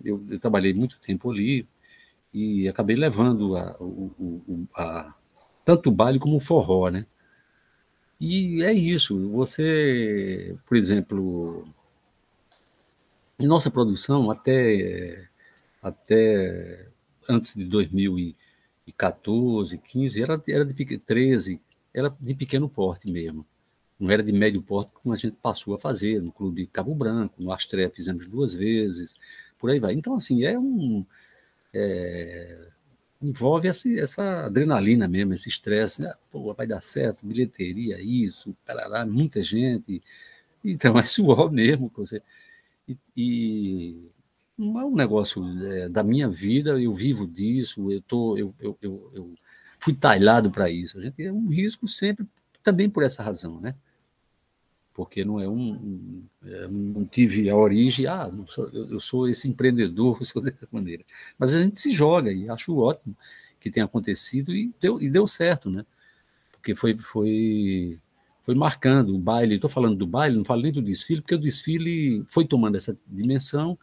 eu, 0.03 0.23
eu 0.29 0.39
trabalhei 0.39 0.73
muito 0.73 0.99
tempo 0.99 1.31
ali 1.31 1.67
e 2.33 2.67
acabei 2.67 2.95
levando 2.95 3.55
a, 3.57 3.75
o, 3.79 4.67
a, 4.75 5.15
tanto 5.63 5.89
o 5.89 5.93
baile 5.93 6.19
como 6.19 6.35
o 6.35 6.39
forró, 6.39 6.89
né? 6.89 7.05
E 8.19 8.63
é 8.63 8.73
isso, 8.73 9.29
você, 9.31 10.55
por 10.65 10.77
exemplo, 10.77 11.67
em 13.39 13.47
nossa 13.47 13.69
produção, 13.69 14.31
até 14.31 15.27
até 15.81 16.87
antes 17.29 17.53
de 17.55 17.65
2014, 17.65 19.77
15, 19.77 20.23
era, 20.23 20.41
era 20.47 20.65
de 20.65 20.97
13, 20.97 21.61
era 21.93 22.09
de 22.19 22.33
pequeno 22.33 22.69
porte 22.69 23.09
mesmo. 23.09 23.45
Não 23.99 24.09
era 24.11 24.23
de 24.23 24.31
médio 24.31 24.61
porte 24.61 24.91
como 24.93 25.13
a 25.13 25.17
gente 25.17 25.37
passou 25.41 25.75
a 25.75 25.79
fazer 25.79 26.21
no 26.21 26.31
Clube 26.31 26.67
Cabo 26.67 26.95
Branco, 26.95 27.35
no 27.37 27.51
Astré 27.51 27.89
fizemos 27.89 28.27
duas 28.27 28.55
vezes, 28.55 29.15
por 29.59 29.69
aí 29.69 29.79
vai. 29.79 29.93
Então, 29.93 30.15
assim, 30.15 30.43
é 30.43 30.57
um. 30.57 31.05
É, 31.73 32.69
envolve 33.25 33.67
essa, 33.67 33.89
essa, 33.89 34.45
adrenalina 34.45 35.07
mesmo, 35.07 35.33
esse 35.33 35.49
estresse. 35.49 36.01
Né? 36.01 36.13
Pô, 36.31 36.53
vai 36.53 36.67
dar 36.67 36.81
certo, 36.81 37.25
bilheteria, 37.25 38.01
isso, 38.01 38.55
parará, 38.65 39.05
muita 39.05 39.41
gente. 39.41 40.01
Então, 40.63 40.97
é 40.99 41.03
suor 41.03 41.51
mesmo. 41.51 41.91
Você... 41.95 42.21
E, 42.87 42.97
e 43.17 44.11
não 44.57 44.79
é 44.79 44.85
um 44.85 44.95
negócio 44.95 45.43
é, 45.67 45.89
da 45.89 46.03
minha 46.03 46.29
vida, 46.29 46.79
eu 46.79 46.93
vivo 46.93 47.27
disso, 47.27 47.91
eu, 47.91 48.01
tô, 48.01 48.37
eu, 48.37 48.53
eu, 48.59 48.77
eu, 48.81 49.11
eu 49.13 49.35
fui 49.79 49.93
talhado 49.93 50.51
para 50.51 50.69
isso. 50.69 50.99
A 50.99 51.01
gente 51.01 51.23
é 51.23 51.31
um 51.31 51.49
risco 51.49 51.87
sempre, 51.87 52.25
também 52.63 52.89
por 52.89 53.03
essa 53.03 53.23
razão, 53.23 53.59
né? 53.59 53.75
Porque 54.95 55.25
não 55.25 55.41
é 55.41 55.47
um. 55.47 55.73
um 55.73 56.23
é, 56.43 56.67
não 56.67 57.05
tive 57.05 57.49
a 57.49 57.55
origem, 57.55 58.07
ah, 58.07 58.31
sou, 58.47 58.69
eu, 58.73 58.91
eu, 58.91 58.99
sou 59.01 59.27
esse 59.29 59.47
empreendedor, 59.47 60.23
sou 60.25 60.41
dessa 60.41 60.67
maneira. 60.71 61.03
Mas 61.37 61.53
a 61.53 61.61
gente 61.61 61.79
se 61.79 61.91
joga 61.91 62.31
e 62.31 62.49
acho 62.49 62.75
ótimo 62.77 63.15
que 63.59 63.69
tenha 63.69 63.85
acontecido 63.85 64.55
e 64.55 64.73
deu, 64.79 65.01
e 65.01 65.09
deu 65.09 65.27
certo, 65.27 65.69
né? 65.69 65.85
Porque 66.53 66.73
foi, 66.73 66.97
foi, 66.97 67.99
foi 68.41 68.55
marcando 68.55 69.13
o 69.13 69.19
baile. 69.19 69.55
Estou 69.55 69.69
falando 69.69 69.97
do 69.97 70.07
baile, 70.07 70.37
não 70.37 70.45
falo 70.45 70.61
nem 70.61 70.71
do 70.71 70.81
desfile, 70.81 71.21
porque 71.21 71.35
o 71.35 71.39
desfile 71.39 72.23
foi 72.27 72.45
tomando 72.47 72.77
essa 72.77 72.97
dimensão 73.07 73.77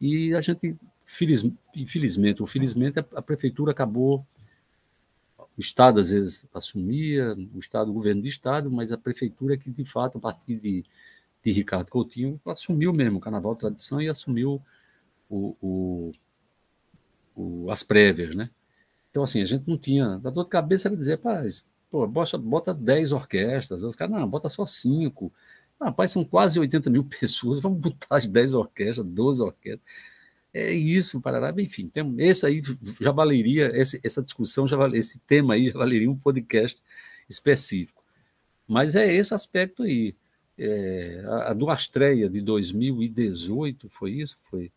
e 0.00 0.34
a 0.34 0.40
gente, 0.40 0.76
feliz, 1.06 1.44
infelizmente 1.74 2.42
ou 2.42 2.46
felizmente, 2.46 2.98
a, 2.98 3.04
a, 3.16 3.22
prefeitura 3.22 3.72
acabou. 3.72 4.24
O 5.58 5.60
Estado, 5.60 5.98
às 5.98 6.10
vezes, 6.10 6.46
assumia, 6.54 7.34
o 7.52 7.58
Estado, 7.58 7.90
o 7.90 7.94
governo 7.94 8.22
de 8.22 8.28
Estado, 8.28 8.70
mas 8.70 8.92
a 8.92 8.96
prefeitura 8.96 9.56
que, 9.56 9.68
de 9.72 9.84
fato, 9.84 10.16
a 10.16 10.20
partir 10.20 10.54
de, 10.54 10.84
de 11.44 11.50
Ricardo 11.50 11.90
Coutinho, 11.90 12.40
assumiu 12.46 12.92
mesmo 12.92 13.18
o 13.18 13.20
Carnaval 13.20 13.56
Tradição 13.56 14.00
e 14.00 14.08
assumiu 14.08 14.62
o, 15.28 15.56
o, 15.60 16.12
o, 17.34 17.70
as 17.72 17.82
prévias, 17.82 18.36
né? 18.36 18.48
Então, 19.10 19.24
assim, 19.24 19.42
a 19.42 19.44
gente 19.44 19.68
não 19.68 19.76
tinha. 19.76 20.20
A 20.24 20.30
dor 20.30 20.44
de 20.44 20.50
cabeça 20.50 20.86
era 20.86 20.96
dizer, 20.96 21.18
paz, 21.18 21.64
pô, 21.90 22.06
bota, 22.06 22.38
bota 22.38 22.72
10 22.72 23.10
orquestras. 23.10 23.82
Os 23.82 23.96
caras, 23.96 24.14
não, 24.14 24.28
bota 24.28 24.48
só 24.48 24.64
5. 24.64 25.32
Rapaz, 25.80 26.12
são 26.12 26.24
quase 26.24 26.60
80 26.60 26.88
mil 26.88 27.02
pessoas, 27.20 27.58
vamos 27.58 27.80
botar 27.80 28.16
as 28.16 28.28
10 28.28 28.54
orquestras, 28.54 29.04
12 29.08 29.42
orquestras. 29.42 29.82
É 30.52 30.72
isso, 30.72 31.20
Parará. 31.20 31.52
Enfim, 31.60 31.88
tem, 31.88 32.14
esse 32.18 32.46
aí 32.46 32.62
já 33.00 33.12
valeria, 33.12 33.70
esse, 33.74 34.00
essa 34.02 34.22
discussão, 34.22 34.66
já 34.66 34.76
vale, 34.76 34.98
esse 34.98 35.18
tema 35.20 35.54
aí 35.54 35.68
já 35.68 35.78
valeria 35.78 36.10
um 36.10 36.16
podcast 36.16 36.80
específico. 37.28 38.02
Mas 38.66 38.94
é 38.94 39.12
esse 39.12 39.34
aspecto 39.34 39.82
aí. 39.82 40.14
É, 40.58 41.22
a, 41.26 41.50
a 41.50 41.54
do 41.54 41.70
Astreia 41.70 42.28
de 42.28 42.40
2018, 42.40 43.88
foi 43.90 44.12
isso? 44.12 44.36
Foi. 44.50 44.72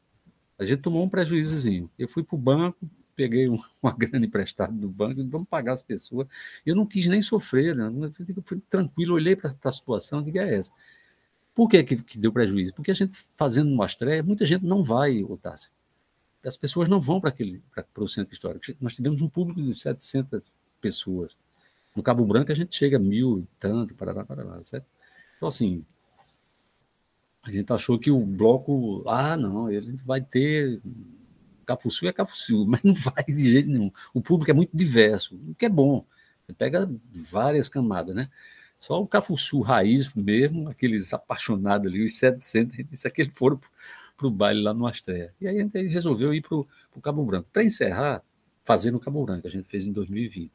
A 0.59 0.65
gente 0.65 0.82
tomou 0.82 1.03
um 1.03 1.09
prejuízozinho. 1.09 1.89
Eu 1.97 2.07
fui 2.07 2.24
para 2.24 2.36
o 2.36 2.38
banco, 2.38 2.78
peguei 3.15 3.47
uma 3.82 3.91
grana 3.97 4.26
emprestada 4.26 4.74
do 4.74 4.89
banco, 4.89 5.24
vamos 5.28 5.47
pagar 5.47 5.74
as 5.74 5.82
pessoas. 5.82 6.28
Eu 6.65 6.76
não 6.76 6.86
quis 6.86 7.07
nem 7.07 7.22
sofrer, 7.22 7.76
né? 7.76 7.89
eu 8.36 8.43
fui 8.43 8.61
tranquilo, 8.69 9.15
olhei 9.15 9.36
para 9.36 9.55
a 9.63 9.72
situação 9.72 10.24
digo, 10.24 10.38
é 10.38 10.55
essa. 10.55 10.72
Por 11.54 11.70
que, 11.70 11.84
que, 11.84 11.97
que, 11.97 12.18
deu 12.18 12.32
prejuízo? 12.32 12.74
Porque 12.74 12.91
a 12.91 12.93
gente 12.93 13.18
fazendo 13.36 13.72
uma 13.72 13.86
estreia, 13.86 14.24
muita 14.24 14.45
gente 14.45 14.66
não 14.66 14.84
vai, 14.84 15.22
Otácio. 15.24 15.70
As 16.43 16.58
pessoas 16.58 16.89
não 16.89 16.99
vão 16.99 17.22
para 17.22 17.34
para 17.93 18.04
o 18.04 18.08
centro 18.08 18.34
histórico. 18.34 18.66
Nós 18.82 18.95
tivemos 18.95 19.22
um 19.22 19.30
público 19.30 19.62
de 19.62 19.74
700 19.74 20.52
pessoas. 20.80 21.32
No 21.95 22.02
Cabo 22.02 22.26
Branco 22.26 22.52
a 22.52 22.56
gente 22.56 22.76
chega 22.76 22.97
a 22.97 22.99
mil 22.99 23.39
e 23.39 23.47
tanto, 23.60 23.93
para 23.93 24.14
lá, 24.14 24.64
certo? 24.64 24.88
Então, 25.38 25.49
assim, 25.49 25.86
a 27.43 27.52
gente 27.52 27.72
achou 27.74 27.99
que 27.99 28.10
o 28.10 28.26
bloco, 28.26 29.04
ah, 29.08 29.36
não, 29.36 29.70
ele 29.70 29.93
vai 30.06 30.22
ter 30.22 30.82
Cafuçu 31.66 32.08
é 32.08 32.14
Cafuçu, 32.14 32.66
mas 32.68 32.82
não 32.84 32.93
vai 32.93 33.24
de 33.24 33.52
jeito 33.52 33.70
nenhum. 33.70 33.91
O 34.14 34.22
público 34.22 34.52
é 34.52 34.54
muito 34.54 34.76
diverso, 34.76 35.36
o 35.36 35.56
que 35.56 35.66
é 35.66 35.70
bom. 35.70 36.06
Você 36.45 36.54
pega 36.54 36.89
várias 37.14 37.70
camadas, 37.70 38.16
né? 38.16 38.30
Só 38.82 39.00
o 39.00 39.08
Cafuçu 39.08 39.62
raiz 39.62 40.12
mesmo, 40.16 40.68
aqueles 40.68 41.14
apaixonados 41.14 41.86
ali, 41.86 42.04
os 42.04 42.16
700, 42.16 42.74
a 42.74 42.78
gente 42.78 42.90
disse 42.90 43.12
que 43.12 43.22
eles 43.22 43.34
foram 43.36 43.62
para 44.18 44.26
o 44.26 44.32
baile 44.32 44.64
lá 44.64 44.74
no 44.74 44.88
Astrea. 44.88 45.30
E 45.40 45.48
aí 45.48 45.60
a 45.60 45.62
gente 45.62 45.78
resolveu 45.86 46.34
ir 46.34 46.42
para 46.42 46.58
o 46.58 46.66
Cabo 47.00 47.24
Branco. 47.24 47.48
Para 47.54 47.64
encerrar, 47.64 48.24
fazendo 48.64 48.96
o 48.96 49.00
Cabo 49.00 49.24
Branco, 49.24 49.48
a 49.48 49.52
gente 49.52 49.70
fez 49.70 49.86
em 49.86 49.92
2020. 49.92 50.52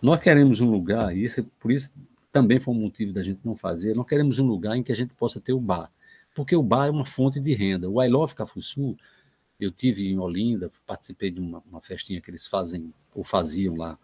Nós 0.00 0.20
queremos 0.20 0.60
um 0.60 0.70
lugar, 0.70 1.16
e 1.16 1.24
isso, 1.24 1.42
por 1.58 1.72
isso 1.72 1.90
também 2.30 2.60
foi 2.60 2.72
um 2.72 2.78
motivo 2.78 3.12
da 3.12 3.24
gente 3.24 3.40
não 3.44 3.56
fazer, 3.56 3.96
nós 3.96 4.06
queremos 4.06 4.38
um 4.38 4.46
lugar 4.46 4.76
em 4.76 4.82
que 4.84 4.92
a 4.92 4.96
gente 4.96 5.12
possa 5.14 5.40
ter 5.40 5.52
o 5.52 5.58
bar. 5.58 5.90
Porque 6.32 6.54
o 6.54 6.62
bar 6.62 6.86
é 6.86 6.90
uma 6.90 7.04
fonte 7.04 7.40
de 7.40 7.54
renda. 7.54 7.90
O 7.90 8.00
I 8.00 8.08
Love 8.08 8.36
Cafuçu 8.36 8.96
eu 9.58 9.72
tive 9.72 10.06
em 10.06 10.18
Olinda, 10.20 10.70
participei 10.86 11.32
de 11.32 11.40
uma, 11.40 11.60
uma 11.68 11.80
festinha 11.80 12.20
que 12.20 12.30
eles 12.30 12.46
fazem 12.46 12.94
ou 13.12 13.24
faziam 13.24 13.74
lá 13.74 13.98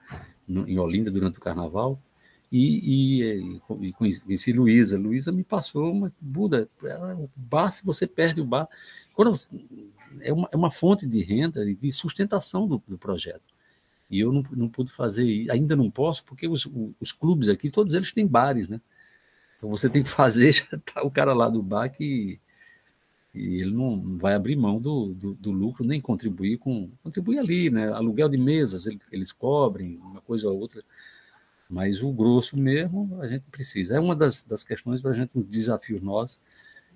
no, 0.49 0.69
em 0.69 0.77
Olinda 0.77 1.09
durante 1.09 1.39
o 1.39 1.41
Carnaval 1.41 2.01
e, 2.53 3.23
e, 3.23 3.61
e 3.81 3.93
conheci 3.95 4.53
Luísa. 4.53 4.99
Luísa 4.99 5.33
me 5.33 5.43
passou 5.43 5.91
uma 5.91 6.13
Buda, 6.21 6.69
o 7.19 7.29
bar, 7.35 7.73
se 7.73 7.83
você 7.83 8.07
perde 8.07 8.43
o 8.43 8.45
bar, 8.45 8.69
quando, 9.15 9.33
é, 10.21 10.31
uma, 10.31 10.49
é 10.53 10.57
uma 10.57 10.71
fonte 10.71 11.07
de 11.07 11.23
renda 11.23 11.65
e 11.69 11.75
de 11.75 11.91
sustentação 11.91 12.69
do, 12.69 12.83
do 12.87 12.99
projeto. 12.99 13.43
E 14.11 14.21
eu 14.21 14.31
não, 14.31 14.45
não 14.53 14.69
pude 14.69 14.93
fazer, 14.93 15.51
ainda 15.51 15.75
não 15.75 15.91
posso, 15.91 16.23
porque 16.25 16.47
os, 16.47 16.69
os 17.01 17.13
clubes 17.13 17.49
aqui, 17.49 17.71
todos 17.71 17.95
eles 17.95 18.13
têm 18.13 18.27
bares, 18.27 18.69
né? 18.69 18.79
Então 19.57 19.71
você 19.71 19.89
tem 19.89 20.03
que 20.03 20.11
fazer, 20.11 20.53
já 20.53 20.67
tá 20.85 21.03
o 21.03 21.11
cara 21.11 21.33
lá 21.33 21.49
do 21.49 21.63
bar 21.63 21.89
que 21.89 22.39
e 23.35 23.63
ele 23.63 23.71
não 23.71 24.19
vai 24.19 24.35
abrir 24.35 24.57
mão 24.57 24.79
do, 24.79 25.15
do, 25.15 25.33
do, 25.33 25.51
lucro 25.51 25.87
nem 25.87 26.03
contribuir 26.03 26.59
com 26.59 26.91
contribuir 27.03 27.39
ali, 27.39 27.71
né? 27.71 27.91
Aluguel 27.91 28.29
de 28.29 28.37
mesas 28.37 28.87
eles 29.11 29.33
cobrem 29.33 29.97
uma 29.97 30.21
coisa 30.21 30.51
ou 30.51 30.61
outra, 30.61 30.85
mas 31.73 32.03
o 32.03 32.13
grosso 32.13 32.57
mesmo 32.57 33.19
a 33.21 33.29
gente 33.29 33.49
precisa. 33.51 33.97
É 33.97 34.01
uma 34.01 34.15
das, 34.15 34.45
das 34.45 34.63
questões 34.63 35.01
para 35.01 35.13
a 35.13 35.15
gente 35.15 35.37
um 35.37 35.43
desafio 35.43 36.01
nosso 36.03 36.39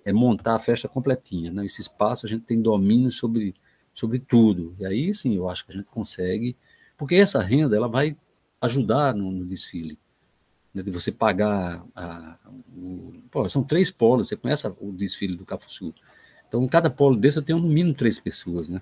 é 0.04 0.12
montar 0.12 0.54
a 0.54 0.58
festa 0.58 0.88
completinha, 0.88 1.50
né? 1.50 1.64
Esse 1.64 1.80
espaço 1.80 2.26
a 2.26 2.28
gente 2.28 2.44
tem 2.44 2.60
domínio 2.60 3.10
sobre 3.10 3.54
sobre 3.94 4.18
tudo 4.18 4.74
e 4.78 4.84
aí 4.84 5.14
sim 5.14 5.34
eu 5.36 5.48
acho 5.48 5.64
que 5.64 5.72
a 5.72 5.74
gente 5.74 5.86
consegue, 5.86 6.54
porque 6.98 7.14
essa 7.14 7.40
renda 7.40 7.74
ela 7.74 7.88
vai 7.88 8.16
ajudar 8.60 9.14
no, 9.14 9.30
no 9.30 9.46
desfile 9.46 9.98
né? 10.74 10.82
de 10.82 10.90
você 10.90 11.10
pagar 11.10 11.82
a, 11.94 12.36
o, 12.76 13.14
pô, 13.30 13.48
são 13.48 13.64
três 13.64 13.90
polos, 13.90 14.28
você 14.28 14.36
conhece 14.36 14.66
o 14.80 14.92
desfile 14.92 15.34
do 15.34 15.46
Cafuçu, 15.46 15.94
então, 16.48 16.66
cada 16.68 16.88
polo 16.88 17.16
desse 17.16 17.38
eu 17.38 17.42
tenho 17.42 17.58
no 17.58 17.68
mínimo 17.68 17.94
três 17.94 18.18
pessoas, 18.18 18.68
né? 18.68 18.80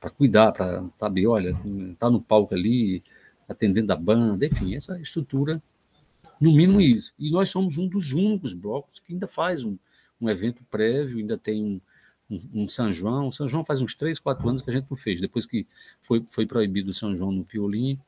Para 0.00 0.10
cuidar, 0.10 0.52
para 0.52 0.84
saber, 0.98 1.26
olha, 1.26 1.56
tá 1.98 2.10
no 2.10 2.20
palco 2.20 2.54
ali, 2.54 3.02
atendendo 3.48 3.92
a 3.92 3.96
banda, 3.96 4.46
enfim, 4.46 4.74
essa 4.74 4.98
estrutura, 5.00 5.62
no 6.40 6.52
mínimo 6.52 6.80
isso. 6.80 7.12
E 7.18 7.30
nós 7.30 7.50
somos 7.50 7.78
um 7.78 7.88
dos 7.88 8.12
únicos 8.12 8.52
blocos 8.52 9.00
que 9.00 9.12
ainda 9.12 9.26
faz 9.26 9.64
um, 9.64 9.76
um 10.20 10.28
evento 10.28 10.62
prévio, 10.70 11.18
ainda 11.18 11.38
tem 11.38 11.62
um, 11.62 11.80
um, 12.30 12.62
um, 12.62 12.68
São 12.68 12.92
João. 12.92 13.28
O 13.28 13.32
São 13.32 13.48
João 13.48 13.64
faz 13.64 13.80
uns 13.80 13.94
três, 13.94 14.18
quatro 14.18 14.48
anos 14.48 14.62
que 14.62 14.70
a 14.70 14.72
gente 14.72 14.86
não 14.90 14.96
fez, 14.96 15.20
depois 15.20 15.46
que 15.46 15.66
foi, 16.02 16.22
foi 16.22 16.46
proibido 16.46 16.90
o 16.90 16.94
São 16.94 17.16
João 17.16 17.32
no 17.32 17.44
Piolim, 17.44 17.98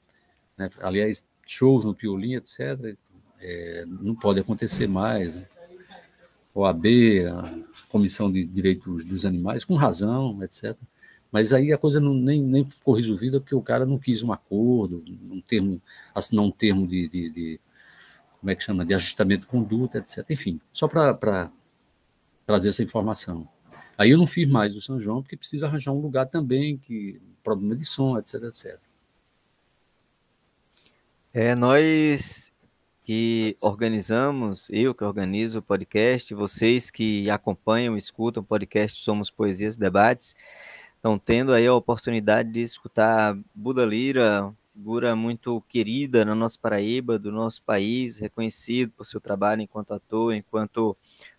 né? 0.57 0.71
aliás, 0.81 1.25
shows 1.47 1.85
no 1.85 1.95
Piolim, 1.95 2.35
etc., 2.35 2.97
é, 3.43 3.87
não 3.87 4.15
pode 4.15 4.39
acontecer 4.39 4.87
mais. 4.87 5.35
Né? 5.35 5.47
OAB, 6.55 6.85
a 7.33 7.59
Comissão 7.89 8.31
de 8.31 8.45
Direitos 8.45 9.05
dos 9.05 9.25
Animais, 9.25 9.65
com 9.65 9.77
razão, 9.77 10.43
etc. 10.43 10.77
Mas 11.31 11.53
aí 11.53 11.73
a 11.73 11.79
coisa 11.79 12.01
não, 12.01 12.15
nem, 12.15 12.43
nem 12.43 12.69
ficou 12.69 12.95
resolvida 12.95 13.41
porque 13.41 13.55
o 13.55 13.63
cara 13.63 13.87
não 13.87 13.99
quis 13.99 14.23
um 14.23 14.33
acordo, 14.33 15.05
um 15.31 15.41
termo, 15.41 15.81
assinar 16.15 16.45
um 16.45 16.51
termo 16.51 16.87
de, 16.87 17.09
de, 17.09 17.31
de 17.31 17.61
como 18.41 18.51
é 18.51 18.57
que 18.57 18.63
chama, 18.63 18.85
de 18.85 18.95
ajustamento 18.95 19.43
de 19.43 19.47
conduta, 19.47 19.99
etc. 19.99 20.25
Enfim, 20.31 20.61
só 20.73 20.89
para 20.89 21.51
trazer 22.47 22.71
essa 22.71 22.83
informação. 22.83 23.49
Aí 23.97 24.11
eu 24.11 24.19
não 24.19 24.27
fiz 24.27 24.49
mais 24.49 24.75
o 24.75 24.81
São 24.81 24.99
João 24.99 25.23
porque 25.23 25.37
precisa 25.37 25.67
arranjar 25.67 25.93
um 25.93 26.01
lugar 26.01 26.27
também 26.27 26.77
que 26.77 27.21
problema 27.45 27.77
de 27.77 27.85
som, 27.85 28.19
etc, 28.19 28.43
etc. 28.45 28.81
É, 31.33 31.55
nós 31.55 32.53
que 33.05 33.57
organizamos, 33.61 34.69
eu 34.71 34.95
que 34.95 35.05
organizo 35.05 35.59
o 35.59 35.63
podcast, 35.63 36.33
vocês 36.35 36.91
que 36.91 37.29
acompanham, 37.29 37.97
escutam 37.97 38.43
o 38.43 38.47
podcast 38.47 39.03
Somos 39.03 39.31
Poesias 39.31 39.77
Debates, 39.77 40.35
estão 41.01 41.19
tendo 41.19 41.55
aí 41.55 41.67
a 41.67 41.75
oportunidade 41.75 42.53
de 42.53 42.61
escutar 42.61 43.35
Buda 43.55 43.87
Lira, 43.87 44.55
figura 44.71 45.17
muito 45.17 45.63
querida 45.63 46.27
na 46.27 46.35
nossa 46.35 46.59
Paraíba, 46.61 47.19
do 47.19 47.33
nosso 47.33 47.63
país, 47.63 48.19
reconhecido 48.19 48.93
por 48.93 49.07
seu 49.07 49.19
trabalho 49.19 49.63
enquanto 49.63 49.95
ator, 49.95 50.35
enquanto 50.35 50.95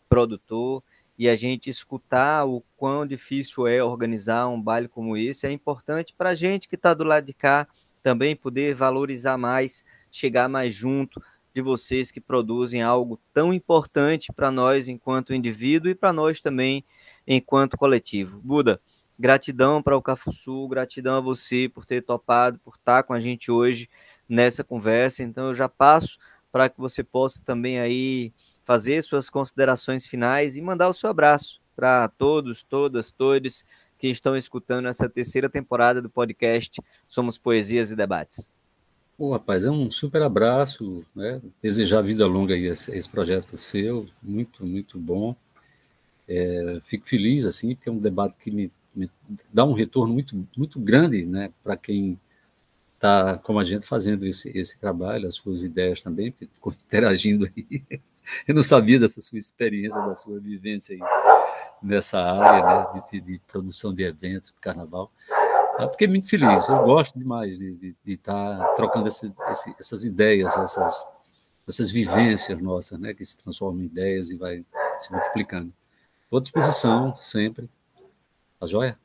produtor, 0.10 0.82
e 1.16 1.30
a 1.30 1.36
gente 1.36 1.70
escutar 1.70 2.44
o 2.44 2.64
quão 2.76 3.06
difícil 3.06 3.68
é 3.68 3.84
organizar 3.84 4.48
um 4.48 4.60
baile 4.60 4.88
como 4.88 5.16
esse 5.16 5.46
é 5.46 5.52
importante 5.52 6.12
para 6.18 6.32
a 6.32 6.36
gente 6.36 6.68
que 6.68 6.74
está 6.74 6.96
do 6.96 7.04
lado 7.04 7.28
de 7.28 7.34
cá 7.34 7.68
também 8.02 8.36
poder 8.36 8.74
valorizar 8.74 9.38
mais, 9.38 9.86
chegar 10.12 10.50
mais 10.50 10.74
junto, 10.74 11.22
de 11.54 11.62
vocês 11.62 12.12
que 12.12 12.20
produzem 12.20 12.82
algo 12.82 13.20
tão 13.32 13.54
importante 13.54 14.34
para 14.34 14.50
nós 14.50 14.88
enquanto 14.88 15.36
indivíduo 15.36 15.92
e 15.92 15.94
para 15.94 16.12
nós 16.12 16.42
também 16.42 16.84
enquanto 17.28 17.78
coletivo. 17.78 18.40
Buda, 18.44 18.82
gratidão 19.22 19.84
para 19.84 19.96
o 19.96 20.02
Cafuçu, 20.02 20.68
gratidão 20.68 21.18
a 21.18 21.22
você 21.22 21.70
por 21.70 21.86
ter 21.86 22.02
topado, 22.02 22.60
por 22.60 22.76
estar 22.76 23.04
com 23.04 23.14
a 23.14 23.20
gente 23.20 23.52
hoje 23.52 23.88
nessa 24.28 24.64
conversa. 24.64 25.24
Então 25.24 25.50
eu 25.50 25.54
já 25.54 25.70
passo 25.70 26.18
para 26.52 26.68
que 26.68 26.80
você 26.80 27.04
possa 27.04 27.40
também 27.46 27.80
aí 27.80 28.34
fazer 28.64 29.02
suas 29.04 29.30
considerações 29.30 30.08
finais 30.08 30.58
e 30.58 30.62
mandar 30.62 30.90
o 30.90 30.94
seu 30.94 31.10
abraço 31.10 31.62
para 31.76 32.08
todos, 32.08 32.64
todas, 32.64 33.12
todos 33.12 33.64
que 33.98 34.08
estão 34.08 34.36
escutando 34.36 34.88
essa 34.88 35.08
terceira 35.08 35.48
temporada 35.48 36.02
do 36.02 36.10
podcast 36.10 36.82
Somos 37.08 37.38
Poesias 37.38 37.92
e 37.92 37.96
Debates. 37.96 38.50
Pô, 39.16 39.34
rapaz, 39.34 39.66
é 39.66 39.70
um 39.70 39.92
super 39.92 40.24
abraço, 40.24 41.06
né? 41.16 41.40
Desejar 41.62 42.02
vida 42.02 42.26
longa 42.26 42.56
aí 42.56 42.66
esse, 42.66 42.92
esse 42.98 43.08
projeto 43.08 43.56
seu, 43.56 44.08
muito, 44.24 44.66
muito 44.66 44.98
bom. 44.98 45.36
É, 46.28 46.80
fico 46.86 47.08
feliz, 47.08 47.46
assim, 47.46 47.76
porque 47.76 47.88
é 47.88 47.92
um 47.92 48.00
debate 48.00 48.36
que 48.38 48.50
me 48.50 48.72
dá 49.54 49.64
um 49.66 49.74
retorno 49.74 50.14
muito, 50.14 50.48
muito 50.58 50.80
grande, 50.80 51.26
né, 51.26 51.52
para 51.64 51.78
quem 51.78 52.20
está, 52.96 53.38
como 53.40 53.60
a 53.60 53.64
gente, 53.64 53.86
fazendo 53.86 54.26
esse, 54.26 54.56
esse 54.58 54.78
trabalho, 54.78 55.28
as 55.28 55.36
suas 55.36 55.64
ideias 55.64 56.02
também, 56.02 56.32
ficou 56.32 56.74
interagindo 56.74 57.46
aí. 57.46 57.84
Eu 58.48 58.54
não 58.54 58.64
sabia 58.64 59.00
dessa 59.00 59.20
sua 59.20 59.40
experiência, 59.40 60.00
da 60.00 60.16
sua 60.16 60.40
vivência 60.40 60.96
aí 60.96 61.02
nessa 61.82 62.20
área 62.20 62.94
né, 62.94 63.04
de, 63.12 63.20
de, 63.20 63.40
produção 63.40 63.94
de 63.94 64.04
eventos, 64.04 64.54
de 64.54 64.62
carnaval. 64.62 65.12
Eu 65.80 65.90
fiquei 65.90 66.08
muito 66.08 66.30
feliz, 66.30 66.70
eu 66.70 66.84
gosto 66.84 67.18
demais 67.18 67.58
de 67.58 67.96
estar 68.06 68.60
tá 68.60 68.68
trocando 68.76 69.08
esse, 69.08 69.34
esse, 69.50 69.76
essas 69.80 70.06
ideias, 70.06 70.56
essas, 70.56 71.08
essas 71.68 71.90
vivências 71.90 72.62
nossas, 72.62 73.00
né, 73.00 73.14
que 73.14 73.26
se 73.26 73.38
transformam 73.38 73.82
em 73.82 73.86
ideias 73.86 74.30
e 74.30 74.36
vai 74.36 74.64
se 75.00 75.12
multiplicando. 75.12 75.74
Estou 76.24 76.38
à 76.38 76.42
disposição 76.42 77.16
sempre. 77.16 77.68
Tá 78.62 78.68
joia? 78.68 78.96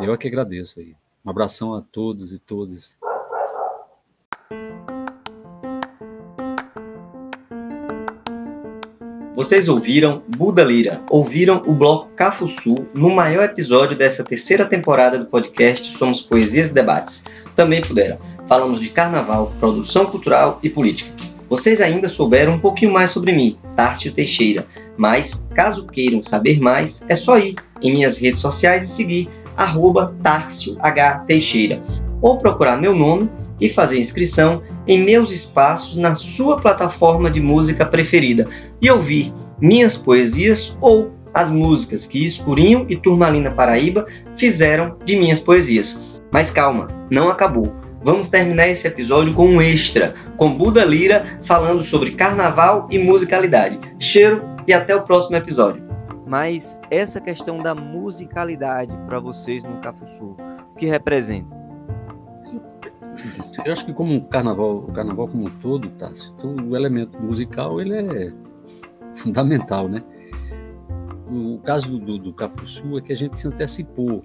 Eu 0.00 0.14
é 0.14 0.16
que 0.16 0.28
agradeço 0.28 0.78
aí. 0.78 0.94
Um 1.26 1.30
abração 1.30 1.74
a 1.74 1.80
todos 1.82 2.32
e 2.32 2.38
todas. 2.38 2.96
Vocês 9.34 9.68
ouviram 9.68 10.22
Buda 10.28 10.62
Lira, 10.62 11.02
ouviram 11.10 11.60
o 11.66 11.74
bloco 11.74 12.14
Cafuçu 12.14 12.86
no 12.94 13.10
maior 13.10 13.46
episódio 13.46 13.96
dessa 13.96 14.22
terceira 14.22 14.64
temporada 14.64 15.18
do 15.18 15.26
podcast 15.26 15.88
Somos 15.88 16.20
Poesias 16.20 16.70
e 16.70 16.74
Debates. 16.74 17.24
Também 17.56 17.82
puderam. 17.82 18.16
Falamos 18.46 18.78
de 18.78 18.90
carnaval, 18.90 19.52
produção 19.58 20.06
cultural 20.06 20.60
e 20.62 20.70
política. 20.70 21.10
Vocês 21.50 21.80
ainda 21.80 22.06
souberam 22.06 22.54
um 22.54 22.60
pouquinho 22.60 22.92
mais 22.92 23.10
sobre 23.10 23.32
mim, 23.32 23.58
Tárcio 23.74 24.12
Teixeira, 24.12 24.68
mas 24.96 25.48
caso 25.52 25.88
queiram 25.88 26.22
saber 26.22 26.60
mais, 26.60 27.04
é 27.08 27.16
só 27.16 27.40
ir 27.40 27.56
em 27.82 27.92
minhas 27.92 28.18
redes 28.18 28.40
sociais 28.40 28.84
e 28.84 28.88
seguir 28.88 29.28
arroba 29.56 30.14
Tárcio 30.22 30.76
H. 30.78 31.24
Teixeira 31.26 31.82
ou 32.22 32.38
procurar 32.38 32.80
meu 32.80 32.94
nome 32.94 33.28
e 33.60 33.68
fazer 33.68 33.98
inscrição 33.98 34.62
em 34.86 35.02
meus 35.02 35.32
espaços 35.32 35.96
na 35.96 36.14
sua 36.14 36.60
plataforma 36.60 37.28
de 37.28 37.40
música 37.40 37.84
preferida 37.84 38.48
e 38.80 38.88
ouvir 38.88 39.34
minhas 39.60 39.96
poesias 39.96 40.78
ou 40.80 41.12
as 41.34 41.50
músicas 41.50 42.06
que 42.06 42.24
Escurinho 42.24 42.86
e 42.88 42.96
Turmalina 42.96 43.50
Paraíba 43.50 44.06
fizeram 44.36 44.96
de 45.04 45.16
minhas 45.16 45.40
poesias. 45.40 46.04
Mas 46.30 46.52
calma, 46.52 46.86
não 47.10 47.28
acabou. 47.28 47.79
Vamos 48.02 48.30
terminar 48.30 48.66
esse 48.68 48.88
episódio 48.88 49.34
com 49.34 49.46
um 49.46 49.60
extra, 49.60 50.14
com 50.38 50.56
Buda 50.56 50.82
Lira 50.84 51.38
falando 51.42 51.82
sobre 51.82 52.12
carnaval 52.12 52.88
e 52.90 52.98
musicalidade. 52.98 53.78
Cheiro 53.98 54.42
e 54.66 54.72
até 54.72 54.96
o 54.96 55.02
próximo 55.02 55.36
episódio. 55.36 55.82
Mas 56.26 56.80
essa 56.90 57.20
questão 57.20 57.58
da 57.58 57.74
musicalidade 57.74 58.96
para 59.06 59.20
vocês 59.20 59.62
no 59.64 59.80
Cafuçu, 59.82 60.34
o 60.70 60.74
que 60.76 60.86
representa? 60.86 61.54
Eu 63.66 63.72
acho 63.72 63.84
que 63.84 63.92
como 63.92 64.16
o 64.16 64.24
carnaval, 64.24 64.78
o 64.78 64.92
carnaval 64.92 65.28
como 65.28 65.46
um 65.46 65.50
todo, 65.50 65.90
tá, 65.90 66.10
então, 66.38 66.56
o 66.68 66.74
elemento 66.74 67.20
musical 67.20 67.82
ele 67.82 67.94
é 67.94 68.32
fundamental, 69.12 69.88
né? 69.88 70.02
O 71.30 71.58
caso 71.58 71.98
do, 71.98 72.16
do 72.16 72.32
Cafuçu 72.32 72.96
é 72.96 73.02
que 73.02 73.12
a 73.12 73.16
gente 73.16 73.38
se 73.38 73.46
antecipou 73.46 74.24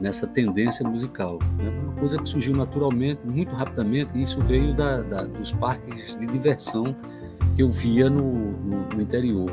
nessa 0.00 0.26
tendência 0.26 0.88
musical. 0.88 1.38
Né? 1.56 1.70
Uma 1.70 1.92
coisa 1.94 2.18
que 2.18 2.28
surgiu 2.28 2.54
naturalmente, 2.54 3.26
muito 3.26 3.54
rapidamente, 3.54 4.16
e 4.16 4.22
isso 4.22 4.40
veio 4.40 4.74
da, 4.74 5.00
da, 5.02 5.24
dos 5.24 5.52
parques 5.52 6.16
de 6.18 6.26
diversão 6.26 6.94
que 7.56 7.62
eu 7.62 7.70
via 7.70 8.08
no, 8.08 8.52
no, 8.52 8.88
no, 8.88 9.02
interior. 9.02 9.50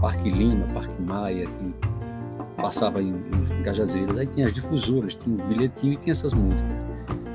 Parque 0.00 0.30
Lima, 0.30 0.66
Parque 0.72 1.02
Maia, 1.02 1.46
que 1.46 1.74
passava 2.56 3.02
em, 3.02 3.08
em 3.10 3.62
Cajazeiras. 3.62 4.16
Aí 4.16 4.26
tinha 4.26 4.46
as 4.46 4.52
difusoras, 4.52 5.14
tinha 5.14 5.42
o 5.42 5.48
bilhetinho 5.48 5.94
e 5.94 5.96
tinha 5.96 6.12
essas 6.12 6.32
músicas. 6.32 6.72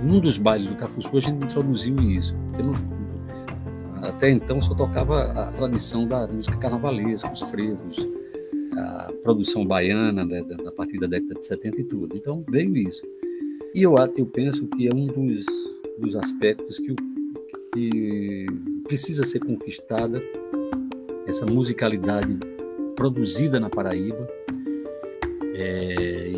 Num 0.01 0.19
dos 0.19 0.37
bailes 0.37 0.67
do 0.67 0.75
Cafuçu 0.75 1.17
a 1.17 1.19
gente 1.19 1.45
introduziu 1.45 1.99
isso. 1.99 2.35
Não, 2.57 2.73
até 4.07 4.29
então 4.29 4.61
só 4.61 4.73
tocava 4.73 5.31
a 5.31 5.51
tradição 5.51 6.07
da 6.07 6.27
música 6.27 6.57
carnavalesca, 6.57 7.31
os 7.31 7.41
frevos, 7.41 8.07
a 8.77 9.11
produção 9.23 9.65
baiana 9.65 10.25
né, 10.25 10.43
a 10.65 10.71
partir 10.71 10.99
da 10.99 11.07
década 11.07 11.39
de 11.39 11.45
70 11.45 11.81
e 11.81 11.83
tudo. 11.83 12.15
Então 12.15 12.43
veio 12.49 12.75
isso. 12.75 13.01
E 13.73 13.83
eu, 13.83 13.95
eu 14.17 14.25
penso 14.25 14.67
que 14.67 14.87
é 14.87 14.91
um 14.93 15.07
dos, 15.07 15.45
dos 15.99 16.15
aspectos 16.15 16.79
que, 16.79 16.95
que 17.73 18.45
precisa 18.87 19.25
ser 19.25 19.39
conquistada, 19.39 20.21
essa 21.27 21.45
musicalidade 21.45 22.37
produzida 22.95 23.59
na 23.59 23.69
Paraíba 23.69 24.27
é, 25.55 26.29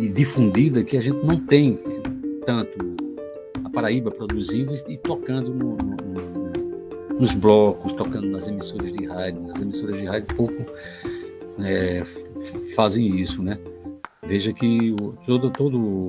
e, 0.00 0.04
e, 0.04 0.08
difundida 0.08 0.82
que 0.82 0.96
a 0.96 1.00
gente 1.00 1.24
não 1.24 1.38
tem 1.38 1.78
tanto 2.44 2.96
a 3.64 3.70
Paraíba 3.70 4.10
produzindo 4.10 4.74
e, 4.74 4.94
e 4.94 4.96
tocando 4.98 5.52
no, 5.54 5.76
no 5.76 6.02
nos 7.22 7.34
blocos, 7.34 7.92
tocando 7.92 8.26
nas 8.26 8.48
emissoras 8.48 8.92
de 8.92 9.06
rádio. 9.06 9.48
As 9.54 9.62
emissoras 9.62 9.96
de 9.96 10.06
rádio 10.06 10.34
pouco 10.34 10.66
é, 11.58 12.04
fazem 12.74 13.06
isso, 13.06 13.42
né? 13.42 13.58
Veja 14.24 14.52
que 14.52 14.94
o, 15.00 15.12
todo, 15.26 15.50
todo, 15.50 16.08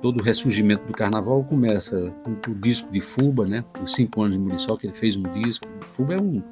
todo 0.00 0.20
o 0.20 0.22
ressurgimento 0.22 0.86
do 0.86 0.92
carnaval 0.92 1.44
começa 1.44 2.12
com 2.24 2.50
o 2.50 2.54
disco 2.54 2.90
de 2.90 3.00
Fuba, 3.00 3.46
né? 3.46 3.64
Os 3.82 3.94
cinco 3.94 4.22
anos 4.22 4.36
de 4.36 4.42
Muriçoca, 4.42 4.86
ele 4.86 4.94
fez 4.94 5.16
um 5.16 5.22
disco. 5.34 5.66
Fuba 5.86 6.14
é 6.14 6.20
um, 6.20 6.42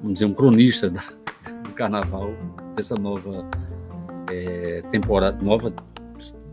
vamos 0.00 0.14
dizer, 0.14 0.26
um 0.26 0.34
cronista 0.34 0.90
da, 0.90 1.02
do 1.64 1.72
carnaval, 1.72 2.32
dessa 2.76 2.94
nova 2.96 3.48
é, 4.30 4.82
temporada, 4.90 5.42
nova 5.42 5.72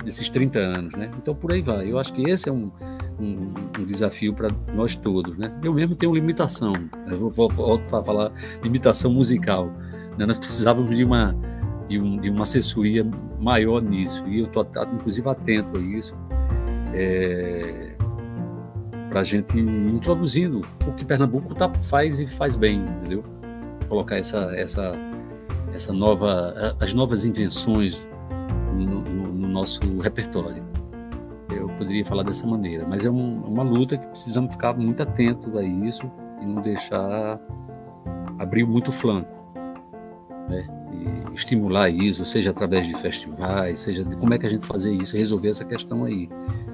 desses 0.03 0.29
30 0.29 0.59
anos, 0.59 0.93
né? 0.93 1.11
Então 1.17 1.35
por 1.35 1.51
aí 1.51 1.61
vai. 1.61 1.91
Eu 1.91 1.99
acho 1.99 2.13
que 2.13 2.23
esse 2.23 2.47
é 2.47 2.51
um, 2.51 2.71
um, 3.19 3.53
um 3.79 3.85
desafio 3.85 4.33
para 4.33 4.49
nós 4.73 4.95
todos, 4.95 5.37
né? 5.37 5.53
Eu 5.63 5.73
mesmo 5.73 5.95
tenho 5.95 6.13
limitação, 6.13 6.73
eu 7.09 7.29
vou, 7.29 7.49
falar 7.89 8.31
limitação 8.63 9.11
musical, 9.11 9.69
né? 10.17 10.25
Nós 10.25 10.37
precisávamos 10.37 10.95
de 10.95 11.03
uma 11.03 11.35
de, 11.87 11.99
um, 11.99 12.17
de 12.17 12.29
uma 12.29 12.43
assessoria 12.43 13.05
maior 13.39 13.81
nisso 13.81 14.27
e 14.27 14.39
eu 14.39 14.45
estou 14.47 14.67
inclusive 14.93 15.29
atento 15.29 15.77
a 15.77 15.79
isso 15.79 16.13
é, 16.93 17.95
para 19.09 19.21
a 19.21 19.23
gente 19.23 19.57
introduzindo 19.57 20.65
o 20.85 20.91
que 20.93 21.05
Pernambuco 21.05 21.55
tá, 21.55 21.69
faz 21.69 22.19
e 22.19 22.27
faz 22.27 22.55
bem, 22.55 22.79
entendeu? 22.79 23.23
Colocar 23.87 24.17
essa 24.17 24.53
essa 24.55 24.93
essa 25.73 25.93
nova 25.93 26.75
as 26.81 26.93
novas 26.93 27.25
invenções 27.25 28.09
no, 28.73 28.85
no, 28.85 29.33
no 29.33 29.47
nosso 29.47 29.99
repertório 29.99 30.77
poderia 31.77 32.03
falar 32.03 32.23
dessa 32.23 32.45
maneira, 32.45 32.85
mas 32.87 33.05
é 33.05 33.09
um, 33.09 33.41
uma 33.41 33.63
luta 33.63 33.97
que 33.97 34.05
precisamos 34.07 34.53
ficar 34.53 34.73
muito 34.75 35.01
atentos 35.01 35.55
a 35.55 35.63
isso 35.63 36.11
e 36.41 36.45
não 36.45 36.61
deixar 36.61 37.39
abrir 38.39 38.65
muito 38.65 38.91
flanco, 38.91 39.36
né? 40.47 40.67
E 40.93 41.35
estimular 41.35 41.89
isso, 41.89 42.25
seja 42.25 42.51
através 42.51 42.87
de 42.87 42.95
festivais, 42.95 43.79
seja 43.79 44.03
de 44.03 44.15
como 44.15 44.33
é 44.33 44.37
que 44.37 44.45
a 44.45 44.49
gente 44.49 44.65
fazer 44.65 44.91
isso, 44.93 45.15
resolver 45.15 45.49
essa 45.49 45.65
questão 45.65 46.05
aí. 46.05 46.29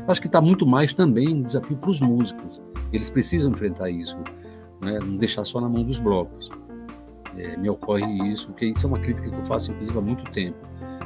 Acho 0.08 0.22
que 0.22 0.28
está 0.28 0.42
muito 0.42 0.66
mais 0.66 0.94
também 0.94 1.34
um 1.34 1.42
desafio 1.42 1.78
para 1.78 1.90
os 1.90 2.02
músicos. 2.02 2.62
Eles 2.92 3.10
precisam 3.10 3.52
enfrentar 3.52 3.90
isso, 3.90 4.18
né? 4.82 5.00
não 5.00 5.18
deixar 5.18 5.44
só 5.44 5.60
na 5.60 5.70
mão 5.70 5.84
dos 5.84 6.00
blocos. 6.00 6.50
É, 7.36 7.58
me 7.58 7.70
ocorre 7.70 8.06
isso, 8.32 8.48
porque 8.48 8.66
isso 8.66 8.86
é 8.86 8.90
uma 8.90 9.00
crítica 9.00 9.30
que 9.30 9.36
eu 9.36 9.46
faço, 9.46 9.72
inclusive, 9.72 9.98
há 9.98 10.02
muito 10.02 10.24
tempo. 10.32 10.58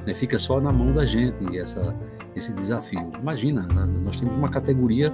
Né? 0.06 0.14
Fica 0.14 0.38
só 0.38 0.60
na 0.60 0.74
mão 0.74 0.92
da 0.92 1.06
gente 1.06 1.58
essa 1.58 1.96
esse 2.38 2.54
desafio. 2.54 3.12
Imagina, 3.20 3.64
nós 3.64 4.20
temos 4.20 4.36
uma 4.36 4.50
categoria 4.50 5.12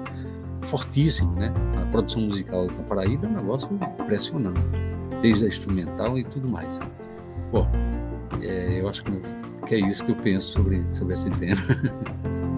fortíssima, 0.62 1.32
né? 1.34 1.54
A 1.82 1.86
produção 1.92 2.22
musical 2.22 2.68
da 2.68 2.84
Paraíba 2.84 3.26
é 3.26 3.30
um 3.30 3.34
negócio 3.34 3.70
impressionante, 4.02 4.60
desde 5.22 5.46
a 5.46 5.48
instrumental 5.48 6.18
e 6.18 6.24
tudo 6.24 6.48
mais. 6.48 6.80
Bom, 7.54 7.68
é, 8.42 8.80
eu 8.82 8.90
acho 8.90 9.04
que, 9.04 9.12
que 9.68 9.76
é 9.76 9.78
isso 9.78 10.04
que 10.04 10.12
eu 10.12 10.16
penso 10.16 10.54
sobre, 10.54 10.84
sobre 10.92 11.14
esse 11.14 11.30
tema. 11.30 11.62